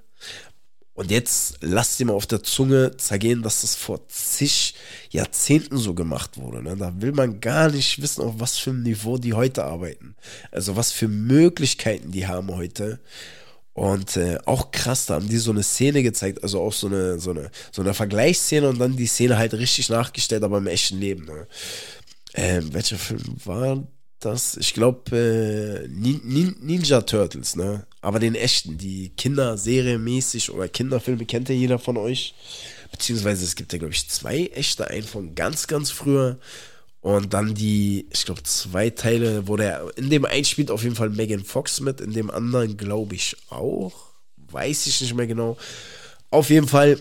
und 0.97 1.11
jetzt 1.11 1.59
lasst 1.61 2.01
dir 2.01 2.07
mal 2.07 2.15
auf 2.15 2.27
der 2.27 2.43
Zunge 2.43 2.97
zergehen, 2.97 3.43
dass 3.43 3.61
das 3.61 3.75
vor 3.75 4.09
zig 4.09 4.75
Jahrzehnten 5.11 5.77
so 5.77 5.93
gemacht 5.93 6.39
wurde. 6.39 6.63
Ne? 6.63 6.75
Da 6.75 6.91
will 7.03 7.13
man 7.13 7.41
gar 7.41 7.71
nicht 7.71 8.01
wissen, 8.01 8.23
auf 8.23 8.35
was 8.39 8.57
für 8.57 8.71
einem 8.71 8.83
Niveau 8.83 9.19
die 9.19 9.35
heute 9.35 9.65
arbeiten. 9.65 10.17
Also 10.51 10.75
was 10.75 10.93
für 10.93 11.07
Möglichkeiten 11.07 12.13
die 12.13 12.27
haben 12.27 12.49
heute. 12.57 12.99
Und 13.75 14.17
äh, 14.17 14.39
auch 14.47 14.71
krass, 14.71 15.05
da 15.05 15.17
haben 15.17 15.29
die 15.29 15.37
so 15.37 15.51
eine 15.51 15.63
Szene 15.63 16.03
gezeigt, 16.03 16.43
also 16.43 16.63
auch 16.63 16.73
so 16.73 16.87
eine, 16.87 17.19
so 17.19 17.31
eine, 17.31 17.51
so 17.73 17.83
eine 17.83 17.93
Vergleichsszene 17.93 18.67
und 18.67 18.79
dann 18.79 18.97
die 18.97 19.07
Szene 19.07 19.37
halt 19.37 19.53
richtig 19.53 19.91
nachgestellt, 19.91 20.45
aber 20.45 20.57
im 20.57 20.67
echten 20.67 20.99
Leben. 20.99 21.27
Ne? 21.27 21.47
Ähm, 22.33 22.73
welcher 22.73 22.97
Film 22.97 23.37
war 23.45 23.87
das? 24.21 24.57
Ich 24.57 24.75
glaube, 24.75 25.17
äh, 25.17 25.89
Nin 25.89 26.57
Ninja 26.61 27.03
Turtles, 27.03 27.57
ne? 27.57 27.87
Aber 28.01 28.19
den 28.19 28.35
echten, 28.35 28.79
die 28.79 29.11
Kinderserie 29.11 29.99
mäßig 29.99 30.51
oder 30.51 30.69
Kinderfilme 30.69 31.25
kennt 31.27 31.49
ja 31.49 31.55
jeder 31.55 31.79
von 31.79 31.97
euch. 31.97 32.35
Beziehungsweise 32.91 33.45
es 33.45 33.57
gibt 33.57 33.73
ja, 33.73 33.79
glaube 33.79 33.95
ich, 33.95 34.09
zwei 34.09 34.47
echte, 34.55 34.89
einen 34.89 35.07
von 35.07 35.35
ganz, 35.35 35.67
ganz 35.67 35.91
früher. 35.91 36.39
Und 37.01 37.35
dann 37.35 37.55
die, 37.55 38.09
ich 38.13 38.25
glaube, 38.25 38.43
zwei 38.43 38.91
Teile, 38.91 39.47
wo 39.47 39.57
der, 39.57 39.87
in 39.97 40.11
dem 40.11 40.25
einen 40.25 40.45
spielt 40.45 40.71
auf 40.71 40.83
jeden 40.83 40.97
Fall 40.97 41.11
Megan 41.11 41.45
Fox 41.45 41.81
mit, 41.81 42.01
in 42.01 42.13
dem 42.13 42.31
anderen 42.31 42.77
glaube 42.77 43.15
ich 43.15 43.37
auch. 43.49 43.93
Weiß 44.51 44.87
ich 44.87 45.01
nicht 45.01 45.15
mehr 45.15 45.27
genau. 45.27 45.57
Auf 46.31 46.51
jeden 46.51 46.67
Fall 46.67 46.99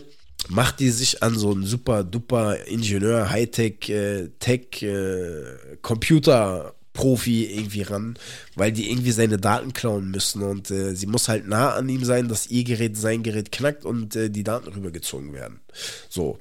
macht 0.49 0.79
die 0.79 0.91
sich 0.91 1.23
an 1.23 1.37
so 1.37 1.51
einen 1.51 1.65
super 1.65 2.03
duper 2.03 2.67
Ingenieur, 2.67 3.29
Hightech, 3.29 3.89
äh, 3.89 4.29
Tech, 4.39 4.83
äh, 4.83 5.77
Computer 5.81 6.75
Profi 6.95 7.45
irgendwie 7.45 7.83
ran, 7.83 8.17
weil 8.55 8.71
die 8.71 8.89
irgendwie 8.89 9.11
seine 9.11 9.37
Daten 9.37 9.73
klauen 9.73 10.09
müssen 10.09 10.41
und 10.41 10.71
äh, 10.71 10.95
sie 10.95 11.05
muss 11.05 11.27
halt 11.27 11.47
nah 11.47 11.73
an 11.73 11.87
ihm 11.87 12.03
sein, 12.03 12.27
dass 12.27 12.47
ihr 12.47 12.63
Gerät 12.63 12.97
sein 12.97 13.21
Gerät 13.21 13.51
knackt 13.51 13.85
und 13.85 14.15
äh, 14.15 14.31
die 14.31 14.43
Daten 14.43 14.69
rübergezogen 14.69 15.33
werden. 15.33 15.59
So. 16.09 16.39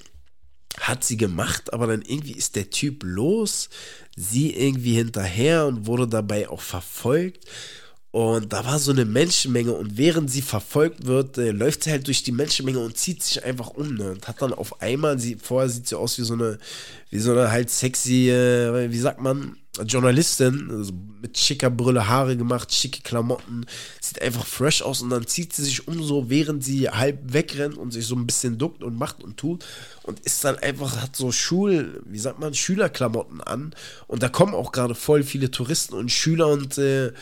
Hat 0.80 1.04
sie 1.04 1.16
gemacht, 1.16 1.72
aber 1.72 1.86
dann 1.86 2.02
irgendwie 2.02 2.32
ist 2.32 2.56
der 2.56 2.68
Typ 2.68 3.04
los, 3.04 3.68
sie 4.16 4.56
irgendwie 4.56 4.94
hinterher 4.94 5.66
und 5.66 5.86
wurde 5.86 6.08
dabei 6.08 6.48
auch 6.48 6.60
verfolgt. 6.60 7.44
Und 8.14 8.52
da 8.52 8.64
war 8.64 8.78
so 8.78 8.92
eine 8.92 9.04
Menschenmenge 9.04 9.72
und 9.72 9.96
während 9.96 10.30
sie 10.30 10.40
verfolgt 10.40 11.04
wird, 11.04 11.36
äh, 11.36 11.50
läuft 11.50 11.82
sie 11.82 11.90
halt 11.90 12.06
durch 12.06 12.22
die 12.22 12.30
Menschenmenge 12.30 12.78
und 12.78 12.96
zieht 12.96 13.24
sich 13.24 13.44
einfach 13.44 13.70
um 13.70 13.96
ne? 13.96 14.12
und 14.12 14.28
hat 14.28 14.40
dann 14.40 14.52
auf 14.52 14.80
einmal, 14.80 15.18
sie, 15.18 15.34
vorher 15.34 15.68
sieht 15.68 15.88
sie 15.88 15.98
aus 15.98 16.16
wie 16.18 16.22
so 16.22 16.34
eine, 16.34 16.60
wie 17.10 17.18
so 17.18 17.32
eine 17.32 17.50
halt 17.50 17.70
sexy, 17.70 18.30
äh, 18.30 18.88
wie 18.88 18.98
sagt 19.00 19.20
man, 19.20 19.56
Journalistin, 19.84 20.70
also 20.70 20.92
mit 21.20 21.36
schicker 21.36 21.70
Brille, 21.70 22.06
Haare 22.06 22.36
gemacht, 22.36 22.72
schicke 22.72 23.00
Klamotten, 23.02 23.66
sieht 24.00 24.22
einfach 24.22 24.46
fresh 24.46 24.82
aus 24.82 25.02
und 25.02 25.10
dann 25.10 25.26
zieht 25.26 25.52
sie 25.52 25.64
sich 25.64 25.88
um 25.88 26.00
so, 26.00 26.30
während 26.30 26.62
sie 26.62 26.88
halb 26.88 27.18
wegrennt 27.32 27.76
und 27.76 27.90
sich 27.90 28.06
so 28.06 28.14
ein 28.14 28.26
bisschen 28.26 28.58
duckt 28.58 28.84
und 28.84 28.96
macht 28.96 29.24
und 29.24 29.36
tut 29.36 29.64
und 30.04 30.20
ist 30.20 30.44
dann 30.44 30.56
einfach, 30.58 31.02
hat 31.02 31.16
so 31.16 31.32
Schul, 31.32 32.00
wie 32.06 32.18
sagt 32.20 32.38
man, 32.38 32.54
Schülerklamotten 32.54 33.40
an 33.40 33.74
und 34.06 34.22
da 34.22 34.28
kommen 34.28 34.54
auch 34.54 34.70
gerade 34.70 34.94
voll 34.94 35.24
viele 35.24 35.50
Touristen 35.50 35.94
und 35.94 36.12
Schüler 36.12 36.46
und 36.46 36.78
äh, 36.78 37.12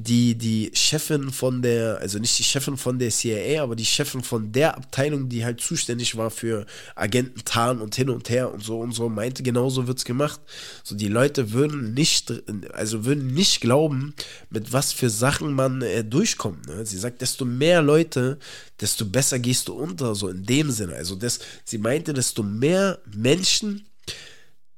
die, 0.00 0.36
die 0.36 0.70
Chefin 0.74 1.32
von 1.32 1.60
der, 1.60 1.98
also 1.98 2.20
nicht 2.20 2.38
die 2.38 2.44
Chefin 2.44 2.76
von 2.76 3.00
der 3.00 3.10
CIA, 3.10 3.64
aber 3.64 3.74
die 3.74 3.84
Chefin 3.84 4.22
von 4.22 4.52
der 4.52 4.76
Abteilung, 4.76 5.28
die 5.28 5.44
halt 5.44 5.60
zuständig 5.60 6.16
war 6.16 6.30
für 6.30 6.66
Agenten 6.94 7.44
tarn 7.44 7.80
und 7.80 7.96
hin 7.96 8.08
und 8.08 8.30
her 8.30 8.52
und 8.52 8.62
so 8.62 8.78
und 8.78 8.92
so, 8.92 9.08
meinte, 9.08 9.42
genauso 9.42 9.88
wird's 9.88 10.04
gemacht. 10.04 10.40
So, 10.84 10.94
die 10.94 11.08
Leute 11.08 11.52
würden 11.52 11.94
nicht, 11.94 12.32
also 12.72 13.04
würden 13.04 13.34
nicht 13.34 13.60
glauben, 13.60 14.14
mit 14.50 14.72
was 14.72 14.92
für 14.92 15.10
Sachen 15.10 15.52
man 15.52 15.82
äh, 15.82 16.04
durchkommt. 16.04 16.68
Ne? 16.68 16.86
Sie 16.86 16.98
sagt, 16.98 17.20
desto 17.20 17.44
mehr 17.44 17.82
Leute, 17.82 18.38
desto 18.80 19.04
besser 19.04 19.40
gehst 19.40 19.66
du 19.66 19.74
unter, 19.74 20.14
so 20.14 20.28
in 20.28 20.44
dem 20.44 20.70
Sinne. 20.70 20.94
Also 20.94 21.16
das, 21.16 21.40
sie 21.64 21.78
meinte, 21.78 22.14
desto 22.14 22.44
mehr 22.44 23.00
Menschen 23.12 23.84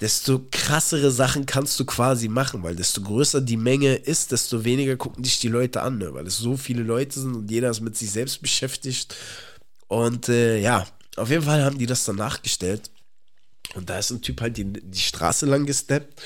desto 0.00 0.46
krassere 0.50 1.10
Sachen 1.10 1.46
kannst 1.46 1.78
du 1.78 1.84
quasi 1.84 2.28
machen, 2.28 2.62
weil 2.62 2.74
desto 2.74 3.02
größer 3.02 3.40
die 3.40 3.56
Menge 3.56 3.94
ist, 3.94 4.32
desto 4.32 4.64
weniger 4.64 4.96
gucken 4.96 5.22
dich 5.22 5.38
die 5.40 5.48
Leute 5.48 5.82
an, 5.82 5.98
ne? 5.98 6.14
weil 6.14 6.26
es 6.26 6.38
so 6.38 6.56
viele 6.56 6.82
Leute 6.82 7.20
sind 7.20 7.34
und 7.34 7.50
jeder 7.50 7.70
ist 7.70 7.80
mit 7.80 7.96
sich 7.96 8.10
selbst 8.10 8.40
beschäftigt. 8.40 9.14
Und 9.88 10.28
äh, 10.28 10.58
ja, 10.58 10.86
auf 11.16 11.30
jeden 11.30 11.42
Fall 11.42 11.64
haben 11.64 11.78
die 11.78 11.86
das 11.86 12.04
dann 12.04 12.16
nachgestellt. 12.16 12.90
Und 13.74 13.90
da 13.90 13.98
ist 13.98 14.10
ein 14.10 14.22
Typ 14.22 14.40
halt 14.40 14.56
die, 14.56 14.64
die 14.64 14.98
Straße 14.98 15.46
lang 15.46 15.66
gesteppt 15.66 16.20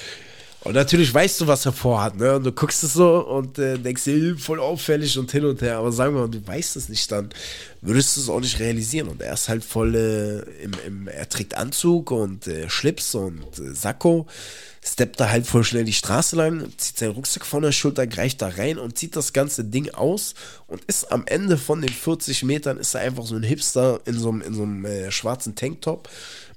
und 0.65 0.75
natürlich 0.75 1.12
weißt 1.12 1.43
du, 1.43 1.47
was 1.47 1.67
er 1.67 1.73
vorhat, 1.73 2.17
ne? 2.17 2.37
Und 2.37 2.45
du 2.45 2.53
guckst 2.53 2.83
es 2.85 2.95
so 2.95 3.19
und 3.27 3.59
äh, 3.59 3.79
denkst 3.79 4.05
dir, 4.05 4.37
voll 4.39 4.61
auffällig 4.61 5.19
und 5.19 5.31
hin 5.31 5.45
und 5.45 5.61
her. 5.61 5.77
Aber 5.77 5.93
sagen 5.93 6.15
wir 6.15 6.23
mal, 6.23 6.31
du 6.31 6.45
weißt 6.47 6.77
es 6.77 6.89
nicht, 6.89 7.12
dann 7.12 7.29
würdest 7.83 8.17
du 8.17 8.23
es 8.23 8.31
auch 8.31 8.41
nicht 8.41 8.59
realisieren. 8.59 9.09
Und 9.09 9.21
er 9.21 9.35
ist 9.35 9.51
halt 9.51 9.62
voll 9.62 9.95
äh, 9.95 10.62
im, 10.62 10.73
im, 10.87 11.09
er 11.09 11.29
trägt 11.29 11.55
Anzug 11.55 12.11
und 12.11 12.47
äh, 12.47 12.71
Schlips 12.71 13.15
und 13.15 13.43
äh, 13.59 13.75
Sakko, 13.75 14.27
steppt 14.83 15.21
da 15.21 15.31
halt 15.31 15.47
voll 15.47 15.65
schnell 15.65 15.85
die 15.85 15.93
Straße 15.93 16.37
lang, 16.37 16.67
zieht 16.79 16.99
seinen 16.99 17.12
Rucksack 17.12 17.45
von 17.45 17.62
der 17.62 17.73
Schulter, 17.73 18.07
greift 18.07 18.41
da 18.41 18.49
rein 18.49 18.79
und 18.79 18.99
zieht 18.99 19.17
das 19.17 19.33
ganze 19.33 19.65
Ding 19.65 19.91
aus 19.91 20.35
und 20.67 20.83
ist 20.85 21.12
am 21.12 21.25
Ende 21.27 21.57
von 21.59 21.81
den 21.81 21.93
40 21.93 22.43
Metern, 22.45 22.79
ist 22.79 22.95
er 22.95 23.03
einfach 23.03 23.25
so 23.25 23.35
ein 23.35 23.43
Hipster 23.43 24.01
in 24.07 24.19
so 24.19 24.31
einem, 24.31 24.43
in 24.43 24.55
so 24.55 24.62
einem 24.62 24.85
äh, 24.85 25.11
schwarzen 25.11 25.55
Tanktop 25.55 26.09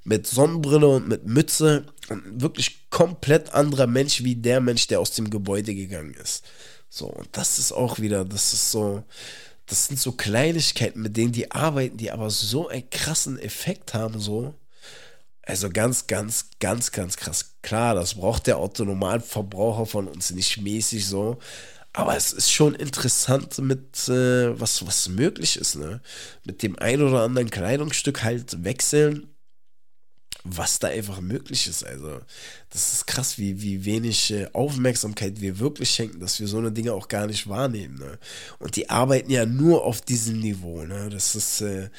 mit 0.08 0.26
Sonnenbrille 0.26 0.88
und 0.88 1.06
mit 1.06 1.26
Mütze 1.26 1.84
und 2.08 2.40
wirklich 2.40 2.88
komplett 2.88 3.52
anderer 3.52 3.86
Mensch 3.86 4.24
wie 4.24 4.34
der 4.34 4.60
Mensch, 4.60 4.86
der 4.86 5.00
aus 5.00 5.10
dem 5.10 5.28
Gebäude 5.28 5.74
gegangen 5.74 6.14
ist. 6.14 6.44
So, 6.88 7.06
und 7.06 7.28
das 7.32 7.58
ist 7.58 7.72
auch 7.72 7.98
wieder, 7.98 8.24
das 8.24 8.54
ist 8.54 8.70
so, 8.70 9.04
das 9.66 9.86
sind 9.86 10.00
so 10.00 10.12
Kleinigkeiten, 10.12 11.02
mit 11.02 11.16
denen 11.18 11.32
die 11.32 11.50
arbeiten, 11.50 11.98
die 11.98 12.10
aber 12.10 12.30
so 12.30 12.68
einen 12.68 12.88
krassen 12.88 13.38
Effekt 13.38 13.92
haben, 13.92 14.18
so. 14.18 14.54
Also 15.42 15.68
ganz, 15.68 16.06
ganz, 16.06 16.46
ganz, 16.58 16.90
ganz 16.92 17.16
krass. 17.18 17.56
Klar, 17.62 17.94
das 17.94 18.14
braucht 18.14 18.46
der 18.46 18.58
Autonomalverbraucher 18.58 19.86
von 19.86 20.08
uns 20.08 20.30
nicht 20.30 20.58
mäßig 20.58 21.06
so. 21.06 21.38
Aber 21.92 22.16
es 22.16 22.32
ist 22.32 22.50
schon 22.50 22.74
interessant 22.74 23.58
mit, 23.58 24.08
äh, 24.08 24.58
was, 24.58 24.86
was 24.86 25.08
möglich 25.08 25.56
ist, 25.56 25.76
ne? 25.76 26.00
Mit 26.44 26.62
dem 26.62 26.78
ein 26.78 27.02
oder 27.02 27.22
anderen 27.22 27.50
Kleidungsstück 27.50 28.22
halt 28.24 28.62
wechseln, 28.62 29.34
was 30.44 30.78
da 30.78 30.88
einfach 30.88 31.20
möglich 31.20 31.66
ist. 31.66 31.84
Also, 31.84 32.20
das 32.70 32.92
ist 32.92 33.06
krass, 33.06 33.38
wie, 33.38 33.60
wie 33.60 33.84
wenig 33.84 34.30
äh, 34.30 34.48
Aufmerksamkeit 34.52 35.40
wir 35.40 35.58
wirklich 35.58 35.90
schenken, 35.90 36.20
dass 36.20 36.40
wir 36.40 36.46
so 36.46 36.58
eine 36.58 36.72
Dinge 36.72 36.92
auch 36.92 37.08
gar 37.08 37.26
nicht 37.26 37.48
wahrnehmen, 37.48 37.98
ne? 37.98 38.18
Und 38.58 38.76
die 38.76 38.88
arbeiten 38.90 39.30
ja 39.30 39.46
nur 39.46 39.84
auf 39.84 40.00
diesem 40.00 40.40
Niveau, 40.40 40.84
ne? 40.84 41.08
Das 41.10 41.34
ist, 41.34 41.60
äh, 41.60 41.90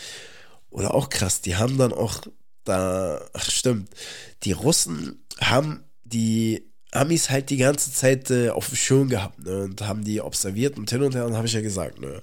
oder 0.70 0.94
auch 0.94 1.10
krass, 1.10 1.42
die 1.42 1.56
haben 1.56 1.78
dann 1.78 1.94
auch 1.94 2.22
da, 2.64 3.22
ach 3.34 3.50
stimmt, 3.50 3.90
die 4.44 4.52
Russen 4.52 5.24
haben 5.40 5.84
die 6.04 6.70
Amis 6.92 7.30
halt 7.30 7.50
die 7.50 7.58
ganze 7.58 7.92
Zeit 7.92 8.32
äh, 8.32 8.50
auf 8.50 8.68
dem 8.68 8.76
Schirm 8.76 9.10
gehabt 9.10 9.40
ne, 9.40 9.64
und 9.64 9.82
haben 9.82 10.04
die 10.04 10.22
observiert 10.22 10.78
und 10.78 10.90
hin 10.90 11.04
und 11.04 11.16
her 11.16 11.26
und 11.26 11.36
habe 11.36 11.48
ich 11.48 11.54
ja 11.54 11.62
gesagt. 11.62 12.00
Ne. 12.00 12.22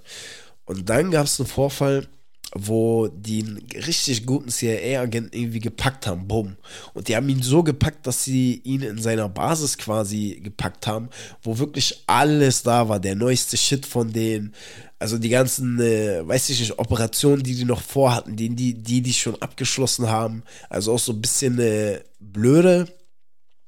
Und 0.65 0.89
dann 0.89 1.11
gab 1.11 1.27
es 1.27 1.39
einen 1.39 1.49
Vorfall, 1.49 2.09
wo 2.55 3.09
die 3.09 3.43
einen 3.43 3.67
richtig 3.87 4.25
guten 4.25 4.51
CIA-Agenten 4.51 5.37
irgendwie 5.37 5.61
gepackt 5.61 6.07
haben, 6.07 6.29
bumm. 6.29 6.57
Und 6.95 7.09
die 7.09 7.17
haben 7.17 7.29
ihn 7.29 7.43
so 7.43 7.63
gepackt, 7.63 8.07
dass 8.07 8.25
sie 8.25 8.61
ihn 8.65 8.83
in 8.83 8.99
seiner 8.99 9.29
Basis 9.29 9.77
quasi 9.77 10.41
gepackt 10.43 10.87
haben, 10.87 11.09
wo 11.43 11.59
wirklich 11.59 12.05
alles 12.07 12.63
da 12.63 12.89
war, 12.89 13.01
der 13.01 13.17
neueste 13.17 13.57
Shit 13.57 13.85
von 13.85 14.13
denen, 14.13 14.55
also 14.99 15.19
die 15.19 15.29
ganzen, 15.29 15.79
äh, 15.81 16.27
weiß 16.27 16.49
ich 16.51 16.61
nicht, 16.61 16.79
Operationen, 16.79 17.43
die 17.43 17.55
die 17.55 17.65
noch 17.65 17.83
vorhatten, 17.83 18.37
die 18.37 18.49
die, 18.51 18.75
die, 18.75 19.03
die 19.03 19.13
schon 19.13 19.41
abgeschlossen 19.43 20.09
haben, 20.09 20.43
also 20.71 20.95
auch 20.95 20.99
so 20.99 21.13
ein 21.13 21.21
bisschen 21.21 21.59
äh, 21.59 22.01
blöde, 22.21 22.87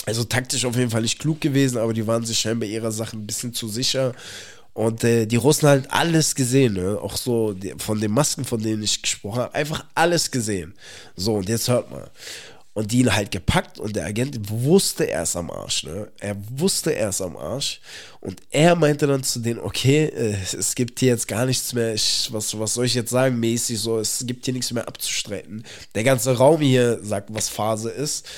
also 0.07 0.25
taktisch 0.25 0.65
auf 0.65 0.77
jeden 0.77 0.91
Fall 0.91 1.03
nicht 1.03 1.19
klug 1.19 1.41
gewesen, 1.41 1.77
aber 1.77 1.93
die 1.93 2.07
waren 2.07 2.25
sich 2.25 2.39
scheinbar 2.39 2.69
ihrer 2.69 2.93
Sache 2.93 3.17
ein 3.17 3.27
bisschen 3.27 3.53
zu 3.53 3.69
sicher. 3.69 4.15
Und 4.79 5.03
äh, 5.03 5.27
die 5.27 5.35
Russen 5.35 5.69
halt 5.69 5.91
alles 5.91 6.37
gesehen, 6.37 6.75
ne? 6.75 7.01
auch 7.03 7.17
so 7.17 7.53
die, 7.53 7.75
von 7.79 8.01
den 8.01 8.13
Masken, 8.13 8.45
von 8.45 8.63
denen 8.63 8.81
ich 8.81 9.03
gesprochen 9.03 9.41
habe, 9.41 9.55
einfach 9.57 9.85
alles 9.97 10.31
gesehen. 10.31 10.73
So, 11.17 11.35
und 11.35 11.49
jetzt 11.49 11.67
hört 11.67 11.91
mal. 11.91 12.09
Und 12.75 12.93
die 12.93 13.01
ihn 13.01 13.13
halt 13.13 13.33
gepackt 13.33 13.81
und 13.81 13.97
der 13.97 14.07
Agent 14.07 14.39
wusste 14.49 15.11
er 15.11 15.25
ist 15.25 15.35
am 15.35 15.51
Arsch, 15.51 15.83
ne? 15.83 16.13
Er 16.21 16.37
wusste 16.51 16.95
er 16.95 17.09
ist 17.09 17.21
am 17.21 17.37
Arsch. 17.37 17.81
Und 18.21 18.41
er 18.51 18.77
meinte 18.77 19.09
dann 19.09 19.25
zu 19.25 19.41
denen, 19.41 19.59
okay, 19.59 20.05
äh, 20.05 20.37
es 20.57 20.77
gibt 20.77 21.01
hier 21.01 21.09
jetzt 21.09 21.27
gar 21.27 21.45
nichts 21.45 21.73
mehr, 21.73 21.93
ich, 21.93 22.29
was, 22.31 22.57
was 22.57 22.75
soll 22.75 22.85
ich 22.85 22.95
jetzt 22.95 23.11
sagen, 23.11 23.41
mäßig 23.41 23.81
so, 23.81 23.99
es 23.99 24.23
gibt 24.29 24.45
hier 24.45 24.55
nichts 24.55 24.71
mehr 24.71 24.87
abzustreiten. 24.87 25.65
Der 25.97 26.05
ganze 26.05 26.37
Raum 26.37 26.61
hier 26.61 27.01
sagt, 27.03 27.35
was 27.35 27.49
Phase 27.49 27.91
ist. 27.91 28.29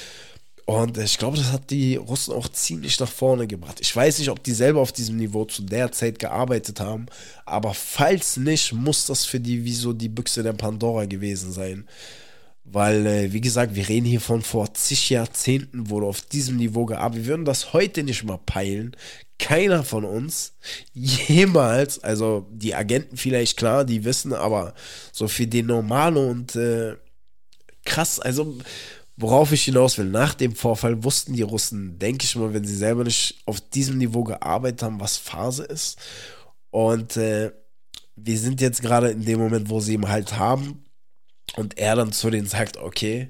Und 0.70 0.98
ich 0.98 1.18
glaube, 1.18 1.36
das 1.36 1.50
hat 1.50 1.68
die 1.70 1.96
Russen 1.96 2.32
auch 2.32 2.46
ziemlich 2.46 3.00
nach 3.00 3.10
vorne 3.10 3.48
gebracht. 3.48 3.78
Ich 3.80 3.94
weiß 3.94 4.20
nicht, 4.20 4.30
ob 4.30 4.40
die 4.44 4.52
selber 4.52 4.78
auf 4.80 4.92
diesem 4.92 5.16
Niveau 5.16 5.44
zu 5.44 5.62
der 5.62 5.90
Zeit 5.90 6.20
gearbeitet 6.20 6.78
haben, 6.78 7.06
aber 7.44 7.74
falls 7.74 8.36
nicht, 8.36 8.72
muss 8.72 9.06
das 9.06 9.24
für 9.24 9.40
die 9.40 9.64
wie 9.64 9.72
so 9.72 9.92
die 9.92 10.08
Büchse 10.08 10.44
der 10.44 10.52
Pandora 10.52 11.06
gewesen 11.06 11.50
sein. 11.50 11.88
Weil, 12.62 13.04
äh, 13.04 13.32
wie 13.32 13.40
gesagt, 13.40 13.74
wir 13.74 13.88
reden 13.88 14.06
hier 14.06 14.20
von 14.20 14.42
vor 14.42 14.72
zig 14.72 15.10
Jahrzehnten, 15.10 15.90
wurde 15.90 16.06
auf 16.06 16.20
diesem 16.20 16.56
Niveau 16.56 16.86
gearbeitet. 16.86 17.24
Wir 17.24 17.32
würden 17.32 17.44
das 17.44 17.72
heute 17.72 18.04
nicht 18.04 18.22
mal 18.22 18.38
peilen. 18.38 18.94
Keiner 19.40 19.82
von 19.82 20.04
uns 20.04 20.52
jemals, 20.94 21.98
also 22.04 22.46
die 22.48 22.76
Agenten 22.76 23.16
vielleicht 23.16 23.56
klar, 23.56 23.84
die 23.84 24.04
wissen, 24.04 24.32
aber 24.32 24.74
so 25.10 25.26
für 25.26 25.48
den 25.48 25.66
Normalo 25.66 26.30
und 26.30 26.54
äh, 26.54 26.94
krass, 27.84 28.20
also 28.20 28.56
Worauf 29.20 29.52
ich 29.52 29.64
hinaus 29.64 29.98
will, 29.98 30.06
nach 30.06 30.32
dem 30.32 30.54
Vorfall 30.54 31.04
wussten 31.04 31.34
die 31.34 31.42
Russen, 31.42 31.98
denke 31.98 32.24
ich 32.24 32.36
mal, 32.36 32.54
wenn 32.54 32.64
sie 32.64 32.74
selber 32.74 33.04
nicht 33.04 33.42
auf 33.44 33.60
diesem 33.60 33.98
Niveau 33.98 34.24
gearbeitet 34.24 34.82
haben, 34.82 34.98
was 34.98 35.18
Phase 35.18 35.64
ist. 35.64 35.98
Und 36.70 37.18
äh, 37.18 37.52
wir 38.16 38.38
sind 38.38 38.62
jetzt 38.62 38.80
gerade 38.80 39.10
in 39.10 39.26
dem 39.26 39.38
Moment, 39.38 39.68
wo 39.68 39.78
sie 39.78 39.92
ihn 39.92 40.08
halt 40.08 40.38
haben. 40.38 40.86
Und 41.56 41.76
er 41.76 41.96
dann 41.96 42.12
zu 42.12 42.30
denen 42.30 42.46
sagt, 42.46 42.78
okay, 42.78 43.28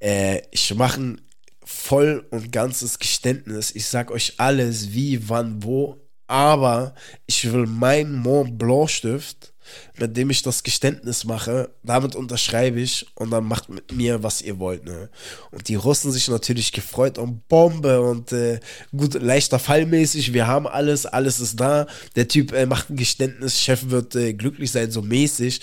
äh, 0.00 0.40
ich 0.50 0.74
mache 0.74 1.00
ein 1.00 1.20
voll 1.62 2.26
und 2.30 2.50
ganzes 2.50 2.98
Geständnis. 2.98 3.70
Ich 3.74 3.88
sag 3.88 4.10
euch 4.10 4.34
alles, 4.38 4.92
wie, 4.94 5.28
wann, 5.28 5.62
wo. 5.62 6.00
Aber 6.26 6.94
ich 7.26 7.52
will 7.52 7.66
meinen 7.66 8.14
Mont 8.14 8.56
Blanc 8.56 8.88
Stift 8.88 9.51
mit 9.98 10.16
dem 10.16 10.30
ich 10.30 10.42
das 10.42 10.62
Geständnis 10.62 11.24
mache, 11.24 11.70
damit 11.82 12.14
unterschreibe 12.14 12.80
ich 12.80 13.06
und 13.14 13.30
dann 13.30 13.44
macht 13.44 13.68
mit 13.68 13.92
mir, 13.92 14.22
was 14.22 14.42
ihr 14.42 14.58
wollt. 14.58 14.84
Ne? 14.84 15.10
Und 15.50 15.68
die 15.68 15.74
Russen 15.74 16.12
sich 16.12 16.28
natürlich 16.28 16.72
gefreut 16.72 17.18
und 17.18 17.48
Bombe 17.48 18.00
und 18.00 18.32
äh, 18.32 18.60
gut, 18.96 19.14
leichter 19.14 19.58
Fallmäßig, 19.58 20.32
wir 20.32 20.46
haben 20.46 20.66
alles, 20.66 21.06
alles 21.06 21.40
ist 21.40 21.60
da. 21.60 21.86
Der 22.16 22.28
Typ 22.28 22.52
äh, 22.52 22.66
macht 22.66 22.90
ein 22.90 22.96
Geständnis, 22.96 23.60
Chef 23.60 23.90
wird 23.90 24.14
äh, 24.14 24.34
glücklich 24.34 24.70
sein, 24.70 24.90
so 24.90 25.02
mäßig, 25.02 25.60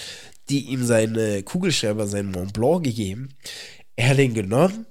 die 0.50 0.66
ihm 0.66 0.86
seine 0.86 1.44
Kugelschreiber, 1.44 2.08
seinen 2.08 2.32
Mont 2.32 2.54
Blanc 2.54 2.84
gegeben. 2.84 3.30
Er 3.96 4.10
hat 4.10 4.18
den 4.18 4.34
genommen, 4.34 4.86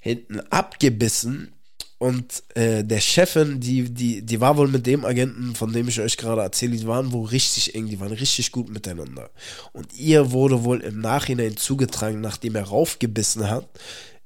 hinten 0.00 0.40
abgebissen 0.50 1.52
und 2.00 2.42
äh, 2.54 2.82
der 2.82 2.98
Chefin, 2.98 3.60
die, 3.60 3.90
die, 3.92 4.22
die 4.22 4.40
war 4.40 4.56
wohl 4.56 4.68
mit 4.68 4.86
dem 4.86 5.04
Agenten, 5.04 5.54
von 5.54 5.70
dem 5.70 5.86
ich 5.86 6.00
euch 6.00 6.16
gerade 6.16 6.40
erzähle, 6.40 6.74
die 6.74 6.86
waren 6.86 7.12
wohl 7.12 7.28
richtig 7.28 7.74
eng, 7.74 7.88
die 7.88 8.00
waren 8.00 8.14
richtig 8.14 8.52
gut 8.52 8.70
miteinander. 8.70 9.28
Und 9.74 9.94
ihr 9.98 10.32
wurde 10.32 10.64
wohl 10.64 10.80
im 10.80 11.02
Nachhinein 11.02 11.58
zugetragen, 11.58 12.22
nachdem 12.22 12.54
er 12.54 12.64
raufgebissen 12.64 13.50
hat, 13.50 13.68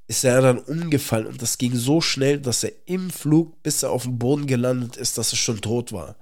ist 0.06 0.24
er 0.24 0.40
dann 0.40 0.58
umgefallen 0.58 1.26
und 1.26 1.42
das 1.42 1.58
ging 1.58 1.74
so 1.74 2.00
schnell, 2.00 2.38
dass 2.38 2.62
er 2.62 2.70
im 2.86 3.10
Flug, 3.10 3.60
bis 3.64 3.82
er 3.82 3.90
auf 3.90 4.04
dem 4.04 4.20
Boden 4.20 4.46
gelandet 4.46 4.96
ist, 4.96 5.18
dass 5.18 5.32
er 5.32 5.36
schon 5.36 5.60
tot 5.60 5.90
war. 5.90 6.14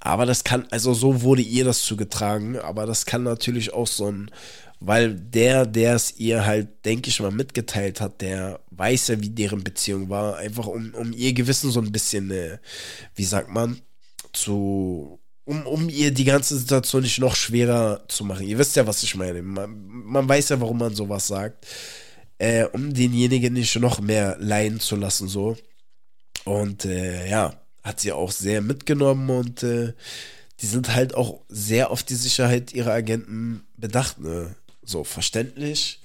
Aber 0.00 0.24
das 0.24 0.42
kann, 0.42 0.66
also 0.70 0.94
so 0.94 1.20
wurde 1.20 1.42
ihr 1.42 1.66
das 1.66 1.82
zugetragen, 1.82 2.58
aber 2.58 2.86
das 2.86 3.04
kann 3.04 3.24
natürlich 3.24 3.74
auch 3.74 3.86
so 3.86 4.10
ein 4.10 4.30
weil 4.84 5.14
der, 5.14 5.64
der 5.64 5.94
es 5.94 6.18
ihr 6.18 6.44
halt, 6.44 6.84
denke 6.84 7.08
ich 7.08 7.20
mal, 7.20 7.30
mitgeteilt 7.30 8.00
hat, 8.00 8.20
der 8.20 8.60
weiß 8.70 9.08
ja, 9.08 9.20
wie 9.20 9.30
deren 9.30 9.62
Beziehung 9.62 10.08
war, 10.08 10.36
einfach 10.36 10.66
um, 10.66 10.92
um 10.94 11.12
ihr 11.12 11.32
Gewissen 11.32 11.70
so 11.70 11.80
ein 11.80 11.92
bisschen, 11.92 12.30
äh, 12.30 12.58
wie 13.14 13.24
sagt 13.24 13.48
man, 13.48 13.80
zu, 14.32 15.20
um, 15.44 15.66
um 15.66 15.88
ihr 15.88 16.12
die 16.12 16.24
ganze 16.24 16.58
Situation 16.58 17.02
nicht 17.02 17.18
noch 17.20 17.36
schwerer 17.36 18.04
zu 18.08 18.24
machen. 18.24 18.46
Ihr 18.46 18.58
wisst 18.58 18.74
ja, 18.76 18.86
was 18.86 19.02
ich 19.02 19.14
meine. 19.14 19.42
Man, 19.42 19.86
man 19.86 20.28
weiß 20.28 20.48
ja, 20.48 20.60
warum 20.60 20.78
man 20.78 20.94
sowas 20.94 21.26
sagt. 21.28 21.66
Äh, 22.38 22.64
um 22.72 22.92
denjenigen 22.92 23.52
nicht 23.52 23.76
noch 23.76 24.00
mehr 24.00 24.36
leiden 24.40 24.80
zu 24.80 24.96
lassen, 24.96 25.28
so. 25.28 25.56
Und 26.44 26.84
äh, 26.86 27.30
ja, 27.30 27.54
hat 27.84 28.00
sie 28.00 28.10
auch 28.10 28.32
sehr 28.32 28.60
mitgenommen 28.62 29.30
und 29.30 29.62
äh, 29.62 29.92
die 30.60 30.66
sind 30.66 30.94
halt 30.94 31.14
auch 31.14 31.42
sehr 31.48 31.90
auf 31.90 32.02
die 32.02 32.14
Sicherheit 32.14 32.72
ihrer 32.72 32.92
Agenten 32.92 33.64
bedacht, 33.76 34.18
ne? 34.18 34.56
So 34.84 35.04
verständlich. 35.04 36.00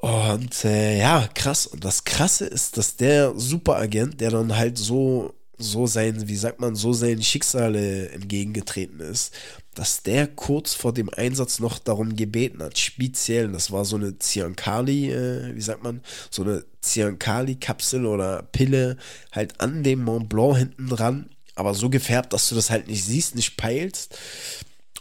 Und 0.00 0.64
äh, 0.64 0.98
ja, 0.98 1.28
krass. 1.34 1.66
Und 1.66 1.84
das 1.84 2.04
Krasse 2.04 2.46
ist, 2.46 2.78
dass 2.78 2.96
der 2.96 3.34
Superagent, 3.38 4.20
der 4.20 4.30
dann 4.30 4.56
halt 4.56 4.78
so, 4.78 5.34
so 5.58 5.86
sein, 5.86 6.26
wie 6.26 6.36
sagt 6.36 6.58
man, 6.58 6.74
so 6.74 6.94
seinen 6.94 7.22
Schicksale 7.22 8.08
entgegengetreten 8.08 9.00
ist, 9.00 9.34
dass 9.74 10.02
der 10.02 10.26
kurz 10.26 10.72
vor 10.74 10.94
dem 10.94 11.10
Einsatz 11.10 11.60
noch 11.60 11.78
darum 11.78 12.16
gebeten 12.16 12.62
hat, 12.62 12.78
speziell, 12.78 13.52
das 13.52 13.70
war 13.70 13.84
so 13.84 13.96
eine 13.96 14.18
Ziankali, 14.18 15.12
äh, 15.12 15.54
wie 15.54 15.60
sagt 15.60 15.82
man, 15.82 16.00
so 16.30 16.42
eine 16.42 16.64
Ziankali-Kapsel 16.80 18.06
oder 18.06 18.42
Pille 18.52 18.96
halt 19.32 19.60
an 19.60 19.82
dem 19.82 20.04
Mont 20.04 20.30
Blanc 20.30 20.56
hinten 20.56 20.88
dran, 20.88 21.30
aber 21.54 21.74
so 21.74 21.90
gefärbt, 21.90 22.32
dass 22.32 22.48
du 22.48 22.54
das 22.54 22.70
halt 22.70 22.88
nicht 22.88 23.04
siehst, 23.04 23.34
nicht 23.34 23.58
peilst. 23.58 24.18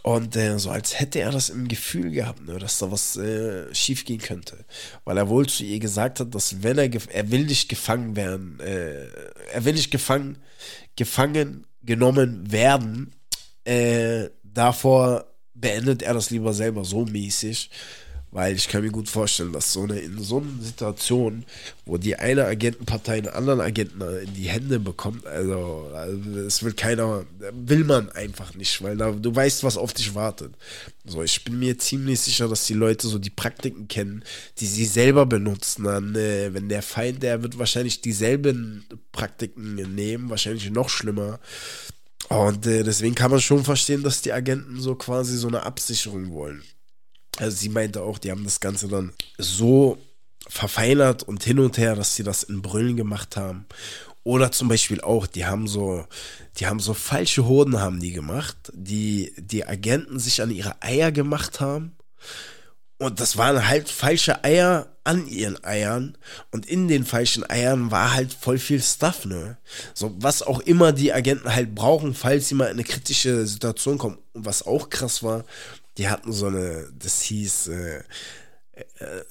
Und 0.10 0.36
äh, 0.36 0.58
so 0.58 0.72
als 0.72 1.00
hätte 1.00 1.20
er 1.20 1.30
das 1.30 1.52
im 1.52 1.68
Gefühl 1.68 2.10
gehabt, 2.10 2.42
ne, 2.42 2.58
dass 2.58 2.80
da 2.80 2.92
was 2.92 3.16
äh, 3.16 3.72
schief 3.76 4.06
gehen 4.06 4.18
könnte. 4.18 4.66
Weil 5.06 5.18
er 5.18 5.30
wohl 5.30 5.46
zu 5.46 5.64
ihr 5.64 5.80
gesagt 5.80 6.20
hat, 6.20 6.34
dass 6.34 6.64
wenn 6.64 6.80
er, 6.80 6.90
er 7.12 7.30
will 7.30 7.46
nicht 7.46 7.70
gefangen 7.70 8.16
werden, 8.16 8.60
äh, 8.60 9.06
er 9.54 9.66
will 9.66 9.74
nicht 9.74 9.92
gefangen, 9.92 10.40
gefangen 10.96 11.68
genommen 11.84 12.52
werden, 12.52 13.14
äh, 13.66 14.30
davor 14.42 15.26
beendet 15.54 16.02
er 16.02 16.16
das 16.16 16.32
lieber 16.32 16.54
selber 16.54 16.86
so 16.86 17.06
mäßig. 17.06 17.70
Weil 18.32 18.56
ich 18.56 18.68
kann 18.68 18.84
mir 18.84 18.92
gut 18.92 19.10
vorstellen, 19.10 19.54
dass 19.54 19.74
so 19.74 19.84
eine, 19.84 20.00
in 20.00 20.22
so 20.22 20.38
einer 20.38 20.62
Situation, 20.62 21.46
wo 21.86 21.98
die 21.98 22.16
eine 22.16 22.46
Agentenpartei 22.46 23.18
einen 23.18 23.30
anderen 23.30 23.60
Agenten 23.60 24.02
in 24.02 24.34
die 24.36 24.50
Hände 24.50 24.80
bekommt, 24.80 25.26
also, 25.26 25.90
also 25.96 26.40
es 26.40 26.62
will 26.62 26.74
keiner, 26.74 27.26
will 27.52 27.84
man 27.86 28.10
einfach 28.12 28.54
nicht, 28.54 28.84
weil 28.84 28.98
da, 28.98 29.12
du 29.12 29.36
weißt, 29.36 29.64
was 29.64 29.78
auf 29.78 29.94
dich 29.94 30.14
wartet. 30.14 30.54
So, 31.06 31.24
ich 31.24 31.44
bin 31.44 31.58
mir 31.58 31.80
ziemlich 31.80 32.20
sicher, 32.20 32.48
dass 32.48 32.68
die 32.68 32.76
Leute 32.76 33.08
so 33.08 33.18
die 33.18 33.32
Praktiken 33.32 33.88
kennen, 33.88 34.24
die 34.60 34.68
sie 34.68 34.86
selber 34.86 35.26
benutzen. 35.26 35.86
Dann, 35.86 36.16
äh, 36.16 36.54
wenn 36.54 36.70
der 36.70 36.84
Feind, 36.84 37.24
der 37.24 37.42
wird 37.42 37.58
wahrscheinlich 37.58 38.02
dieselben 38.02 38.86
Praktiken 39.12 39.74
nehmen, 39.96 40.30
wahrscheinlich 40.30 40.70
noch 40.70 40.90
schlimmer. 40.90 41.40
Und 42.28 42.68
äh, 42.68 42.84
deswegen 42.84 43.16
kann 43.16 43.32
man 43.32 43.42
schon 43.42 43.64
verstehen, 43.64 44.04
dass 44.04 44.22
die 44.22 44.34
Agenten 44.34 44.80
so 44.80 44.94
quasi 44.94 45.36
so 45.36 45.48
eine 45.48 45.64
Absicherung 45.64 46.32
wollen. 46.32 46.62
Also 47.40 47.56
sie 47.56 47.70
meinte 47.70 48.02
auch, 48.02 48.18
die 48.18 48.32
haben 48.32 48.44
das 48.44 48.60
Ganze 48.60 48.90
dann 48.90 49.14
so 49.38 49.98
verfeinert 50.48 51.24
und 51.24 51.44
hin 51.44 51.60
und 51.60 51.78
her, 51.78 51.96
dass 51.96 52.16
sie 52.16 52.24
das 52.24 52.44
in 52.44 52.62
Brüllen 52.62 52.98
gemacht 52.98 53.38
haben. 53.38 53.66
Oder 54.24 54.52
zum 54.52 54.68
Beispiel 54.68 55.00
auch, 55.00 55.26
die 55.26 55.46
haben 55.46 55.68
so, 55.68 56.06
die 56.58 56.68
haben 56.68 56.80
so 56.82 56.94
falsche 56.94 57.48
Hoden 57.48 57.80
haben 57.80 58.02
die 58.02 58.12
gemacht, 58.12 58.58
die 58.74 59.34
die 59.38 59.66
Agenten 59.66 60.20
sich 60.20 60.42
an 60.42 60.52
ihre 60.52 60.82
Eier 60.82 61.12
gemacht 61.12 61.62
haben. 61.62 61.96
Und 62.98 63.22
das 63.22 63.38
waren 63.38 63.66
halt 63.66 63.88
falsche 63.88 64.44
Eier 64.44 64.88
an 65.06 65.26
ihren 65.26 65.64
Eiern. 65.64 66.18
Und 66.52 66.66
in 66.66 66.90
den 66.90 67.06
falschen 67.06 67.50
Eiern 67.50 67.92
war 67.92 68.14
halt 68.14 68.34
voll 68.34 68.60
viel 68.60 68.82
Stuff, 68.82 69.24
ne? 69.24 69.58
So, 69.94 70.14
was 70.20 70.44
auch 70.44 70.60
immer 70.60 70.92
die 70.92 71.14
Agenten 71.14 71.56
halt 71.56 71.74
brauchen, 71.74 72.14
falls 72.14 72.50
sie 72.50 72.56
mal 72.56 72.66
in 72.66 72.74
eine 72.74 72.84
kritische 72.84 73.48
Situation 73.48 73.98
kommen. 73.98 74.18
Und 74.34 74.46
was 74.46 74.68
auch 74.68 74.90
krass 74.90 75.24
war, 75.24 75.46
die 76.00 76.10
hatten 76.10 76.32
so 76.32 76.48
eine, 76.48 76.88
das 76.98 77.22
hieß, 77.22 77.68
äh, 77.68 77.98
äh, 78.74 78.84
äh 79.02 79.24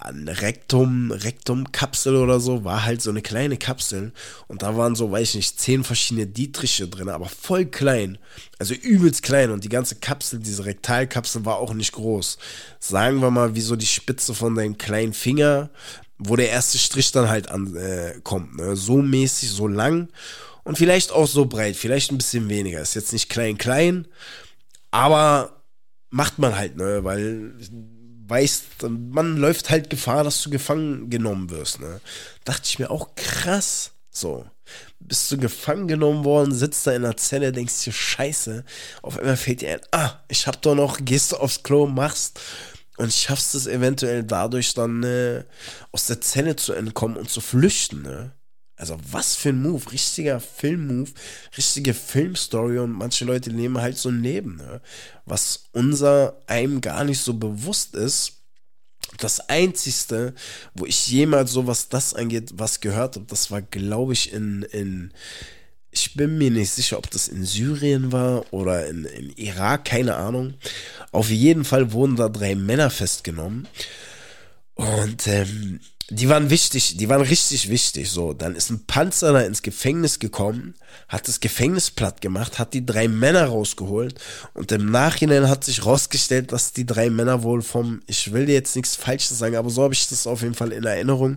an 0.00 0.28
Rektum, 0.28 1.10
Rektum-Kapsel 1.10 2.14
oder 2.14 2.38
so, 2.38 2.62
war 2.62 2.84
halt 2.84 3.02
so 3.02 3.10
eine 3.10 3.20
kleine 3.20 3.56
Kapsel 3.56 4.12
und 4.46 4.62
da 4.62 4.76
waren 4.76 4.94
so, 4.94 5.10
weiß 5.10 5.30
ich 5.30 5.34
nicht, 5.34 5.60
zehn 5.60 5.82
verschiedene 5.82 6.28
Dietriche 6.28 6.86
drin, 6.86 7.08
aber 7.08 7.28
voll 7.28 7.66
klein, 7.66 8.16
also 8.60 8.74
übelst 8.74 9.24
klein 9.24 9.50
und 9.50 9.64
die 9.64 9.68
ganze 9.68 9.96
Kapsel, 9.96 10.38
diese 10.38 10.64
Rektalkapsel 10.64 11.44
war 11.44 11.56
auch 11.56 11.74
nicht 11.74 11.92
groß. 11.92 12.38
Sagen 12.78 13.20
wir 13.20 13.32
mal, 13.32 13.56
wie 13.56 13.60
so 13.60 13.74
die 13.74 13.86
Spitze 13.86 14.34
von 14.34 14.54
deinem 14.54 14.78
kleinen 14.78 15.14
Finger, 15.14 15.68
wo 16.16 16.36
der 16.36 16.50
erste 16.50 16.78
Strich 16.78 17.10
dann 17.10 17.28
halt 17.28 17.50
ankommt, 17.50 18.60
äh, 18.60 18.66
ne? 18.66 18.76
so 18.76 18.98
mäßig, 18.98 19.50
so 19.50 19.66
lang 19.66 20.08
und 20.62 20.78
vielleicht 20.78 21.10
auch 21.10 21.26
so 21.26 21.46
breit, 21.46 21.74
vielleicht 21.74 22.12
ein 22.12 22.18
bisschen 22.18 22.48
weniger, 22.48 22.80
ist 22.80 22.94
jetzt 22.94 23.12
nicht 23.12 23.28
klein, 23.28 23.58
klein, 23.58 24.06
aber 24.92 25.57
macht 26.10 26.38
man 26.38 26.56
halt, 26.56 26.76
ne, 26.76 27.04
weil 27.04 27.54
weißt, 28.28 28.82
man 28.88 29.36
läuft 29.36 29.70
halt 29.70 29.90
Gefahr, 29.90 30.22
dass 30.22 30.42
du 30.42 30.50
gefangen 30.50 31.10
genommen 31.10 31.50
wirst. 31.50 31.80
Ne? 31.80 32.00
Dachte 32.44 32.62
ich 32.66 32.78
mir 32.78 32.90
auch 32.90 33.14
krass. 33.16 33.92
So. 34.10 34.44
Bist 35.00 35.30
du 35.30 35.38
gefangen 35.38 35.88
genommen 35.88 36.24
worden, 36.24 36.52
sitzt 36.52 36.86
da 36.86 36.92
in 36.92 37.02
der 37.02 37.16
Zelle, 37.16 37.52
denkst 37.52 37.84
dir, 37.84 37.92
scheiße. 37.92 38.64
Auf 39.00 39.18
einmal 39.18 39.36
fällt 39.36 39.62
dir 39.62 39.72
ein, 39.72 39.80
ah, 39.92 40.20
ich 40.28 40.46
hab 40.46 40.60
doch 40.60 40.74
noch, 40.74 40.98
gehst 41.02 41.32
du 41.32 41.36
aufs 41.36 41.62
Klo, 41.62 41.86
machst 41.86 42.38
und 42.98 43.12
schaffst 43.12 43.54
es 43.54 43.66
eventuell 43.66 44.24
dadurch 44.24 44.74
dann 44.74 45.02
äh, 45.04 45.44
aus 45.92 46.08
der 46.08 46.20
Zelle 46.20 46.56
zu 46.56 46.74
entkommen 46.74 47.16
und 47.16 47.30
zu 47.30 47.40
flüchten. 47.40 48.02
Ne? 48.02 48.32
Also 48.78 48.96
was 49.10 49.34
für 49.34 49.48
ein 49.48 49.60
Move, 49.60 49.90
richtiger 49.90 50.38
Filmmove, 50.38 51.12
richtige 51.56 51.92
Filmstory 51.92 52.78
und 52.78 52.92
manche 52.92 53.24
Leute 53.24 53.52
nehmen 53.52 53.80
halt 53.80 53.98
so 53.98 54.08
ein 54.08 54.22
Leben, 54.22 54.56
ne? 54.56 54.80
was 55.26 55.64
unser 55.72 56.40
einem 56.46 56.80
gar 56.80 57.04
nicht 57.04 57.20
so 57.20 57.34
bewusst 57.34 57.96
ist. 57.96 58.34
Das 59.18 59.40
einzigste, 59.48 60.34
wo 60.74 60.86
ich 60.86 61.08
jemals 61.08 61.50
so 61.50 61.66
was 61.66 61.88
das 61.88 62.14
angeht, 62.14 62.52
was 62.54 62.80
gehört 62.80 63.16
habe, 63.16 63.26
das 63.26 63.50
war 63.50 63.62
glaube 63.62 64.12
ich 64.12 64.32
in, 64.32 64.62
in, 64.62 65.12
ich 65.90 66.14
bin 66.14 66.38
mir 66.38 66.52
nicht 66.52 66.70
sicher, 66.70 66.98
ob 66.98 67.10
das 67.10 67.26
in 67.26 67.44
Syrien 67.44 68.12
war 68.12 68.44
oder 68.52 68.86
in, 68.86 69.04
in 69.06 69.30
Irak, 69.30 69.86
keine 69.86 70.14
Ahnung. 70.14 70.54
Auf 71.10 71.30
jeden 71.30 71.64
Fall 71.64 71.92
wurden 71.92 72.14
da 72.14 72.28
drei 72.28 72.54
Männer 72.54 72.90
festgenommen. 72.90 73.66
Und 74.74 75.26
ähm, 75.26 75.80
die 76.10 76.28
waren 76.28 76.48
wichtig, 76.48 76.96
die 76.96 77.08
waren 77.08 77.20
richtig 77.20 77.68
wichtig. 77.68 78.10
So, 78.10 78.32
dann 78.32 78.54
ist 78.54 78.70
ein 78.70 78.86
Panzer 78.86 79.32
da 79.32 79.40
ins 79.40 79.62
Gefängnis 79.62 80.18
gekommen, 80.18 80.74
hat 81.06 81.28
das 81.28 81.40
Gefängnis 81.40 81.90
platt 81.90 82.22
gemacht, 82.22 82.58
hat 82.58 82.72
die 82.72 82.86
drei 82.86 83.08
Männer 83.08 83.46
rausgeholt 83.46 84.18
und 84.54 84.72
im 84.72 84.90
Nachhinein 84.90 85.48
hat 85.48 85.64
sich 85.64 85.84
rausgestellt, 85.84 86.52
dass 86.52 86.72
die 86.72 86.86
drei 86.86 87.10
Männer 87.10 87.42
wohl 87.42 87.60
vom, 87.60 88.00
ich 88.06 88.32
will 88.32 88.46
dir 88.46 88.54
jetzt 88.54 88.74
nichts 88.74 88.96
Falsches 88.96 89.38
sagen, 89.38 89.56
aber 89.56 89.68
so 89.68 89.82
habe 89.82 89.94
ich 89.94 90.08
das 90.08 90.26
auf 90.26 90.42
jeden 90.42 90.54
Fall 90.54 90.72
in 90.72 90.84
Erinnerung, 90.84 91.36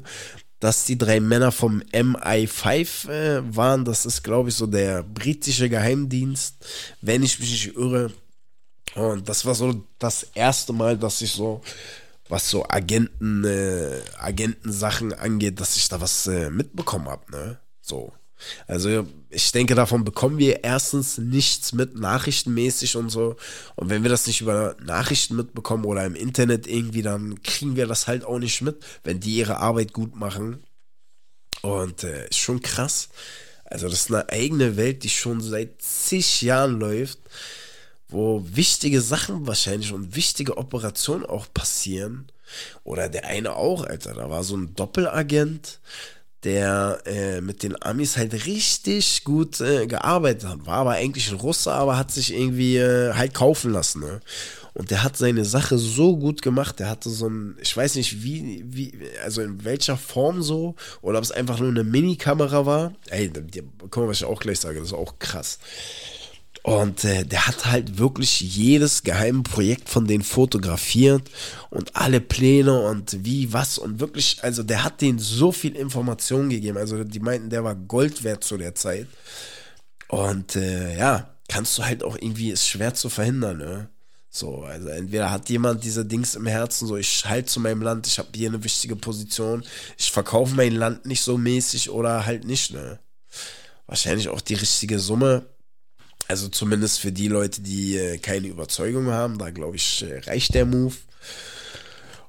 dass 0.61 0.85
die 0.85 0.97
drei 0.97 1.19
Männer 1.19 1.51
vom 1.51 1.81
MI5 1.91 3.09
äh, 3.09 3.55
waren. 3.55 3.83
Das 3.83 4.05
ist, 4.05 4.23
glaube 4.23 4.49
ich, 4.49 4.55
so 4.55 4.67
der 4.67 5.03
britische 5.03 5.67
Geheimdienst, 5.67 6.55
wenn 7.01 7.23
ich 7.23 7.39
mich 7.39 7.51
nicht 7.51 7.75
irre. 7.75 8.11
Und 8.93 9.27
das 9.27 9.45
war 9.45 9.55
so 9.55 9.83
das 9.99 10.23
erste 10.35 10.71
Mal, 10.71 10.97
dass 10.97 11.21
ich 11.21 11.31
so 11.31 11.61
was 12.31 12.49
so 12.49 12.65
Agenten, 12.67 13.43
äh, 13.43 14.01
Agentensachen 14.17 15.13
angeht, 15.13 15.59
dass 15.59 15.75
ich 15.75 15.89
da 15.89 15.99
was 15.99 16.27
äh, 16.27 16.49
mitbekommen 16.49 17.09
habe, 17.09 17.29
ne? 17.31 17.59
So. 17.81 18.13
Also 18.67 19.05
ich 19.29 19.51
denke, 19.51 19.75
davon 19.75 20.03
bekommen 20.03 20.39
wir 20.39 20.63
erstens 20.63 21.17
nichts 21.17 21.73
mit, 21.73 21.95
nachrichtenmäßig 21.95 22.95
und 22.95 23.09
so. 23.09 23.35
Und 23.75 23.89
wenn 23.89 24.01
wir 24.01 24.09
das 24.09 24.25
nicht 24.25 24.41
über 24.41 24.75
Nachrichten 24.83 25.35
mitbekommen 25.35 25.85
oder 25.85 26.05
im 26.05 26.15
Internet 26.15 26.65
irgendwie, 26.67 27.03
dann 27.03 27.43
kriegen 27.43 27.75
wir 27.75 27.85
das 27.85 28.07
halt 28.07 28.25
auch 28.25 28.39
nicht 28.39 28.61
mit, 28.61 28.83
wenn 29.03 29.19
die 29.19 29.35
ihre 29.35 29.57
Arbeit 29.57 29.93
gut 29.93 30.15
machen. 30.15 30.63
Und 31.61 32.03
äh, 32.03 32.29
ist 32.29 32.39
schon 32.39 32.61
krass. 32.61 33.09
Also 33.65 33.87
das 33.87 34.01
ist 34.01 34.11
eine 34.11 34.27
eigene 34.29 34.75
Welt, 34.77 35.03
die 35.03 35.09
schon 35.09 35.41
seit 35.41 35.81
zig 35.81 36.41
Jahren 36.41 36.79
läuft 36.79 37.19
wo 38.11 38.43
wichtige 38.45 39.01
Sachen 39.01 39.47
wahrscheinlich 39.47 39.93
und 39.93 40.15
wichtige 40.15 40.57
Operationen 40.57 41.25
auch 41.25 41.47
passieren. 41.53 42.27
Oder 42.83 43.09
der 43.09 43.25
eine 43.27 43.55
auch, 43.55 43.85
Alter. 43.85 44.13
Da 44.13 44.29
war 44.29 44.43
so 44.43 44.57
ein 44.57 44.75
Doppelagent, 44.75 45.79
der 46.43 47.01
äh, 47.05 47.39
mit 47.39 47.63
den 47.63 47.81
Amis 47.81 48.17
halt 48.17 48.45
richtig 48.45 49.23
gut 49.23 49.61
äh, 49.61 49.87
gearbeitet 49.87 50.49
hat. 50.49 50.65
War 50.65 50.79
aber 50.79 50.91
eigentlich 50.91 51.29
ein 51.31 51.37
Russe, 51.37 51.71
aber 51.71 51.97
hat 51.97 52.11
sich 52.11 52.33
irgendwie 52.33 52.77
äh, 52.77 53.13
halt 53.13 53.33
kaufen 53.33 53.71
lassen. 53.71 54.01
Ne? 54.01 54.19
Und 54.73 54.89
der 54.91 55.03
hat 55.03 55.17
seine 55.17 55.45
Sache 55.45 55.77
so 55.77 56.17
gut 56.17 56.41
gemacht. 56.41 56.79
Der 56.79 56.89
hatte 56.89 57.09
so 57.09 57.27
ein, 57.27 57.57
ich 57.61 57.75
weiß 57.75 57.95
nicht 57.95 58.23
wie, 58.23 58.63
wie, 58.65 58.93
also 59.23 59.41
in 59.41 59.63
welcher 59.63 59.97
Form 59.97 60.41
so, 60.41 60.75
oder 61.01 61.19
ob 61.19 61.23
es 61.23 61.31
einfach 61.31 61.59
nur 61.59 61.69
eine 61.69 61.83
Mini-Kamera 61.83 62.65
war. 62.65 62.93
Ey, 63.09 63.31
guck 63.89 63.97
mal, 63.97 64.09
was 64.09 64.17
ich 64.17 64.25
auch 64.25 64.39
gleich 64.39 64.59
sage, 64.59 64.79
das 64.79 64.89
ist 64.89 64.93
auch 64.93 65.19
krass. 65.19 65.59
Und 66.63 67.03
äh, 67.05 67.25
der 67.25 67.47
hat 67.47 67.65
halt 67.65 67.97
wirklich 67.97 68.39
jedes 68.39 69.01
geheime 69.01 69.41
Projekt 69.41 69.89
von 69.89 70.05
denen 70.05 70.23
fotografiert 70.23 71.23
und 71.71 71.95
alle 71.95 72.21
Pläne 72.21 72.81
und 72.81 73.25
wie, 73.25 73.51
was 73.51 73.79
und 73.79 73.99
wirklich, 73.99 74.43
also 74.43 74.61
der 74.61 74.83
hat 74.83 75.01
denen 75.01 75.17
so 75.17 75.51
viel 75.51 75.75
Information 75.75 76.49
gegeben. 76.49 76.77
Also 76.77 77.03
die 77.03 77.19
meinten, 77.19 77.49
der 77.49 77.63
war 77.63 77.73
Gold 77.73 78.23
wert 78.23 78.43
zu 78.43 78.57
der 78.57 78.75
Zeit. 78.75 79.07
Und 80.07 80.55
äh, 80.55 80.97
ja, 80.97 81.35
kannst 81.47 81.77
du 81.77 81.83
halt 81.83 82.03
auch 82.03 82.15
irgendwie, 82.15 82.51
ist 82.51 82.67
schwer 82.67 82.93
zu 82.93 83.09
verhindern, 83.09 83.57
ne? 83.57 83.89
So, 84.29 84.63
also 84.63 84.87
entweder 84.87 85.29
hat 85.29 85.49
jemand 85.49 85.83
diese 85.83 86.05
Dings 86.05 86.35
im 86.35 86.45
Herzen, 86.45 86.87
so 86.87 86.95
ich 86.95 87.25
halte 87.25 87.47
zu 87.47 87.59
meinem 87.59 87.81
Land, 87.81 88.07
ich 88.07 88.17
habe 88.17 88.29
hier 88.33 88.47
eine 88.47 88.63
wichtige 88.63 88.95
Position, 88.95 89.65
ich 89.97 90.09
verkaufe 90.09 90.55
mein 90.55 90.73
Land 90.73 91.05
nicht 91.05 91.21
so 91.21 91.37
mäßig 91.37 91.89
oder 91.89 92.25
halt 92.25 92.45
nicht, 92.45 92.71
ne? 92.71 92.99
Wahrscheinlich 93.87 94.29
auch 94.29 94.39
die 94.39 94.53
richtige 94.53 94.99
Summe 94.99 95.45
also 96.27 96.49
zumindest 96.49 96.99
für 96.99 97.11
die 97.11 97.27
Leute, 97.27 97.61
die 97.61 97.97
äh, 97.97 98.17
keine 98.17 98.47
Überzeugung 98.47 99.07
haben, 99.07 99.37
da 99.37 99.49
glaube 99.49 99.75
ich, 99.75 100.03
äh, 100.03 100.19
reicht 100.19 100.53
der 100.53 100.65
Move. 100.65 100.95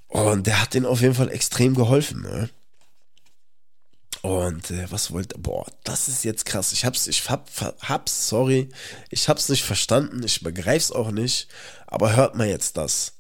Und 0.08 0.46
der 0.46 0.60
hat 0.60 0.74
denen 0.74 0.86
auf 0.86 1.00
jeden 1.00 1.14
Fall 1.14 1.30
extrem 1.30 1.74
geholfen, 1.74 2.22
ne? 2.22 2.50
Und 4.22 4.70
äh, 4.70 4.90
was 4.90 5.10
wollte, 5.10 5.36
boah, 5.38 5.66
das 5.82 6.08
ist 6.08 6.24
jetzt 6.24 6.44
krass. 6.44 6.72
Ich 6.72 6.84
hab's, 6.84 7.08
ich 7.08 7.28
hab, 7.28 7.50
hab's, 7.80 8.28
sorry, 8.28 8.68
ich 9.10 9.28
hab's 9.28 9.48
nicht 9.48 9.64
verstanden, 9.64 10.22
ich 10.22 10.42
begreif's 10.42 10.92
auch 10.92 11.10
nicht, 11.10 11.48
aber 11.86 12.14
hört 12.14 12.36
mal 12.36 12.48
jetzt 12.48 12.76
das. 12.76 13.14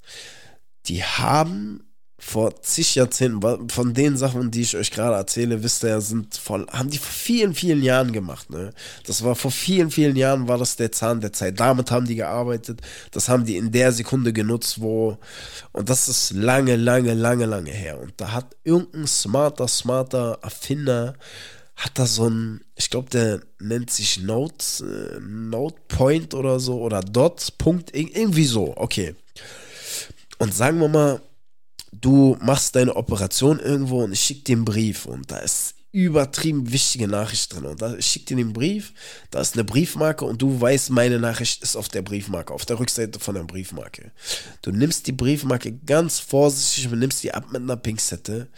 Die 0.86 1.02
haben 1.02 1.91
vor 2.24 2.62
zig 2.62 2.94
Jahrzehnten, 2.94 3.68
von 3.68 3.94
den 3.94 4.16
Sachen, 4.16 4.52
die 4.52 4.62
ich 4.62 4.76
euch 4.76 4.92
gerade 4.92 5.16
erzähle, 5.16 5.64
wisst 5.64 5.82
ihr 5.82 5.90
ja, 5.90 6.00
sind 6.00 6.36
voll, 6.36 6.66
haben 6.70 6.88
die 6.88 6.98
vor 6.98 7.10
vielen, 7.10 7.52
vielen 7.52 7.82
Jahren 7.82 8.12
gemacht, 8.12 8.48
ne? 8.48 8.72
Das 9.04 9.24
war 9.24 9.34
vor 9.34 9.50
vielen, 9.50 9.90
vielen 9.90 10.14
Jahren 10.14 10.46
war 10.46 10.56
das 10.56 10.76
der 10.76 10.92
Zahn 10.92 11.20
der 11.20 11.32
Zeit. 11.32 11.58
Damit 11.58 11.90
haben 11.90 12.06
die 12.06 12.14
gearbeitet. 12.14 12.80
Das 13.10 13.28
haben 13.28 13.44
die 13.44 13.56
in 13.56 13.72
der 13.72 13.90
Sekunde 13.90 14.32
genutzt, 14.32 14.80
wo, 14.80 15.18
und 15.72 15.90
das 15.90 16.08
ist 16.08 16.30
lange, 16.30 16.76
lange, 16.76 17.12
lange, 17.12 17.44
lange 17.44 17.72
her. 17.72 18.00
Und 18.00 18.12
da 18.16 18.30
hat 18.30 18.56
irgendein 18.62 19.08
smarter, 19.08 19.66
smarter 19.66 20.38
Erfinder, 20.42 21.14
hat 21.74 21.98
da 21.98 22.06
so 22.06 22.30
ein, 22.30 22.60
ich 22.76 22.88
glaube, 22.88 23.10
der 23.10 23.40
nennt 23.58 23.90
sich 23.90 24.22
Note, 24.22 24.64
äh, 24.80 25.20
Note 25.20 25.76
Point 25.88 26.34
oder 26.34 26.60
so, 26.60 26.80
oder 26.80 27.00
Dot, 27.00 27.58
Punkt, 27.58 27.90
irgendwie 27.92 28.46
so, 28.46 28.74
okay. 28.76 29.16
Und 30.38 30.54
sagen 30.54 30.78
wir 30.78 30.88
mal, 30.88 31.20
du 31.92 32.36
machst 32.40 32.74
deine 32.74 32.96
Operation 32.96 33.60
irgendwo 33.60 34.02
und 34.02 34.12
ich 34.12 34.20
schicke 34.20 34.44
dir 34.44 34.56
einen 34.56 34.64
Brief 34.64 35.06
und 35.06 35.30
da 35.30 35.38
ist 35.38 35.74
übertrieben 35.92 36.72
wichtige 36.72 37.06
Nachricht 37.06 37.52
drin. 37.52 37.66
Und 37.66 37.82
da, 37.82 37.94
ich 37.94 38.06
schicke 38.06 38.26
dir 38.26 38.36
den 38.36 38.54
Brief, 38.54 38.94
da 39.30 39.42
ist 39.42 39.54
eine 39.54 39.64
Briefmarke 39.64 40.24
und 40.24 40.40
du 40.40 40.58
weißt, 40.58 40.90
meine 40.90 41.20
Nachricht 41.20 41.62
ist 41.62 41.76
auf 41.76 41.90
der 41.90 42.00
Briefmarke, 42.00 42.52
auf 42.52 42.64
der 42.64 42.80
Rückseite 42.80 43.20
von 43.20 43.34
der 43.34 43.44
Briefmarke. 43.44 44.10
Du 44.62 44.72
nimmst 44.72 45.06
die 45.06 45.12
Briefmarke 45.12 45.72
ganz 45.72 46.18
vorsichtig 46.18 46.90
und 46.90 46.98
nimmst 46.98 47.22
die 47.22 47.34
ab 47.34 47.52
mit 47.52 47.60
einer 47.60 47.76
Pinzette, 47.76 48.48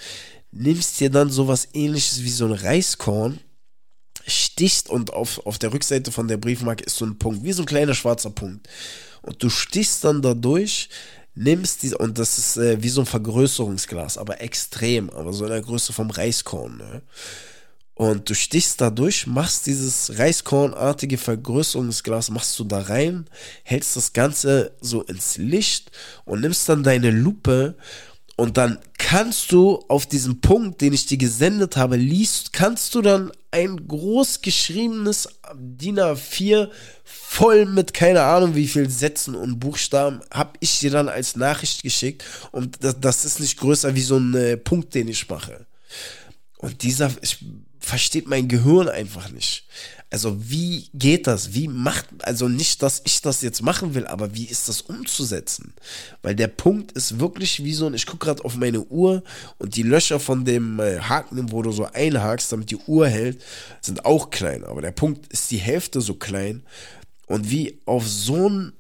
nimmst 0.53 1.01
dir 1.01 1.11
dann 1.11 1.29
sowas 1.29 1.69
ähnliches 1.73 2.23
wie 2.23 2.31
so 2.31 2.47
ein 2.47 2.53
Reiskorn, 2.53 3.41
stichst 4.27 4.89
und 4.89 5.13
auf, 5.13 5.45
auf 5.45 5.59
der 5.59 5.73
Rückseite 5.73 6.13
von 6.13 6.29
der 6.29 6.37
Briefmarke 6.37 6.85
ist 6.85 6.97
so 6.97 7.05
ein 7.05 7.19
Punkt, 7.19 7.43
wie 7.43 7.53
so 7.53 7.65
ein 7.65 7.67
kleiner 7.67 7.95
schwarzer 7.95 8.31
Punkt. 8.31 8.69
Und 9.23 9.43
du 9.43 9.51
stichst 9.51 10.05
dann 10.05 10.23
dadurch, 10.23 10.89
nimmst 11.35 11.83
die, 11.83 11.95
und 11.95 12.19
das 12.19 12.39
ist 12.39 12.57
äh, 12.57 12.83
wie 12.83 12.89
so 12.89 13.03
ein 13.03 13.07
Vergrößerungsglas, 13.07 14.19
aber 14.19 14.41
extrem, 14.41 15.11
aber 15.11 15.33
so 15.33 15.45
in 15.45 15.51
der 15.51 15.63
Größe 15.63 15.93
vom 15.93 16.11
Reiskorn, 16.11 16.77
ne? 16.77 17.03
Und 17.97 18.29
du 18.29 18.35
stichst 18.35 18.81
da 18.81 18.91
durch, 18.91 19.29
machst 19.29 19.67
dieses 19.67 20.19
Reiskornartige 20.19 21.17
Vergrößerungsglas, 21.17 22.31
machst 22.31 22.59
du 22.59 22.65
da 22.65 22.81
rein, 22.81 23.27
hältst 23.63 23.95
das 23.95 24.13
Ganze 24.13 24.73
so 24.81 25.03
ins 25.03 25.37
Licht 25.37 25.93
und 26.25 26.41
nimmst 26.41 26.69
dann 26.69 26.83
deine 26.83 27.13
Lupe 27.13 27.77
und 28.37 28.57
dann 28.57 28.79
kannst 28.99 29.53
du 29.53 29.85
auf 29.89 30.07
diesem 30.07 30.41
Punkt, 30.41 30.81
den 30.81 30.93
ich 30.93 31.07
dir 31.07 31.19
gesendet 31.19 31.77
habe, 31.77 31.97
liest, 31.97 32.53
kannst 32.53 32.95
du 32.97 33.03
dann 33.03 33.31
ein 33.55 33.87
groß 33.87 34.43
geschriebenes 34.43 35.29
DIN 35.55 36.01
A4 36.01 36.71
voll 37.05 37.67
mit 37.67 37.95
keine 37.95 38.23
Ahnung 38.23 38.57
wie 38.57 38.67
viel 38.67 38.91
Sätzen 38.91 39.37
und 39.37 39.61
Buchstaben, 39.61 40.23
habe 40.33 40.59
ich 40.59 40.81
dir 40.81 40.91
dann 40.91 41.09
als 41.09 41.37
Nachricht 41.37 41.85
geschickt 41.85 42.25
und 42.51 42.83
das, 42.83 42.99
das 42.99 43.25
ist 43.25 43.39
nicht 43.39 43.57
größer 43.61 43.95
wie 43.95 44.03
so 44.03 44.19
ein 44.19 44.35
äh, 44.35 44.57
Punkt, 44.57 44.93
den 44.97 45.07
ich 45.07 45.29
mache. 45.29 45.67
Und 46.59 46.83
dieser, 46.83 47.13
ich 47.21 47.45
versteht 47.79 48.27
mein 48.27 48.49
Gehirn 48.49 48.89
einfach 48.89 49.31
nicht. 49.31 49.69
Also 50.15 50.49
wie 50.49 50.91
geht 50.95 51.27
das? 51.27 51.55
Wie 51.55 51.67
macht, 51.67 52.07
also 52.21 52.47
nicht, 52.47 52.85
dass 52.85 53.03
ich 53.05 53.21
das 53.21 53.43
jetzt 53.43 53.63
machen 53.63 53.95
will, 53.95 54.07
aber 54.07 54.37
wie 54.37 54.45
ist 54.45 54.69
das 54.69 54.81
umzusetzen? 54.81 55.75
Weil 56.23 56.37
der 56.37 56.47
Punkt 56.47 56.93
ist 56.93 57.19
wirklich 57.19 57.65
wie 57.65 57.75
so 57.75 57.89
ein, 57.89 57.95
ich 57.95 58.07
gucke 58.07 58.27
gerade 58.27 58.45
auf 58.45 58.55
meine 58.55 58.85
Uhr 58.85 59.25
und 59.59 59.75
die 59.75 59.83
Löcher 59.83 60.21
von 60.21 60.45
dem 60.45 60.79
äh, 60.79 61.01
Haken, 61.01 61.51
wo 61.51 61.63
du 61.63 61.73
so 61.73 61.87
einhakst, 61.87 62.53
damit 62.53 62.71
die 62.71 62.77
Uhr 62.77 63.09
hält, 63.09 63.43
sind 63.81 64.05
auch 64.05 64.31
klein. 64.31 64.63
Aber 64.63 64.83
der 64.83 64.93
Punkt 64.93 65.33
ist 65.33 65.51
die 65.51 65.59
Hälfte 65.59 66.01
so 66.01 66.15
klein. 66.15 66.63
Und 67.27 67.51
wie 67.51 67.83
auf 67.85 68.07
so 68.07 68.49
ein, 68.49 68.73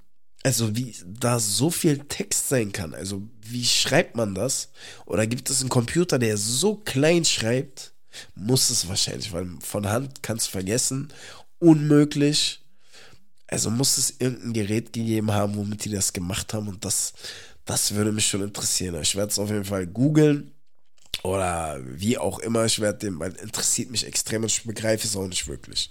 also 0.44 0.76
wie 0.76 0.94
da 1.04 1.40
so 1.40 1.68
viel 1.68 1.98
Text 1.98 2.48
sein 2.48 2.70
kann. 2.70 2.94
Also 2.94 3.22
wie 3.40 3.64
schreibt 3.64 4.14
man 4.14 4.36
das? 4.36 4.68
Oder 5.04 5.26
gibt 5.26 5.50
es 5.50 5.62
einen 5.62 5.68
Computer, 5.68 6.20
der 6.20 6.36
so 6.36 6.76
klein 6.76 7.24
schreibt? 7.24 7.93
Muss 8.34 8.70
es 8.70 8.88
wahrscheinlich, 8.88 9.32
weil 9.32 9.48
von 9.60 9.88
Hand 9.88 10.22
kannst 10.22 10.48
du 10.48 10.50
vergessen. 10.52 11.12
Unmöglich. 11.58 12.60
Also 13.46 13.70
muss 13.70 13.98
es 13.98 14.14
irgendein 14.18 14.52
Gerät 14.52 14.92
gegeben 14.92 15.32
haben, 15.32 15.56
womit 15.56 15.84
die 15.84 15.90
das 15.90 16.12
gemacht 16.12 16.54
haben. 16.54 16.68
Und 16.68 16.84
das, 16.84 17.12
das 17.64 17.94
würde 17.94 18.12
mich 18.12 18.26
schon 18.26 18.42
interessieren. 18.42 19.00
Ich 19.00 19.14
werde 19.16 19.30
es 19.30 19.38
auf 19.38 19.50
jeden 19.50 19.64
Fall 19.64 19.86
googeln. 19.86 20.50
Oder 21.22 21.80
wie 21.84 22.18
auch 22.18 22.38
immer. 22.40 22.64
Ich 22.64 22.80
werde 22.80 22.98
dem, 22.98 23.18
weil 23.20 23.32
interessiert 23.36 23.90
mich 23.90 24.06
extrem 24.06 24.42
und 24.42 24.50
ich 24.50 24.64
begreife 24.64 25.06
es 25.06 25.16
auch 25.16 25.26
nicht 25.26 25.46
wirklich. 25.48 25.90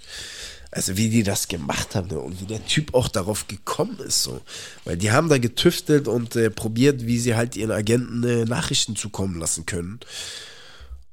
Also 0.70 0.98
wie 0.98 1.10
die 1.10 1.24
das 1.24 1.48
gemacht 1.48 1.94
haben 1.96 2.08
ne? 2.08 2.20
und 2.20 2.42
wie 2.42 2.46
der 2.46 2.66
Typ 2.66 2.94
auch 2.96 3.08
darauf 3.08 3.48
gekommen 3.48 4.00
ist. 4.00 4.24
so, 4.24 4.42
Weil 4.86 4.98
die 4.98 5.12
haben 5.12 5.30
da 5.30 5.38
getüftelt 5.38 6.08
und 6.08 6.36
äh, 6.36 6.50
probiert, 6.50 7.06
wie 7.06 7.20
sie 7.20 7.36
halt 7.36 7.56
ihren 7.56 7.72
Agenten 7.72 8.24
äh, 8.24 8.46
Nachrichten 8.46 8.96
zukommen 8.96 9.40
lassen 9.40 9.66
können. 9.68 10.00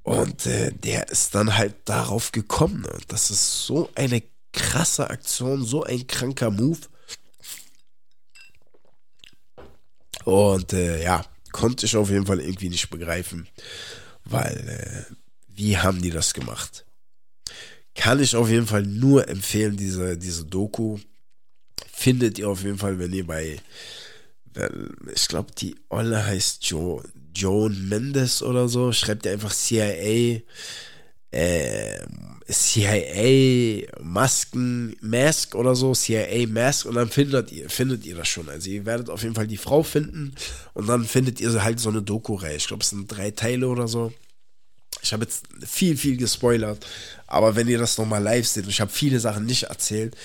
Und 0.03 0.47
äh, 0.47 0.73
der 0.73 1.09
ist 1.11 1.35
dann 1.35 1.57
halt 1.57 1.75
darauf 1.85 2.33
gekommen. 2.33 2.83
Ne? 2.83 2.99
Das 3.09 3.31
ist 3.31 3.67
so 3.67 3.91
eine 3.95 4.23
krasse 4.53 5.11
Aktion, 5.11 5.65
so 5.65 5.85
ein 5.85 6.07
kranker 6.07 6.51
Move. 6.51 6.81
Und 10.25 10.73
äh, 10.73 11.03
ja, 11.03 11.25
konnte 11.53 11.87
ich 11.87 11.97
auf 11.97 12.11
jeden 12.11 12.27
Fall 12.27 12.41
irgendwie 12.41 12.69
nicht 12.69 12.91
begreifen, 12.91 13.49
weil 14.25 14.69
äh, 14.69 15.15
wie 15.49 15.79
haben 15.79 16.03
die 16.03 16.11
das 16.11 16.35
gemacht? 16.35 16.85
Kann 17.95 18.21
ich 18.21 18.37
auf 18.37 18.49
jeden 18.49 18.67
Fall 18.67 18.83
nur 18.83 19.29
empfehlen, 19.29 19.77
diese, 19.77 20.17
diese 20.17 20.45
Doku. 20.45 20.99
Findet 21.93 22.39
ihr 22.39 22.49
auf 22.49 22.63
jeden 22.63 22.79
Fall, 22.79 22.99
wenn 22.99 23.13
ihr 23.13 23.27
bei, 23.27 23.61
ich 25.13 25.29
glaube, 25.29 25.53
die 25.53 25.77
Olle 25.89 26.25
heißt 26.25 26.65
Joe, 26.65 27.03
Joan 27.35 27.89
Mendes 27.89 28.43
oder 28.43 28.69
so, 28.69 28.93
schreibt 28.93 29.27
ihr 29.27 29.33
einfach 29.33 29.53
CIA, 29.53 30.41
äh, 31.31 31.99
CIA 32.49 33.87
Masken, 34.03 34.97
Mask 35.01 35.55
oder 35.55 35.75
so, 35.75 35.95
CIA 35.95 36.47
Mask 36.49 36.87
und 36.87 36.95
dann 36.95 37.09
findet 37.09 37.53
ihr, 37.53 37.71
findet 37.71 38.05
ihr 38.05 38.17
das 38.17 38.29
schon. 38.29 38.49
Also 38.49 38.71
ihr 38.71 38.87
werdet 38.87 39.11
auf 39.11 39.23
jeden 39.23 39.35
Fall 39.35 39.47
die 39.47 39.57
Frau 39.57 39.83
finden 39.83 40.35
und 40.75 40.89
dann 40.89 41.05
findet 41.05 41.41
ihr 41.41 41.63
halt 41.63 41.79
so 41.79 41.91
eine 41.91 42.03
Doku-Reihe. 42.03 42.57
Ich 42.57 42.67
glaube, 42.67 42.83
es 42.83 42.91
sind 42.91 43.07
drei 43.07 43.31
Teile 43.31 43.69
oder 43.69 43.87
so. 43.87 44.13
Ich 45.03 45.13
habe 45.13 45.25
jetzt 45.25 45.45
viel, 45.65 45.97
viel 45.97 46.17
gespoilert, 46.17 46.85
aber 47.27 47.55
wenn 47.55 47.69
ihr 47.69 47.79
das 47.79 47.97
nochmal 47.97 48.23
live 48.23 48.47
seht, 48.47 48.67
ich 48.67 48.81
habe 48.81 48.91
viele 48.91 49.21
Sachen 49.21 49.47
nicht 49.47 49.65
erzählt, 49.65 50.17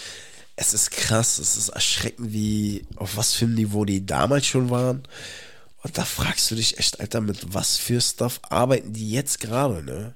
es 0.57 0.73
ist 0.73 0.91
krass, 0.91 1.37
es 1.37 1.57
ist 1.57 1.69
erschreckend, 1.69 2.33
wie, 2.33 2.85
auf 2.95 3.17
was 3.17 3.33
für 3.33 3.45
einem 3.45 3.55
Niveau 3.55 3.85
die 3.85 4.05
damals 4.05 4.47
schon 4.47 4.69
waren. 4.69 5.03
Und 5.85 5.99
da 5.99 6.03
fragst 6.03 6.49
du 6.49 6.55
dich 6.55 6.79
echt, 6.79 6.99
Alter, 6.99 7.21
mit 7.21 7.53
was 7.53 7.77
für 7.77 8.01
Stuff 8.01 8.39
arbeiten 8.49 8.91
die 8.91 9.11
jetzt 9.11 9.39
gerade, 9.39 9.83
ne? 9.83 10.15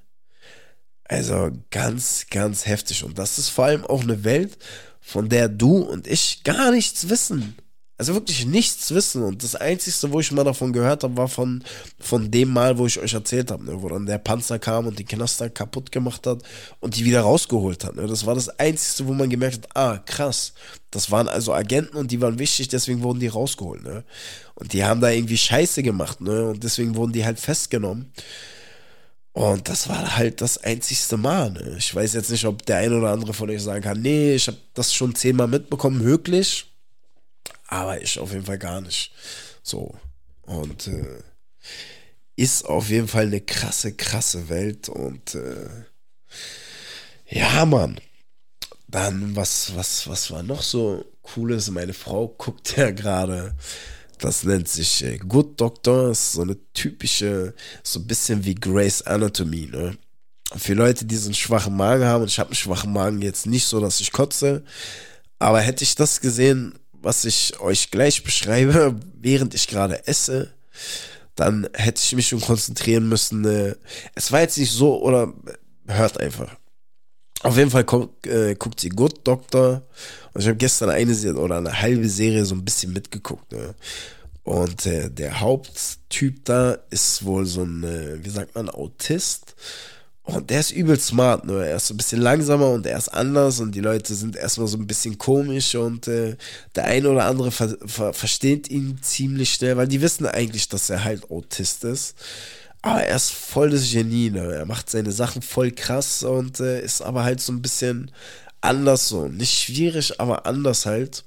Also 1.04 1.52
ganz, 1.70 2.26
ganz 2.32 2.66
heftig. 2.66 3.04
Und 3.04 3.20
das 3.20 3.38
ist 3.38 3.50
vor 3.50 3.66
allem 3.66 3.86
auch 3.86 4.02
eine 4.02 4.24
Welt, 4.24 4.58
von 5.00 5.30
der 5.30 5.48
du 5.48 5.78
und 5.78 6.08
ich 6.08 6.44
gar 6.44 6.72
nichts 6.72 7.08
wissen. 7.10 7.56
Also 8.00 8.14
wirklich 8.14 8.46
nichts 8.46 8.94
wissen. 8.94 9.24
Und 9.24 9.44
das 9.44 9.56
Einzige, 9.56 10.14
wo 10.14 10.22
ich 10.22 10.32
mal 10.32 10.46
davon 10.46 10.72
gehört 10.72 11.04
habe, 11.04 11.18
war 11.18 11.28
von, 11.28 11.62
von 12.00 12.32
dem 12.32 12.48
Mal, 12.48 12.78
wo 12.78 12.86
ich 12.86 12.98
euch 12.98 13.14
erzählt 13.14 13.52
habe, 13.52 13.66
ne? 13.66 13.82
wo 13.82 13.90
dann 13.90 14.06
der 14.06 14.20
Panzer 14.20 14.58
kam 14.58 14.88
und 14.88 14.98
die 14.98 15.04
Knaster 15.04 15.50
kaputt 15.50 15.92
gemacht 15.92 16.26
hat 16.26 16.42
und 16.80 16.96
die 16.96 17.04
wieder 17.04 17.20
rausgeholt 17.20 17.84
hat. 17.84 17.98
Ne? 17.98 18.08
Das 18.08 18.26
war 18.26 18.36
das 18.36 18.48
Einzige, 18.58 19.10
wo 19.10 19.14
man 19.14 19.30
gemerkt 19.30 19.58
hat, 19.58 19.76
ah, 19.76 19.98
krass. 19.98 20.54
Das 20.92 21.12
waren 21.12 21.28
also 21.28 21.54
Agenten 21.54 21.98
und 21.98 22.10
die 22.12 22.22
waren 22.22 22.40
wichtig, 22.40 22.70
deswegen 22.70 23.04
wurden 23.04 23.20
die 23.20 23.28
rausgeholt. 23.28 23.84
Ne? 23.84 24.06
Und 24.56 24.72
die 24.72 24.86
haben 24.86 25.02
da 25.02 25.10
irgendwie 25.10 25.38
Scheiße 25.38 25.84
gemacht, 25.84 26.22
ne? 26.22 26.52
Und 26.52 26.64
deswegen 26.64 26.96
wurden 26.96 27.12
die 27.12 27.26
halt 27.26 27.38
festgenommen. 27.38 28.14
Und 29.34 29.68
das 29.68 29.90
war 29.90 30.16
halt 30.16 30.40
das 30.40 30.58
einzigste 30.58 31.18
Mal. 31.18 31.52
Ne? 31.52 31.76
Ich 31.78 31.94
weiß 31.94 32.14
jetzt 32.14 32.32
nicht, 32.32 32.46
ob 32.46 32.66
der 32.66 32.78
ein 32.78 32.94
oder 32.94 33.12
andere 33.12 33.34
von 33.34 33.50
euch 33.50 33.62
sagen 33.62 33.84
kann, 33.84 34.02
nee, 34.02 34.36
ich 34.36 34.48
habe 34.48 34.58
das 34.74 34.94
schon 34.94 35.16
zehnmal 35.16 35.50
mitbekommen, 35.50 36.02
möglich 36.02 36.66
aber 37.70 38.02
ich 38.02 38.20
auf 38.20 38.32
jeden 38.32 38.46
Fall 38.46 38.58
gar 38.58 38.82
nicht. 38.82 39.12
So. 39.62 39.96
Und 40.42 40.88
äh, 40.88 41.22
ist 42.36 42.66
auf 42.66 42.90
jeden 42.90 43.08
Fall 43.08 43.28
eine 43.28 43.42
krasse, 43.42 43.94
krasse 43.94 44.50
Welt. 44.50 44.90
Und 44.90 45.36
äh, 45.36 45.70
ja, 47.28 47.66
Mann. 47.66 48.00
Dann, 48.88 49.36
was, 49.36 49.76
was, 49.76 50.08
was 50.08 50.32
war 50.32 50.42
noch 50.42 50.64
so 50.64 51.06
cooles? 51.22 51.70
Meine 51.70 51.94
Frau 51.94 52.28
guckt 52.28 52.76
ja 52.76 52.90
gerade. 52.90 53.56
Das 54.18 54.44
nennt 54.44 54.68
sich 54.68 55.04
äh, 55.04 55.20
Good 55.20 55.62
Doctor. 55.62 56.10
Ist 56.10 56.32
so 56.32 56.42
eine 56.42 56.58
typische, 56.74 57.54
so 57.84 58.00
ein 58.00 58.08
bisschen 58.08 58.44
wie 58.46 58.56
Grace 58.56 59.04
Anatomy, 59.04 59.68
ne? 59.68 59.96
Für 60.58 60.74
Leute, 60.74 61.06
die 61.06 61.16
so 61.16 61.28
einen 61.28 61.36
schwachen 61.36 61.78
Magen 61.78 62.06
haben, 62.06 62.24
und 62.24 62.30
ich 62.30 62.40
habe 62.40 62.50
einen 62.50 62.56
schwachen 62.56 62.92
Magen 62.92 63.22
jetzt 63.22 63.46
nicht 63.46 63.68
so, 63.68 63.80
dass 63.80 64.02
ich 64.02 64.12
kotze, 64.12 64.64
aber 65.38 65.62
hätte 65.62 65.84
ich 65.84 65.94
das 65.94 66.22
gesehen, 66.22 66.74
was 67.02 67.26
ich 67.26 67.60
euch 67.60 67.92
gleich 67.92 68.24
beschreibe, 68.24 68.96
während 69.22 69.54
ich 69.54 69.68
gerade 69.68 70.08
esse, 70.08 70.54
dann 71.36 71.70
hätte 71.74 72.02
ich 72.04 72.16
mich 72.16 72.28
schon 72.28 72.42
konzentrieren 72.42 73.08
müssen. 73.08 73.46
Äh, 73.46 73.76
es 74.16 74.32
war 74.32 74.42
jetzt 74.42 74.58
nicht 74.58 74.72
so, 74.72 75.02
oder 75.02 75.34
hört 75.88 76.20
einfach. 76.20 76.56
Auf 77.42 77.58
jeden 77.58 77.72
Fall 77.72 77.86
guckt, 77.86 78.28
äh, 78.28 78.56
guckt 78.56 78.82
sie 78.82 78.90
Good 78.90 79.26
Doctor. 79.26 79.84
Und 80.34 80.42
ich 80.42 80.48
habe 80.48 80.58
gestern 80.58 80.90
eine 80.90 81.16
Serie 81.16 81.40
oder 81.40 81.58
eine 81.58 81.82
halbe 81.82 82.10
Serie 82.10 82.44
so 82.46 82.56
ein 82.56 82.66
bisschen 82.66 82.92
mitgeguckt. 82.92 83.52
Ne? 83.54 83.76
Und 84.44 84.86
äh, 84.86 85.10
der 85.10 85.40
Haupttyp 85.40 86.44
da 86.46 86.78
ist 86.90 87.24
wohl 87.24 87.46
so 87.46 87.64
ein, 87.64 87.84
äh, 87.84 88.24
wie 88.24 88.30
sagt 88.30 88.56
man, 88.56 88.70
Autist. 88.70 89.56
Und 90.36 90.50
der 90.50 90.60
ist 90.60 90.72
übel 90.72 91.00
smart, 91.00 91.46
nur 91.46 91.66
er 91.66 91.78
ist 91.78 91.88
so 91.88 91.94
ein 91.94 91.98
bisschen 91.98 92.22
langsamer 92.22 92.70
und 92.70 92.86
er 92.86 92.98
ist 92.98 93.10
anders 93.10 93.60
und 93.60 93.74
die 93.74 93.80
Leute 93.82 94.14
sind 94.14 94.36
erstmal 94.36 94.68
so 94.68 94.78
ein 94.78 94.86
bisschen 94.86 95.18
komisch 95.18 95.76
und 95.76 96.08
äh, 96.08 96.36
der 96.76 96.86
eine 96.86 97.10
oder 97.10 97.26
andere 97.26 97.52
ver 97.52 97.78
ver 97.86 98.14
versteht 98.14 98.70
ihn 98.70 99.00
ziemlich 99.02 99.54
schnell, 99.54 99.78
weil 99.78 99.88
die 99.88 100.02
wissen 100.02 100.26
eigentlich, 100.26 100.70
dass 100.70 100.90
er 100.90 101.04
halt 101.04 101.32
Autist 101.32 101.84
ist. 101.84 102.16
Aber 102.82 103.04
er 103.04 103.16
ist 103.16 103.32
voll 103.32 103.72
das 103.72 103.92
Genie, 103.92 104.30
ne? 104.30 104.54
Er 104.54 104.66
macht 104.66 104.90
seine 104.90 105.12
Sachen 105.12 105.42
voll 105.42 105.72
krass 105.72 106.24
und 106.24 106.60
äh, 106.60 106.82
ist 106.82 107.02
aber 107.02 107.24
halt 107.24 107.42
so 107.42 107.52
ein 107.52 107.62
bisschen 107.62 108.12
anders 108.62 109.10
so. 109.10 109.28
Nicht 109.28 109.54
schwierig, 109.54 110.20
aber 110.20 110.46
anders 110.46 110.86
halt. 110.86 111.26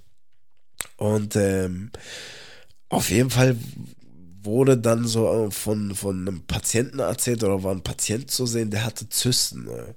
Und 0.97 1.37
ähm, 1.37 1.91
auf 2.89 3.11
jeden 3.11 3.31
Fall 3.31 3.57
wurde 4.45 4.77
dann 4.79 5.07
so 5.07 5.47
äh, 5.47 5.51
von, 5.51 5.95
von 5.95 6.21
einem 6.21 6.43
Patienten 6.43 6.99
erzählt 6.99 7.45
oder 7.45 7.63
war 7.63 7.73
ein 7.73 7.83
Patient 7.83 8.31
zu 8.31 8.47
sehen, 8.47 8.71
der 8.71 8.85
hatte 8.85 9.09
Zysten. 9.09 9.65
Ne? 9.65 9.95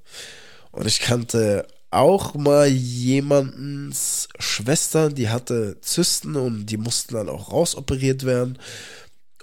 Und 0.71 0.87
ich 0.87 0.99
kannte 0.99 1.67
auch 1.91 2.33
mal 2.33 2.67
jemandens 2.67 4.27
Schwester, 4.39 5.09
die 5.09 5.29
hatte 5.29 5.79
Zysten 5.81 6.35
und 6.35 6.65
die 6.65 6.77
mussten 6.77 7.15
dann 7.15 7.29
auch 7.29 7.51
rausoperiert 7.51 8.25
werden. 8.25 8.59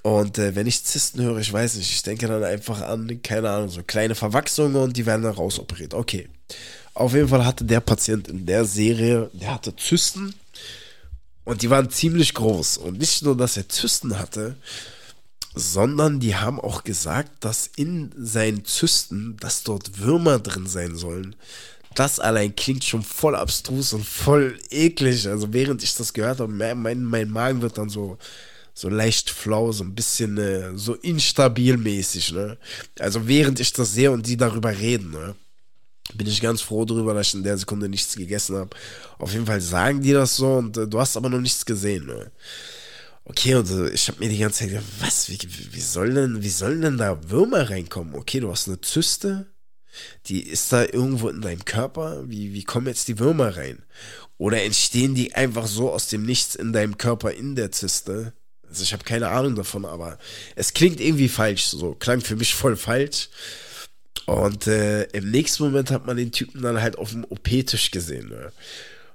Und 0.02 0.38
äh, 0.38 0.54
wenn 0.54 0.66
ich 0.66 0.84
Zysten 0.84 1.22
höre, 1.22 1.38
ich 1.38 1.52
weiß 1.52 1.76
nicht, 1.76 1.90
ich 1.90 2.02
denke 2.02 2.26
dann 2.26 2.44
einfach 2.44 2.82
an, 2.82 3.20
keine 3.22 3.50
Ahnung, 3.50 3.68
so 3.68 3.82
kleine 3.82 4.14
Verwachsungen 4.14 4.76
und 4.76 4.96
die 4.96 5.06
werden 5.06 5.22
dann 5.22 5.34
rausoperiert. 5.34 5.94
Okay. 5.94 6.28
Auf 6.94 7.14
jeden 7.14 7.28
Fall 7.28 7.46
hatte 7.46 7.64
der 7.64 7.80
Patient 7.80 8.28
in 8.28 8.44
der 8.44 8.66
Serie, 8.66 9.30
der 9.32 9.54
hatte 9.54 9.74
Zysten 9.76 10.34
und 11.44 11.62
die 11.62 11.70
waren 11.70 11.88
ziemlich 11.88 12.34
groß. 12.34 12.76
Und 12.78 12.98
nicht 12.98 13.22
nur, 13.22 13.36
dass 13.36 13.56
er 13.56 13.68
Zysten 13.68 14.18
hatte, 14.18 14.56
sondern 15.54 16.20
die 16.20 16.36
haben 16.36 16.60
auch 16.60 16.84
gesagt, 16.84 17.44
dass 17.44 17.70
in 17.76 18.12
seinen 18.16 18.64
Zysten, 18.64 19.36
dass 19.38 19.62
dort 19.62 19.98
Würmer 19.98 20.38
drin 20.38 20.66
sein 20.66 20.96
sollen. 20.96 21.36
Das 21.94 22.20
allein 22.20 22.56
klingt 22.56 22.84
schon 22.84 23.02
voll 23.02 23.36
abstrus 23.36 23.92
und 23.92 24.06
voll 24.06 24.58
eklig. 24.70 25.28
Also 25.28 25.52
während 25.52 25.82
ich 25.82 25.94
das 25.94 26.12
gehört 26.12 26.40
habe, 26.40 26.52
mein, 26.52 27.04
mein 27.04 27.30
Magen 27.30 27.60
wird 27.60 27.76
dann 27.76 27.90
so, 27.90 28.16
so 28.72 28.88
leicht 28.88 29.28
flau, 29.28 29.72
so 29.72 29.84
ein 29.84 29.94
bisschen 29.94 30.38
äh, 30.38 30.70
so 30.74 30.94
instabil 30.94 31.76
mäßig. 31.76 32.32
Ne? 32.32 32.56
Also 32.98 33.28
während 33.28 33.60
ich 33.60 33.72
das 33.74 33.92
sehe 33.92 34.10
und 34.10 34.26
die 34.26 34.38
darüber 34.38 34.70
reden, 34.70 35.10
ne? 35.10 35.34
bin 36.14 36.26
ich 36.26 36.40
ganz 36.40 36.60
froh 36.62 36.84
darüber, 36.84 37.14
dass 37.14 37.28
ich 37.28 37.34
in 37.34 37.42
der 37.42 37.58
Sekunde 37.58 37.88
nichts 37.88 38.16
gegessen 38.16 38.56
habe. 38.56 38.70
Auf 39.18 39.32
jeden 39.32 39.46
Fall 39.46 39.60
sagen 39.60 40.00
die 40.02 40.12
das 40.12 40.36
so 40.36 40.54
und 40.54 40.76
äh, 40.78 40.86
du 40.86 40.98
hast 40.98 41.16
aber 41.16 41.28
noch 41.28 41.40
nichts 41.40 41.66
gesehen. 41.66 42.06
Ne? 42.06 42.30
Okay, 43.24 43.54
und 43.54 43.70
äh, 43.70 43.90
ich 43.90 44.08
habe 44.08 44.18
mir 44.18 44.28
die 44.28 44.38
ganze 44.38 44.60
Zeit 44.60 44.70
gedacht, 44.70 44.86
was, 45.00 45.28
wie, 45.28 45.38
wie, 45.72 45.80
soll 45.80 46.14
denn, 46.14 46.42
wie 46.42 46.48
sollen 46.48 46.82
denn 46.82 46.98
da 46.98 47.30
Würmer 47.30 47.70
reinkommen? 47.70 48.14
Okay, 48.14 48.40
du 48.40 48.50
hast 48.50 48.68
eine 48.68 48.80
Zyste, 48.80 49.46
die 50.26 50.42
ist 50.42 50.72
da 50.72 50.84
irgendwo 50.84 51.28
in 51.28 51.40
deinem 51.40 51.64
Körper. 51.64 52.28
Wie, 52.28 52.52
wie 52.52 52.64
kommen 52.64 52.86
jetzt 52.86 53.08
die 53.08 53.18
Würmer 53.18 53.56
rein? 53.56 53.82
Oder 54.38 54.62
entstehen 54.62 55.14
die 55.14 55.34
einfach 55.34 55.66
so 55.66 55.92
aus 55.92 56.08
dem 56.08 56.24
Nichts 56.24 56.54
in 56.54 56.72
deinem 56.72 56.98
Körper 56.98 57.32
in 57.32 57.54
der 57.54 57.70
Zyste? 57.70 58.32
Also 58.68 58.82
ich 58.82 58.92
habe 58.92 59.04
keine 59.04 59.28
Ahnung 59.28 59.54
davon, 59.54 59.84
aber 59.84 60.18
es 60.56 60.72
klingt 60.72 60.98
irgendwie 61.00 61.28
falsch. 61.28 61.66
So 61.66 61.94
klang 61.94 62.22
für 62.22 62.36
mich 62.36 62.54
voll 62.54 62.76
falsch. 62.76 63.28
Und 64.26 64.66
äh, 64.66 65.04
im 65.12 65.30
nächsten 65.30 65.64
Moment 65.64 65.90
hat 65.90 66.06
man 66.06 66.16
den 66.16 66.32
Typen 66.32 66.62
dann 66.62 66.80
halt 66.80 66.96
auf 66.96 67.10
dem 67.10 67.24
OP-Tisch 67.24 67.90
gesehen. 67.90 68.30
Ne? 68.30 68.52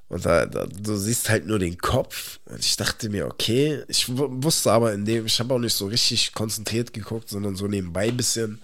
Und 0.09 0.25
da, 0.25 0.45
da, 0.45 0.65
du 0.65 0.95
siehst 0.95 1.29
halt 1.29 1.45
nur 1.45 1.59
den 1.59 1.77
Kopf. 1.77 2.39
Und 2.45 2.59
ich 2.59 2.75
dachte 2.77 3.09
mir, 3.09 3.27
okay, 3.27 3.83
ich 3.87 4.07
wusste 4.09 4.71
aber 4.71 4.93
in 4.93 5.05
dem, 5.05 5.25
ich 5.25 5.39
habe 5.39 5.53
auch 5.53 5.59
nicht 5.59 5.73
so 5.73 5.87
richtig 5.87 6.33
konzentriert 6.33 6.93
geguckt, 6.93 7.29
sondern 7.29 7.55
so 7.55 7.67
nebenbei 7.67 8.07
ein 8.07 8.17
bisschen. 8.17 8.61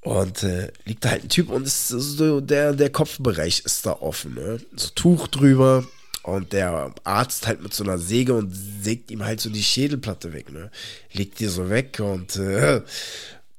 Und 0.00 0.42
äh, 0.42 0.70
liegt 0.84 1.04
da 1.04 1.10
halt 1.10 1.24
ein 1.24 1.28
Typ 1.30 1.48
und 1.48 1.66
ist 1.66 1.88
so, 1.88 2.42
der, 2.42 2.74
der 2.74 2.90
Kopfbereich 2.90 3.62
ist 3.64 3.86
da 3.86 3.92
offen, 3.92 4.34
ne? 4.34 4.60
So 4.76 4.90
Tuch 4.94 5.28
drüber. 5.28 5.86
Und 6.22 6.52
der 6.54 6.94
Arzt 7.04 7.46
halt 7.46 7.62
mit 7.62 7.74
so 7.74 7.84
einer 7.84 7.98
Säge 7.98 8.32
und 8.34 8.50
sägt 8.50 9.10
ihm 9.10 9.24
halt 9.24 9.40
so 9.40 9.50
die 9.50 9.62
Schädelplatte 9.62 10.32
weg, 10.32 10.52
ne? 10.52 10.70
Legt 11.12 11.40
die 11.40 11.46
so 11.46 11.70
weg 11.70 12.00
und 12.00 12.36
äh, 12.36 12.82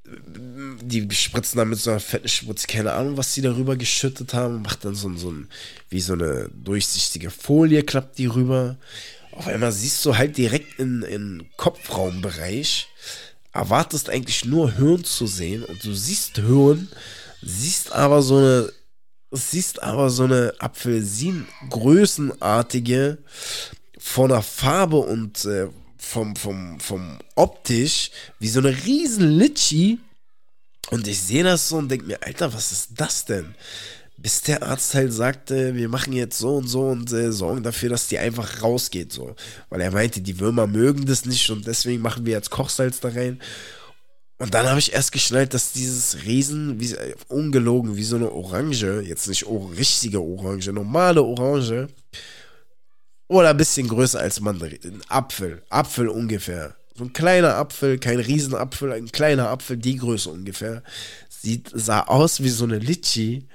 die 0.08 1.08
spritzen 1.12 1.58
dann 1.58 1.70
mit 1.70 1.80
so 1.80 1.89
einer 1.91 1.99
fetten 1.99 2.28
Spritze, 2.28 2.68
keine 2.68 2.93
Ahnung, 2.93 3.18
was 3.18 3.34
die 3.34 3.41
darüber 3.41 3.76
geschüttet 3.76 4.34
haben, 4.34 4.62
macht 4.62 4.86
dann 4.86 4.95
so, 4.95 5.14
so 5.16 5.32
ein, 5.32 5.49
wie 5.89 6.01
so 6.01 6.14
eine 6.14 6.49
durchsichtige 6.53 7.32
Folie, 7.32 7.84
klappt 7.84 8.18
die 8.18 8.28
rüber. 8.28 8.78
Auf 9.32 9.47
einmal 9.47 9.72
siehst 9.72 10.06
du 10.06 10.18
halt 10.18 10.38
direkt 10.38 10.80
in, 10.80 11.01
in 11.01 11.49
Kopfraumbereich, 11.58 12.88
erwartest 13.51 14.10
eigentlich 14.10 14.45
nur 14.45 14.72
Hirn 14.72 15.03
zu 15.03 15.28
sehen 15.28 15.64
und 15.64 15.84
du 15.84 15.93
siehst 15.93 16.38
Hirn, 16.38 16.88
siehst 17.41 17.91
aber 17.91 18.22
so 18.22 18.38
eine, 18.38 18.72
siehst 19.32 19.82
aber 19.82 20.12
so 20.12 20.26
eine 20.26 20.53
Apfelsin-größenartige 20.60 23.18
von 23.97 24.30
der 24.30 24.43
Farbe 24.43 24.97
und 24.97 25.45
äh, 25.45 25.70
vom, 25.98 26.36
vom, 26.36 26.80
vom 26.80 27.20
optisch 27.36 28.12
wie 28.39 28.48
so 28.48 28.60
eine 28.60 28.76
riesen 28.86 29.30
Litschi. 29.32 30.00
Und 30.91 31.08
ich 31.08 31.22
sehe 31.22 31.43
das 31.43 31.70
so 31.70 31.78
und 31.78 31.89
denke 31.89 32.06
mir, 32.06 32.22
Alter, 32.22 32.54
was 32.54 32.72
ist 32.72 32.89
das 32.96 33.26
denn? 33.26 33.56
Bis 34.18 34.41
der 34.41 34.64
Arzt 34.64 34.93
halt 34.93 35.12
sagte, 35.12 35.76
wir 35.76 35.89
machen 35.89 36.14
jetzt 36.14 36.38
so 36.38 36.56
und 36.56 36.68
so 36.68 36.88
und 36.88 37.12
äh, 37.12 37.32
sorgen 37.32 37.64
dafür, 37.64 37.89
dass 37.89 38.08
die 38.08 38.18
einfach 38.18 38.62
rausgeht, 38.62 39.12
so. 39.12 39.36
Weil 39.70 39.82
er 39.82 39.91
meinte, 39.91 40.22
die 40.22 40.39
Würmer 40.39 40.68
mögen 40.68 41.06
das 41.06 41.26
nicht 41.26 41.50
und 41.50 41.68
deswegen 41.68 42.02
machen 42.02 42.26
wir 42.26 42.34
jetzt 42.34 42.50
Kochsalz 42.52 43.00
da 43.00 43.10
rein. 43.10 43.41
Und 44.38 44.54
dann 44.54 44.68
habe 44.68 44.80
ich 44.80 44.93
erst 44.93 45.12
geschnallt, 45.12 45.54
dass 45.54 45.72
dieses 45.72 46.26
Riesen, 46.26 46.80
wie, 46.80 46.96
ungelogen, 47.30 47.96
wie 47.96 48.04
so 48.04 48.18
eine 48.18 48.32
Orange, 48.32 49.02
jetzt 49.02 49.28
nicht 49.28 49.48
oh, 49.48 49.72
richtige 49.78 50.22
Orange, 50.22 50.74
normale 50.74 51.24
Orange, 51.24 51.88
oder 53.28 53.49
ein 53.49 53.57
bisschen 53.57 53.88
größer 53.88 54.19
als 54.19 54.39
Mandarin. 54.39 55.01
Apfel. 55.07 55.63
Apfel 55.69 56.09
ungefähr. 56.09 56.76
So 56.97 57.03
ein 57.03 57.13
kleiner 57.13 57.55
Apfel, 57.55 57.97
kein 57.97 58.19
Riesenapfel, 58.19 58.93
ein 58.93 59.11
kleiner 59.11 59.49
Apfel, 59.49 59.78
die 59.78 59.97
Größe 59.97 60.30
ungefähr. 60.30 60.84
Sieht, 61.30 61.69
sah 61.73 62.01
aus 62.01 62.41
wie 62.41 62.49
so 62.49 62.63
eine 62.63 62.80
Litschi. 62.80 63.47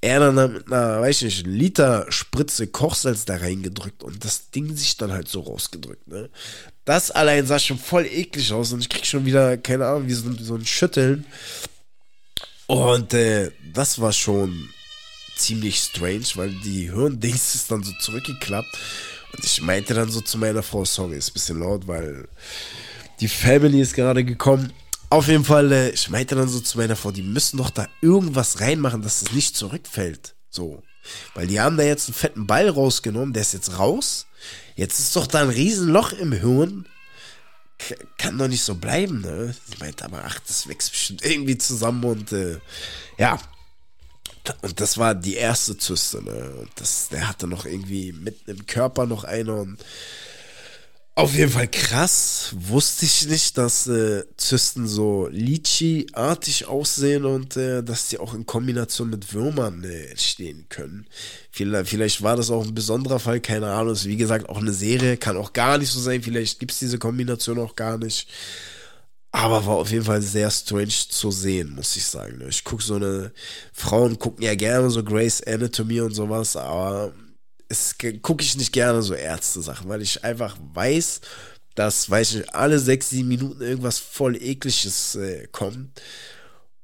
Er 0.00 0.18
dann 0.18 0.52
mit 0.52 0.66
einer, 0.66 1.00
weiß 1.00 1.22
ich 1.22 1.44
nicht, 1.44 1.46
Liter 1.46 2.06
Spritze 2.08 2.66
Kochsalz 2.66 3.24
da 3.24 3.36
reingedrückt 3.36 4.02
und 4.02 4.24
das 4.24 4.50
Ding 4.50 4.74
sich 4.76 4.96
dann 4.96 5.12
halt 5.12 5.28
so 5.28 5.40
rausgedrückt, 5.40 6.08
ne? 6.08 6.28
Das 6.84 7.12
allein 7.12 7.46
sah 7.46 7.60
schon 7.60 7.78
voll 7.78 8.06
eklig 8.06 8.52
aus 8.52 8.72
und 8.72 8.80
ich 8.80 8.88
krieg 8.88 9.06
schon 9.06 9.24
wieder, 9.24 9.56
keine 9.56 9.86
Ahnung, 9.86 10.08
wie 10.08 10.14
so, 10.14 10.32
so 10.40 10.56
ein 10.56 10.66
Schütteln. 10.66 11.24
Und 12.66 13.14
äh, 13.14 13.52
das 13.72 14.00
war 14.00 14.12
schon 14.12 14.68
ziemlich 15.36 15.78
strange, 15.78 16.26
weil 16.34 16.50
die 16.50 16.90
Hirndings 16.90 17.54
ist 17.54 17.70
dann 17.70 17.82
so 17.82 17.92
zurückgeklappt. 18.00 18.78
Und 19.32 19.44
ich 19.44 19.62
meinte 19.62 19.94
dann 19.94 20.10
so 20.10 20.20
zu 20.20 20.38
meiner 20.38 20.62
Frau, 20.62 20.84
sorry, 20.84 21.16
ist 21.16 21.30
ein 21.30 21.34
bisschen 21.34 21.60
laut, 21.60 21.86
weil 21.86 22.28
die 23.20 23.28
Family 23.28 23.80
ist 23.80 23.94
gerade 23.94 24.24
gekommen. 24.24 24.72
Auf 25.10 25.28
jeden 25.28 25.44
Fall, 25.44 25.72
äh, 25.72 25.90
ich 25.90 26.08
meinte 26.08 26.34
dann 26.34 26.48
so 26.48 26.60
zu 26.60 26.78
meiner 26.78 26.96
Frau, 26.96 27.10
die 27.10 27.22
müssen 27.22 27.58
doch 27.58 27.70
da 27.70 27.86
irgendwas 28.00 28.60
reinmachen, 28.60 29.02
dass 29.02 29.22
es 29.22 29.32
nicht 29.32 29.56
zurückfällt. 29.56 30.34
So. 30.50 30.82
Weil 31.34 31.46
die 31.46 31.60
haben 31.60 31.76
da 31.76 31.82
jetzt 31.82 32.08
einen 32.08 32.14
fetten 32.14 32.46
Ball 32.46 32.68
rausgenommen, 32.68 33.32
der 33.32 33.42
ist 33.42 33.52
jetzt 33.52 33.78
raus. 33.78 34.26
Jetzt 34.74 34.98
ist 34.98 35.16
doch 35.16 35.26
da 35.26 35.42
ein 35.42 35.50
Riesenloch 35.50 36.12
im 36.12 36.32
Hirn. 36.32 36.86
Kann 38.16 38.38
doch 38.38 38.48
nicht 38.48 38.62
so 38.62 38.76
bleiben, 38.76 39.22
ne? 39.22 39.54
Sie 39.66 39.78
meinte 39.78 40.04
aber, 40.04 40.22
ach, 40.24 40.38
das 40.46 40.68
wächst 40.68 40.92
bestimmt 40.92 41.24
irgendwie 41.24 41.58
zusammen 41.58 42.04
und 42.04 42.32
äh, 42.32 42.58
ja, 43.18 43.38
und 44.62 44.80
das 44.80 44.98
war 44.98 45.14
die 45.14 45.34
erste 45.34 45.76
Zyste, 45.76 46.22
ne? 46.22 46.66
Das, 46.76 47.08
der 47.08 47.28
hatte 47.28 47.46
noch 47.46 47.64
irgendwie 47.64 48.12
mitten 48.12 48.50
im 48.50 48.66
Körper 48.66 49.06
noch 49.06 49.24
eine 49.24 49.54
und 49.54 49.78
auf 51.14 51.34
jeden 51.34 51.52
Fall 51.52 51.68
krass. 51.68 52.54
Wusste 52.56 53.04
ich 53.04 53.26
nicht, 53.28 53.58
dass 53.58 53.86
äh, 53.86 54.24
Zysten 54.38 54.88
so 54.88 55.28
Litchi-artig 55.30 56.66
aussehen 56.68 57.26
und 57.26 57.54
äh, 57.58 57.82
dass 57.82 58.08
die 58.08 58.16
auch 58.16 58.32
in 58.32 58.46
Kombination 58.46 59.10
mit 59.10 59.34
Würmern 59.34 59.84
äh, 59.84 60.06
entstehen 60.06 60.64
können. 60.70 61.06
Vielleicht, 61.50 61.90
vielleicht 61.90 62.22
war 62.22 62.36
das 62.36 62.50
auch 62.50 62.64
ein 62.64 62.74
besonderer 62.74 63.20
Fall, 63.20 63.40
keine 63.40 63.70
Ahnung. 63.72 63.92
Ist 63.92 64.06
wie 64.06 64.16
gesagt 64.16 64.48
auch 64.48 64.56
eine 64.56 64.72
Serie, 64.72 65.18
kann 65.18 65.36
auch 65.36 65.52
gar 65.52 65.76
nicht 65.76 65.90
so 65.90 66.00
sein. 66.00 66.22
Vielleicht 66.22 66.58
gibt 66.58 66.72
es 66.72 66.78
diese 66.78 66.98
Kombination 66.98 67.58
auch 67.58 67.76
gar 67.76 67.98
nicht. 67.98 68.26
Aber 69.32 69.64
war 69.64 69.76
auf 69.76 69.90
jeden 69.90 70.04
Fall 70.04 70.20
sehr 70.20 70.50
strange 70.50 70.92
zu 71.08 71.30
sehen, 71.30 71.70
muss 71.70 71.96
ich 71.96 72.04
sagen. 72.04 72.44
Ich 72.48 72.64
gucke 72.64 72.82
so 72.82 72.96
eine, 72.96 73.32
Frauen 73.72 74.18
gucken 74.18 74.44
ja 74.44 74.54
gerne 74.54 74.90
so 74.90 75.02
Grace 75.02 75.42
Anatomy 75.42 76.02
und 76.02 76.14
sowas, 76.14 76.54
aber 76.54 77.14
es 77.68 77.96
gucke 78.20 78.44
ich 78.44 78.56
nicht 78.58 78.72
gerne 78.72 79.00
so 79.00 79.14
Ärzte-Sachen, 79.14 79.88
weil 79.88 80.02
ich 80.02 80.22
einfach 80.22 80.58
weiß, 80.74 81.22
dass, 81.74 82.10
weiß 82.10 82.34
ich 82.34 82.54
alle 82.54 82.78
sechs, 82.78 83.08
sieben 83.08 83.28
Minuten 83.28 83.62
irgendwas 83.62 83.98
voll 83.98 84.36
ekliges 84.36 85.14
äh, 85.14 85.48
kommt. 85.50 86.02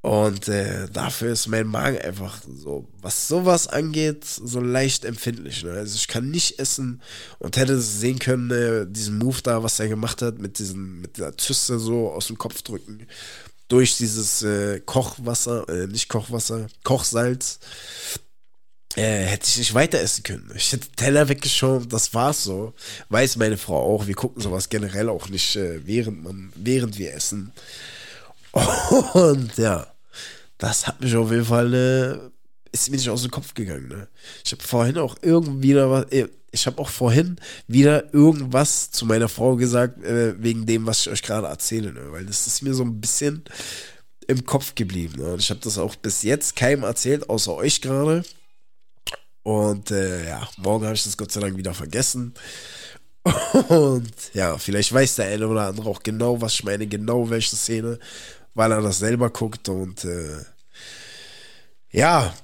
Und 0.00 0.46
äh, 0.46 0.88
dafür 0.92 1.32
ist 1.32 1.48
mein 1.48 1.66
Magen 1.66 1.98
einfach 1.98 2.40
so, 2.46 2.88
was 3.00 3.26
sowas 3.26 3.66
angeht, 3.66 4.24
so 4.24 4.60
leicht 4.60 5.04
empfindlich. 5.04 5.64
Ne? 5.64 5.72
Also 5.72 5.96
ich 5.96 6.06
kann 6.06 6.30
nicht 6.30 6.60
essen 6.60 7.02
und 7.40 7.56
hätte 7.56 7.80
sehen 7.80 8.20
können, 8.20 8.50
äh, 8.50 8.86
diesen 8.88 9.18
Move 9.18 9.42
da, 9.42 9.62
was 9.64 9.80
er 9.80 9.88
gemacht 9.88 10.22
hat, 10.22 10.38
mit 10.38 10.60
diesem, 10.60 11.00
mit 11.00 11.18
der 11.18 11.36
Zyste 11.36 11.80
so 11.80 12.12
aus 12.12 12.28
dem 12.28 12.38
Kopf 12.38 12.62
drücken. 12.62 13.06
Durch 13.66 13.96
dieses 13.96 14.42
äh, 14.42 14.80
Kochwasser, 14.80 15.68
äh, 15.68 15.88
nicht 15.88 16.08
Kochwasser, 16.08 16.68
Kochsalz. 16.84 17.58
Äh, 18.94 19.26
hätte 19.26 19.48
ich 19.48 19.58
nicht 19.58 19.74
weiter 19.74 20.00
essen 20.00 20.22
können. 20.22 20.50
Ich 20.54 20.72
hätte 20.72 20.88
Teller 20.92 21.28
weggeschoben, 21.28 21.88
das 21.88 22.14
war's 22.14 22.44
so. 22.44 22.72
Weiß 23.10 23.36
meine 23.36 23.58
Frau 23.58 23.76
auch. 23.76 24.06
Wir 24.06 24.14
gucken 24.14 24.40
sowas 24.40 24.68
generell 24.68 25.08
auch 25.08 25.28
nicht, 25.28 25.56
äh, 25.56 25.86
während 25.86 26.22
man, 26.22 26.52
während 26.54 26.98
wir 26.98 27.12
essen. 27.14 27.52
Und 29.14 29.56
ja, 29.56 29.86
das 30.58 30.86
hat 30.86 31.00
mich 31.00 31.14
auf 31.14 31.30
jeden 31.30 31.44
Fall, 31.44 31.74
äh, 31.74 32.18
ist 32.72 32.90
mir 32.90 32.96
nicht 32.96 33.08
aus 33.08 33.22
dem 33.22 33.30
Kopf 33.30 33.54
gegangen. 33.54 33.88
Ne? 33.88 34.08
Ich 34.44 34.52
habe 34.52 34.62
vorhin 34.62 34.98
auch 34.98 35.16
irgendwie 35.22 35.76
was, 35.76 36.04
äh, 36.10 36.28
ich 36.50 36.66
habe 36.66 36.78
auch 36.78 36.88
vorhin 36.88 37.36
wieder 37.66 38.12
irgendwas 38.12 38.90
zu 38.90 39.06
meiner 39.06 39.28
Frau 39.28 39.56
gesagt, 39.56 40.02
äh, 40.02 40.34
wegen 40.42 40.66
dem, 40.66 40.86
was 40.86 41.00
ich 41.00 41.10
euch 41.10 41.22
gerade 41.22 41.46
erzähle, 41.46 41.92
ne? 41.92 42.10
weil 42.10 42.26
das 42.26 42.46
ist 42.46 42.62
mir 42.62 42.74
so 42.74 42.84
ein 42.84 43.00
bisschen 43.00 43.44
im 44.26 44.44
Kopf 44.44 44.74
geblieben. 44.74 45.22
Ne? 45.22 45.32
Und 45.34 45.40
ich 45.40 45.50
habe 45.50 45.60
das 45.60 45.78
auch 45.78 45.94
bis 45.96 46.22
jetzt 46.22 46.56
keinem 46.56 46.82
erzählt, 46.82 47.28
außer 47.28 47.54
euch 47.54 47.80
gerade. 47.80 48.24
Und 49.42 49.90
äh, 49.90 50.28
ja, 50.28 50.48
morgen 50.58 50.84
habe 50.84 50.94
ich 50.94 51.04
das 51.04 51.16
Gott 51.16 51.32
sei 51.32 51.40
Dank 51.40 51.56
wieder 51.56 51.74
vergessen. 51.74 52.34
Und 53.68 54.12
ja, 54.34 54.58
vielleicht 54.58 54.92
weiß 54.92 55.16
der 55.16 55.26
eine 55.26 55.48
oder 55.48 55.68
andere 55.68 55.88
auch 55.88 56.02
genau, 56.02 56.40
was 56.40 56.54
ich 56.54 56.64
meine, 56.64 56.86
genau 56.86 57.28
welche 57.30 57.56
Szene 57.56 57.98
weil 58.58 58.72
er 58.72 58.82
das 58.82 58.98
selber 58.98 59.30
guckt 59.30 59.68
und 59.68 60.04
äh, 60.04 60.44
ja, 61.92 62.34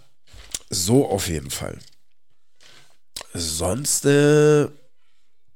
so 0.71 1.09
auf 1.09 1.27
jeden 1.27 1.51
Fall. 1.51 1.77
Sonst 3.33 4.05
äh, 4.05 4.69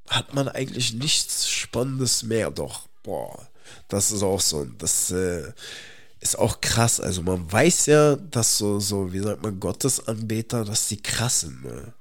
hat 0.09 0.35
man 0.35 0.49
eigentlich 0.49 0.95
nichts 0.95 1.49
Spannendes 1.49 2.25
mehr. 2.25 2.51
Doch, 2.51 2.89
boah, 3.05 3.49
das 3.87 4.11
ist 4.11 4.25
auch 4.25 4.41
so, 4.41 4.65
das 4.65 5.13
äh, 5.13 5.53
ist 6.19 6.37
auch 6.37 6.61
krass. 6.61 6.99
Also 6.99 7.23
man 7.23 7.51
weiß 7.51 7.87
ja, 7.87 8.17
dass 8.17 8.59
so, 8.59 8.81
so, 8.81 9.13
wie 9.13 9.21
sagt 9.21 9.45
man, 9.45 9.61
Gottesanbeter, 9.61 10.65
dass 10.65 10.89
die 10.89 11.01
krass 11.01 11.43
sind, 11.43 11.63
ne? 11.63 11.95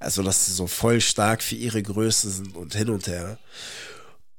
Also, 0.00 0.24
dass 0.24 0.46
sie 0.46 0.52
so 0.52 0.66
voll 0.66 1.00
stark 1.00 1.40
für 1.40 1.54
ihre 1.54 1.82
Größe 1.82 2.30
sind 2.30 2.56
und 2.56 2.74
hin 2.74 2.90
und 2.90 3.06
her. 3.06 3.38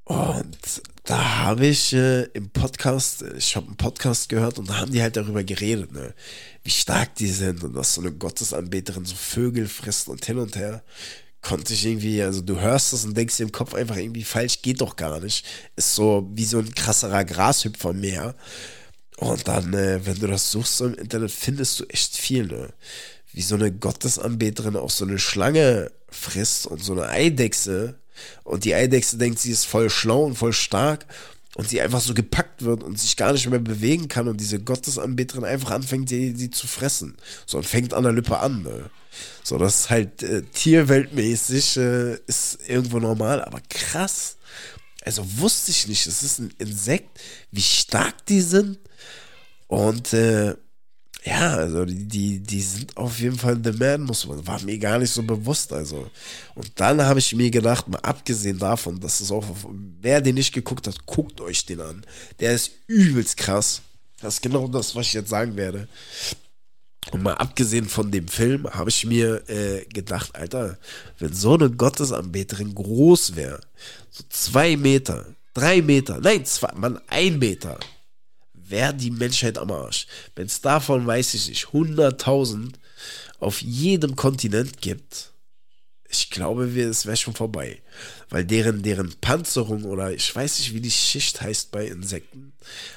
Und 0.04 0.58
da 1.04 1.40
habe 1.40 1.68
ich 1.68 1.94
äh, 1.94 2.24
im 2.34 2.50
Podcast, 2.50 3.24
ich 3.38 3.56
habe 3.56 3.68
einen 3.68 3.76
Podcast 3.76 4.30
gehört 4.30 4.58
und 4.58 4.70
da 4.70 4.80
haben 4.80 4.92
die 4.92 5.02
halt 5.02 5.18
darüber 5.18 5.44
geredet, 5.44 5.92
ne? 5.92 6.14
wie 6.64 6.72
stark 6.72 7.16
die 7.16 7.28
sind 7.28 7.64
und 7.64 7.74
dass 7.74 7.96
so 7.96 8.02
eine 8.02 8.14
Gottesanbeterin 8.14 9.04
so 9.04 9.16
Vögel 9.16 9.68
frisst 9.68 10.08
und 10.08 10.26
hin 10.26 10.38
und 10.40 10.56
her. 10.56 10.82
Konnte 11.42 11.74
ich 11.74 11.86
irgendwie, 11.86 12.24
also 12.24 12.42
du 12.42 12.58
hörst 12.62 12.94
das 12.94 13.04
und 13.04 13.18
denkst 13.18 13.36
dir 13.36 13.44
im 13.44 13.52
Kopf 13.52 13.74
einfach 13.74 13.98
irgendwie 13.98 14.24
falsch, 14.24 14.62
geht 14.62 14.80
doch 14.80 14.96
gar 14.96 15.20
nicht. 15.20 15.46
Ist 15.76 15.94
so 15.94 16.30
wie 16.34 16.46
so 16.46 16.60
ein 16.60 16.74
krasserer 16.74 17.26
Grashüpfer 17.26 17.92
mehr. 17.92 18.34
Und 19.18 19.46
dann, 19.50 19.74
äh, 19.74 20.06
wenn 20.06 20.20
du 20.20 20.28
das 20.28 20.52
suchst 20.52 20.80
im 20.80 20.94
Internet, 20.94 21.32
findest 21.32 21.82
du 21.82 21.86
echt 21.86 22.16
viel, 22.16 22.48
ne? 22.48 22.74
Wie 23.34 23.42
so 23.42 23.56
eine 23.56 23.74
Gottesanbeterin 23.74 24.78
auch 24.78 24.90
so 24.90 25.04
eine 25.04 25.20
Schlange 25.20 25.92
frisst 26.10 26.66
und 26.66 26.82
so 26.82 26.94
eine 26.94 27.10
Eidechse 27.10 28.00
und 28.44 28.66
die 28.66 28.76
Eidechse 28.76 29.18
denkt, 29.18 29.40
sie 29.40 29.52
ist 29.52 29.66
voll 29.66 29.90
schlau 29.90 30.24
und 30.24 30.36
voll 30.36 30.54
stark 30.54 31.06
und 31.56 31.70
sie 31.70 31.82
einfach 31.82 32.02
so 32.02 32.14
gepackt 32.14 32.64
wird 32.64 32.84
und 32.84 33.00
sich 33.00 33.16
gar 33.16 33.34
nicht 33.34 33.48
mehr 33.50 33.60
bewegen 33.60 34.08
kann 34.08 34.28
und 34.28 34.40
diese 34.40 34.60
Gottesanbeterin 34.60 35.46
einfach 35.46 35.72
anfängt, 35.72 36.10
sie, 36.10 36.36
sie 36.36 36.50
zu 36.50 36.68
fressen. 36.68 37.16
So 37.46 37.58
und 37.58 37.66
fängt 37.66 37.94
an 37.94 38.04
der 38.04 38.14
Lippe 38.14 38.40
an. 38.40 38.64
Ne? 38.64 38.90
So, 39.44 39.58
das 39.58 39.82
ist 39.82 39.90
halt 39.90 40.24
äh, 40.24 40.42
tierweltmäßig, 40.42 41.78
äh, 41.78 42.16
ist 42.26 42.58
irgendwo 42.68 43.00
normal, 43.00 43.44
aber 43.44 43.62
krass. 43.70 44.38
Also 45.06 45.24
wusste 45.38 45.72
ich 45.72 45.88
nicht, 45.88 46.08
es 46.08 46.24
ist 46.24 46.40
ein 46.40 46.54
Insekt, 46.58 47.20
wie 47.52 47.62
stark 47.62 48.26
die 48.26 48.42
sind. 48.42 48.80
Und 49.68 50.14
äh, 50.14 50.56
ja, 51.26 51.54
also 51.56 51.86
die, 51.86 52.06
die, 52.06 52.40
die 52.40 52.62
sind 52.62 52.98
auf 52.98 53.20
jeden 53.20 53.38
Fall 53.38 53.58
the 53.64 53.72
man, 53.72 54.02
muss 54.02 54.28
man, 54.28 54.46
war 54.46 54.62
mir 54.62 54.78
gar 54.78 55.00
nicht 55.00 55.12
so 55.12 55.24
bewusst, 55.24 55.72
also. 55.72 56.10
Und 56.54 56.72
dann 56.76 57.02
habe 57.02 57.20
ich 57.20 57.34
mir 57.34 57.50
gedacht, 57.50 57.88
mal 57.88 58.00
abgesehen 58.00 58.60
davon, 58.60 59.00
dass 59.00 59.22
es 59.22 59.32
auch, 59.32 59.46
wer 60.02 60.20
den 60.20 60.36
nicht 60.36 60.54
geguckt 60.54 60.86
hat, 60.86 61.06
guckt 61.06 61.40
euch 61.40 61.66
den 61.66 61.80
an. 61.80 62.06
Der 62.40 62.54
ist 62.54 62.72
übelst 62.88 63.38
krass. 63.38 63.82
Das 64.22 64.36
ist 64.36 64.42
genau 64.42 64.68
das, 64.68 64.96
was 64.96 65.08
ich 65.08 65.14
jetzt 65.14 65.30
sagen 65.30 65.56
werde. 65.56 65.88
Und 67.12 67.24
mal 67.24 67.36
abgesehen 67.36 67.88
von 67.88 68.12
dem 68.12 68.28
Film, 68.28 68.70
habe 68.70 68.90
ich 68.90 69.06
mir 69.06 69.48
äh, 69.50 69.86
gedacht, 69.86 70.36
Alter, 70.36 70.78
wenn 71.20 71.34
so 71.34 71.54
eine 71.54 71.70
Gottesanbeterin 71.70 72.76
groß 72.76 73.36
wäre, 73.36 73.62
so 74.10 74.24
zwei 74.30 74.76
Meter, 74.78 75.26
drei 75.54 75.82
Meter, 75.82 76.20
nein, 76.22 76.46
zwei, 76.46 76.72
man, 76.76 77.00
ein 77.08 77.40
Meter, 77.40 77.80
wäre 78.74 78.94
die 78.94 79.12
Menschheit 79.12 79.60
am 79.60 79.70
Arsch. 79.70 80.08
Wenn 80.36 80.48
es 80.48 80.60
davon, 80.60 81.06
weiß 81.06 81.36
ich 81.36 81.48
nicht, 81.48 81.68
100.000 81.68 82.74
auf 83.40 83.62
jedem 83.62 84.16
Kontinent 84.16 84.82
gibt, 84.82 85.32
ich 86.10 86.30
glaube, 86.30 86.66
es 86.66 87.06
wäre 87.06 87.18
schon 87.18 87.36
vorbei. 87.36 87.82
Weil 88.30 88.46
deren, 88.46 88.82
deren 88.82 89.14
Panzerung 89.22 89.84
oder 89.84 90.12
ich 90.12 90.36
weiß 90.36 90.60
nicht, 90.60 90.74
wie 90.74 90.82
die 90.82 90.92
Schicht 90.92 91.42
heißt 91.42 91.72
bei 91.72 91.86
Insekten, 91.86 92.54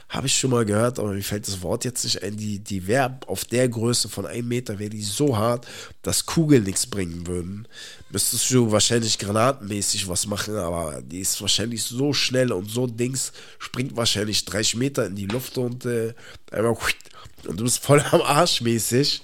habe 0.08 0.26
ich 0.26 0.38
schon 0.38 0.50
mal 0.50 0.64
gehört, 0.64 0.98
aber 0.98 1.12
mir 1.12 1.22
fällt 1.22 1.46
das 1.46 1.62
Wort 1.62 1.84
jetzt 1.84 2.04
nicht 2.04 2.22
ein. 2.22 2.36
Die, 2.36 2.58
die 2.58 2.86
wäre 2.86 3.18
auf 3.26 3.44
der 3.44 3.68
Größe 3.68 4.08
von 4.08 4.26
einem 4.26 4.48
Meter, 4.48 4.78
wäre 4.78 4.90
die 4.90 5.02
so 5.02 5.36
hart, 5.36 5.66
dass 6.02 6.26
Kugeln 6.26 6.64
nichts 6.64 6.86
bringen 6.86 7.26
würden. 7.26 7.68
Müsstest 8.16 8.50
du 8.50 8.72
wahrscheinlich 8.72 9.18
granatenmäßig 9.18 10.08
was 10.08 10.26
machen, 10.26 10.56
aber 10.56 11.02
die 11.02 11.20
ist 11.20 11.38
wahrscheinlich 11.42 11.82
so 11.82 12.14
schnell 12.14 12.50
und 12.50 12.70
so 12.70 12.86
Dings, 12.86 13.30
springt 13.58 13.94
wahrscheinlich 13.94 14.42
30 14.46 14.76
Meter 14.76 15.04
in 15.04 15.16
die 15.16 15.26
Luft 15.26 15.58
und 15.58 15.84
äh, 15.84 16.14
einfach 16.50 16.90
und 17.46 17.60
du 17.60 17.64
bist 17.64 17.80
voll 17.80 18.02
am 18.12 18.22
Arsch 18.22 18.62
mäßig. 18.62 19.20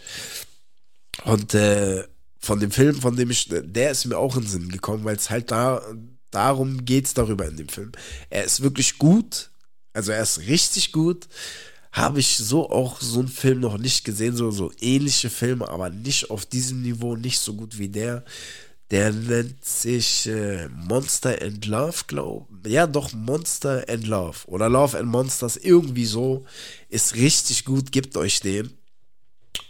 Und 1.24 1.54
äh, 1.54 2.04
von 2.38 2.60
dem 2.60 2.70
Film, 2.70 3.00
von 3.00 3.16
dem 3.16 3.30
ich, 3.30 3.48
der 3.48 3.92
ist 3.92 4.04
mir 4.04 4.18
auch 4.18 4.36
in 4.36 4.42
den 4.42 4.50
Sinn 4.50 4.68
gekommen, 4.68 5.06
weil 5.06 5.16
es 5.16 5.30
halt 5.30 5.50
da, 5.50 5.80
darum 6.30 6.84
geht 6.84 7.06
es 7.06 7.14
darüber 7.14 7.48
in 7.48 7.56
dem 7.56 7.70
Film. 7.70 7.92
Er 8.28 8.44
ist 8.44 8.62
wirklich 8.62 8.98
gut, 8.98 9.48
also 9.94 10.12
er 10.12 10.22
ist 10.22 10.40
richtig 10.40 10.92
gut. 10.92 11.28
Habe 11.92 12.20
ich 12.20 12.36
so 12.36 12.68
auch 12.68 13.00
so 13.00 13.20
einen 13.20 13.28
Film 13.28 13.60
noch 13.60 13.78
nicht 13.78 14.04
gesehen, 14.04 14.36
so, 14.36 14.50
so 14.50 14.70
ähnliche 14.82 15.30
Filme, 15.30 15.66
aber 15.66 15.88
nicht 15.88 16.28
auf 16.28 16.44
diesem 16.44 16.82
Niveau, 16.82 17.16
nicht 17.16 17.38
so 17.38 17.54
gut 17.54 17.78
wie 17.78 17.88
der. 17.88 18.22
Der 18.92 19.10
nennt 19.10 19.64
sich 19.64 20.26
äh, 20.26 20.68
Monster 20.68 21.40
and 21.40 21.64
Love, 21.64 22.04
glaube 22.08 22.46
Ja, 22.68 22.86
doch, 22.86 23.14
Monster 23.14 23.86
and 23.88 24.06
Love. 24.06 24.40
Oder 24.46 24.68
Love 24.68 24.98
and 24.98 25.08
Monsters, 25.08 25.56
irgendwie 25.56 26.04
so. 26.04 26.44
Ist 26.90 27.14
richtig 27.14 27.64
gut, 27.64 27.90
gebt 27.90 28.18
euch 28.18 28.40
den. 28.40 28.76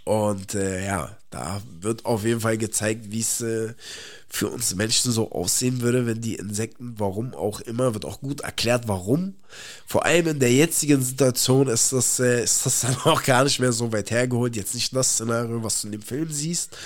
Und 0.05 0.57
äh, 0.57 0.85
ja, 0.85 1.17
da 1.31 1.63
wird 1.81 2.05
auf 2.05 2.25
jeden 2.25 2.41
Fall 2.41 2.59
gezeigt, 2.59 3.13
wie 3.13 3.21
es 3.21 3.41
äh, 3.41 3.75
für 4.29 4.49
uns 4.49 4.75
Menschen 4.75 5.13
so 5.13 5.31
aussehen 5.31 5.83
würde, 5.83 6.05
wenn 6.05 6.21
die 6.21 6.35
Insekten, 6.35 6.95
warum 6.99 7.33
auch 7.33 7.61
immer, 7.61 7.95
wird 7.95 8.05
auch 8.05 8.21
gut 8.21 8.41
erklärt, 8.41 8.89
warum. 8.89 9.37
Vor 9.87 10.05
allem 10.05 10.27
in 10.27 10.41
der 10.41 10.53
jetzigen 10.53 11.01
Situation 11.01 11.69
ist 11.69 11.93
das, 11.93 12.19
äh, 12.19 12.43
ist 12.43 12.67
das 12.67 12.81
dann 12.83 12.97
auch 13.05 13.23
gar 13.23 13.45
nicht 13.45 13.61
mehr 13.61 13.73
so 13.73 13.93
weit 13.93 14.11
hergeholt. 14.11 14.57
Jetzt 14.57 14.75
nicht 14.75 14.97
das 14.97 15.13
Szenario, 15.15 15.63
was 15.63 15.81
du 15.81 15.87
in 15.87 15.93
dem 15.93 16.03
Film 16.03 16.33
siehst, 16.33 16.77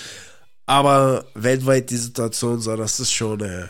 aber 0.67 1.25
weltweit 1.33 1.89
die 1.89 1.97
Situation 1.97 2.59
so, 2.61 2.75
das 2.75 2.99
ist 2.99 3.11
schon 3.11 3.41
äh, 3.41 3.67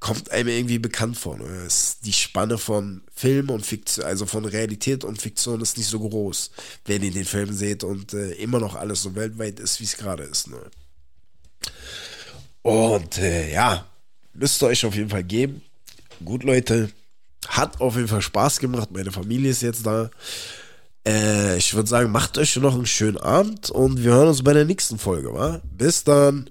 kommt 0.00 0.30
einem 0.32 0.48
irgendwie 0.48 0.78
bekannt 0.78 1.16
vor. 1.16 1.38
Ne? 1.38 1.68
die 2.04 2.12
Spanne 2.12 2.58
von 2.58 3.02
Film 3.14 3.48
und 3.48 3.64
Fiktion, 3.64 4.04
also 4.04 4.26
von 4.26 4.44
Realität 4.44 5.02
und 5.02 5.22
Fiktion 5.22 5.62
ist 5.62 5.78
nicht 5.78 5.86
so 5.86 6.00
groß, 6.00 6.50
wenn 6.84 7.02
ihr 7.02 7.10
den 7.10 7.24
Film 7.24 7.54
seht 7.54 7.84
und 7.84 8.12
äh, 8.12 8.32
immer 8.32 8.60
noch 8.60 8.74
alles 8.74 9.02
so 9.02 9.14
weltweit 9.14 9.60
ist, 9.60 9.80
wie 9.80 9.84
es 9.84 9.96
gerade 9.96 10.24
ist. 10.24 10.48
Ne? 10.48 10.58
Und 12.60 13.16
äh, 13.16 13.50
ja, 13.52 13.86
müsst 14.34 14.62
ihr 14.62 14.66
euch 14.66 14.84
auf 14.84 14.94
jeden 14.94 15.08
Fall 15.10 15.24
geben. 15.24 15.62
Gut, 16.22 16.42
Leute, 16.42 16.90
hat 17.48 17.80
auf 17.80 17.96
jeden 17.96 18.08
Fall 18.08 18.22
Spaß 18.22 18.58
gemacht. 18.58 18.90
Meine 18.92 19.12
Familie 19.12 19.50
ist 19.50 19.62
jetzt 19.62 19.86
da. 19.86 20.10
Äh, 21.06 21.56
ich 21.56 21.74
würde 21.74 21.88
sagen, 21.88 22.10
macht 22.10 22.38
euch 22.38 22.56
noch 22.56 22.74
einen 22.74 22.86
schönen 22.86 23.18
Abend 23.18 23.70
und 23.70 24.02
wir 24.02 24.12
hören 24.12 24.28
uns 24.28 24.42
bei 24.42 24.52
der 24.52 24.64
nächsten 24.64 24.98
Folge. 24.98 25.32
Wa? 25.34 25.60
Bis 25.64 26.04
dann. 26.04 26.50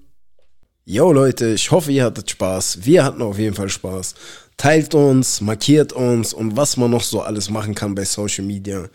Yo 0.86 1.12
Leute, 1.12 1.48
ich 1.48 1.70
hoffe, 1.70 1.92
ihr 1.92 2.04
hattet 2.04 2.30
Spaß. 2.30 2.84
Wir 2.84 3.04
hatten 3.04 3.22
auf 3.22 3.38
jeden 3.38 3.54
Fall 3.54 3.70
Spaß. 3.70 4.14
Teilt 4.56 4.94
uns, 4.94 5.40
markiert 5.40 5.92
uns 5.92 6.34
und 6.34 6.56
was 6.56 6.76
man 6.76 6.90
noch 6.90 7.02
so 7.02 7.22
alles 7.22 7.50
machen 7.50 7.74
kann 7.74 7.94
bei 7.94 8.04
Social 8.04 8.44
Media. 8.44 8.88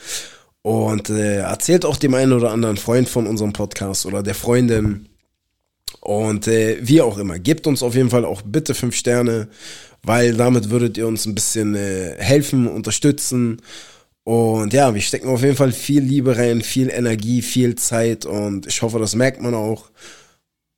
Und 0.62 1.10
äh, 1.10 1.38
erzählt 1.38 1.86
auch 1.86 1.98
dem 1.98 2.14
einen 2.14 2.34
oder 2.34 2.52
anderen 2.52 2.78
Freund 2.78 3.10
von 3.10 3.28
unserem 3.28 3.54
Podcast 3.54 4.06
oder 4.06 4.22
der 4.22 4.36
Freundin. 4.36 5.10
Und 6.00 6.48
äh, 6.48 6.78
wie 6.82 7.02
auch 7.02 7.18
immer, 7.18 7.40
gebt 7.40 7.68
uns 7.68 7.84
auf 7.84 7.96
jeden 7.96 8.10
Fall 8.10 8.24
auch 8.24 8.42
bitte 8.44 8.74
fünf 8.74 8.96
Sterne, 8.96 9.50
weil 10.04 10.36
damit 10.36 10.70
würdet 10.70 10.98
ihr 10.98 11.08
uns 11.08 11.26
ein 11.26 11.36
bisschen 11.36 11.76
äh, 11.76 12.16
helfen, 12.18 12.68
unterstützen. 12.68 13.62
Und 14.30 14.74
ja, 14.74 14.94
wir 14.94 15.02
stecken 15.02 15.28
auf 15.28 15.42
jeden 15.42 15.56
Fall 15.56 15.72
viel 15.72 16.04
Liebe 16.04 16.38
rein, 16.38 16.62
viel 16.62 16.92
Energie, 16.92 17.42
viel 17.42 17.74
Zeit 17.74 18.28
und 18.28 18.68
ich 18.68 18.84
hoffe, 18.84 19.00
das 19.00 19.16
merkt 19.16 19.42
man 19.42 19.56
auch. 19.56 19.90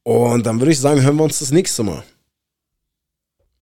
Und 0.04 0.46
dann 0.46 0.62
würde 0.62 0.72
ich 0.72 0.80
sagen, 0.80 1.02
hören 1.02 1.18
wir 1.18 1.26
uns 1.26 1.40
das 1.40 1.52
nächste 1.52 1.84
Mal. 1.84 2.02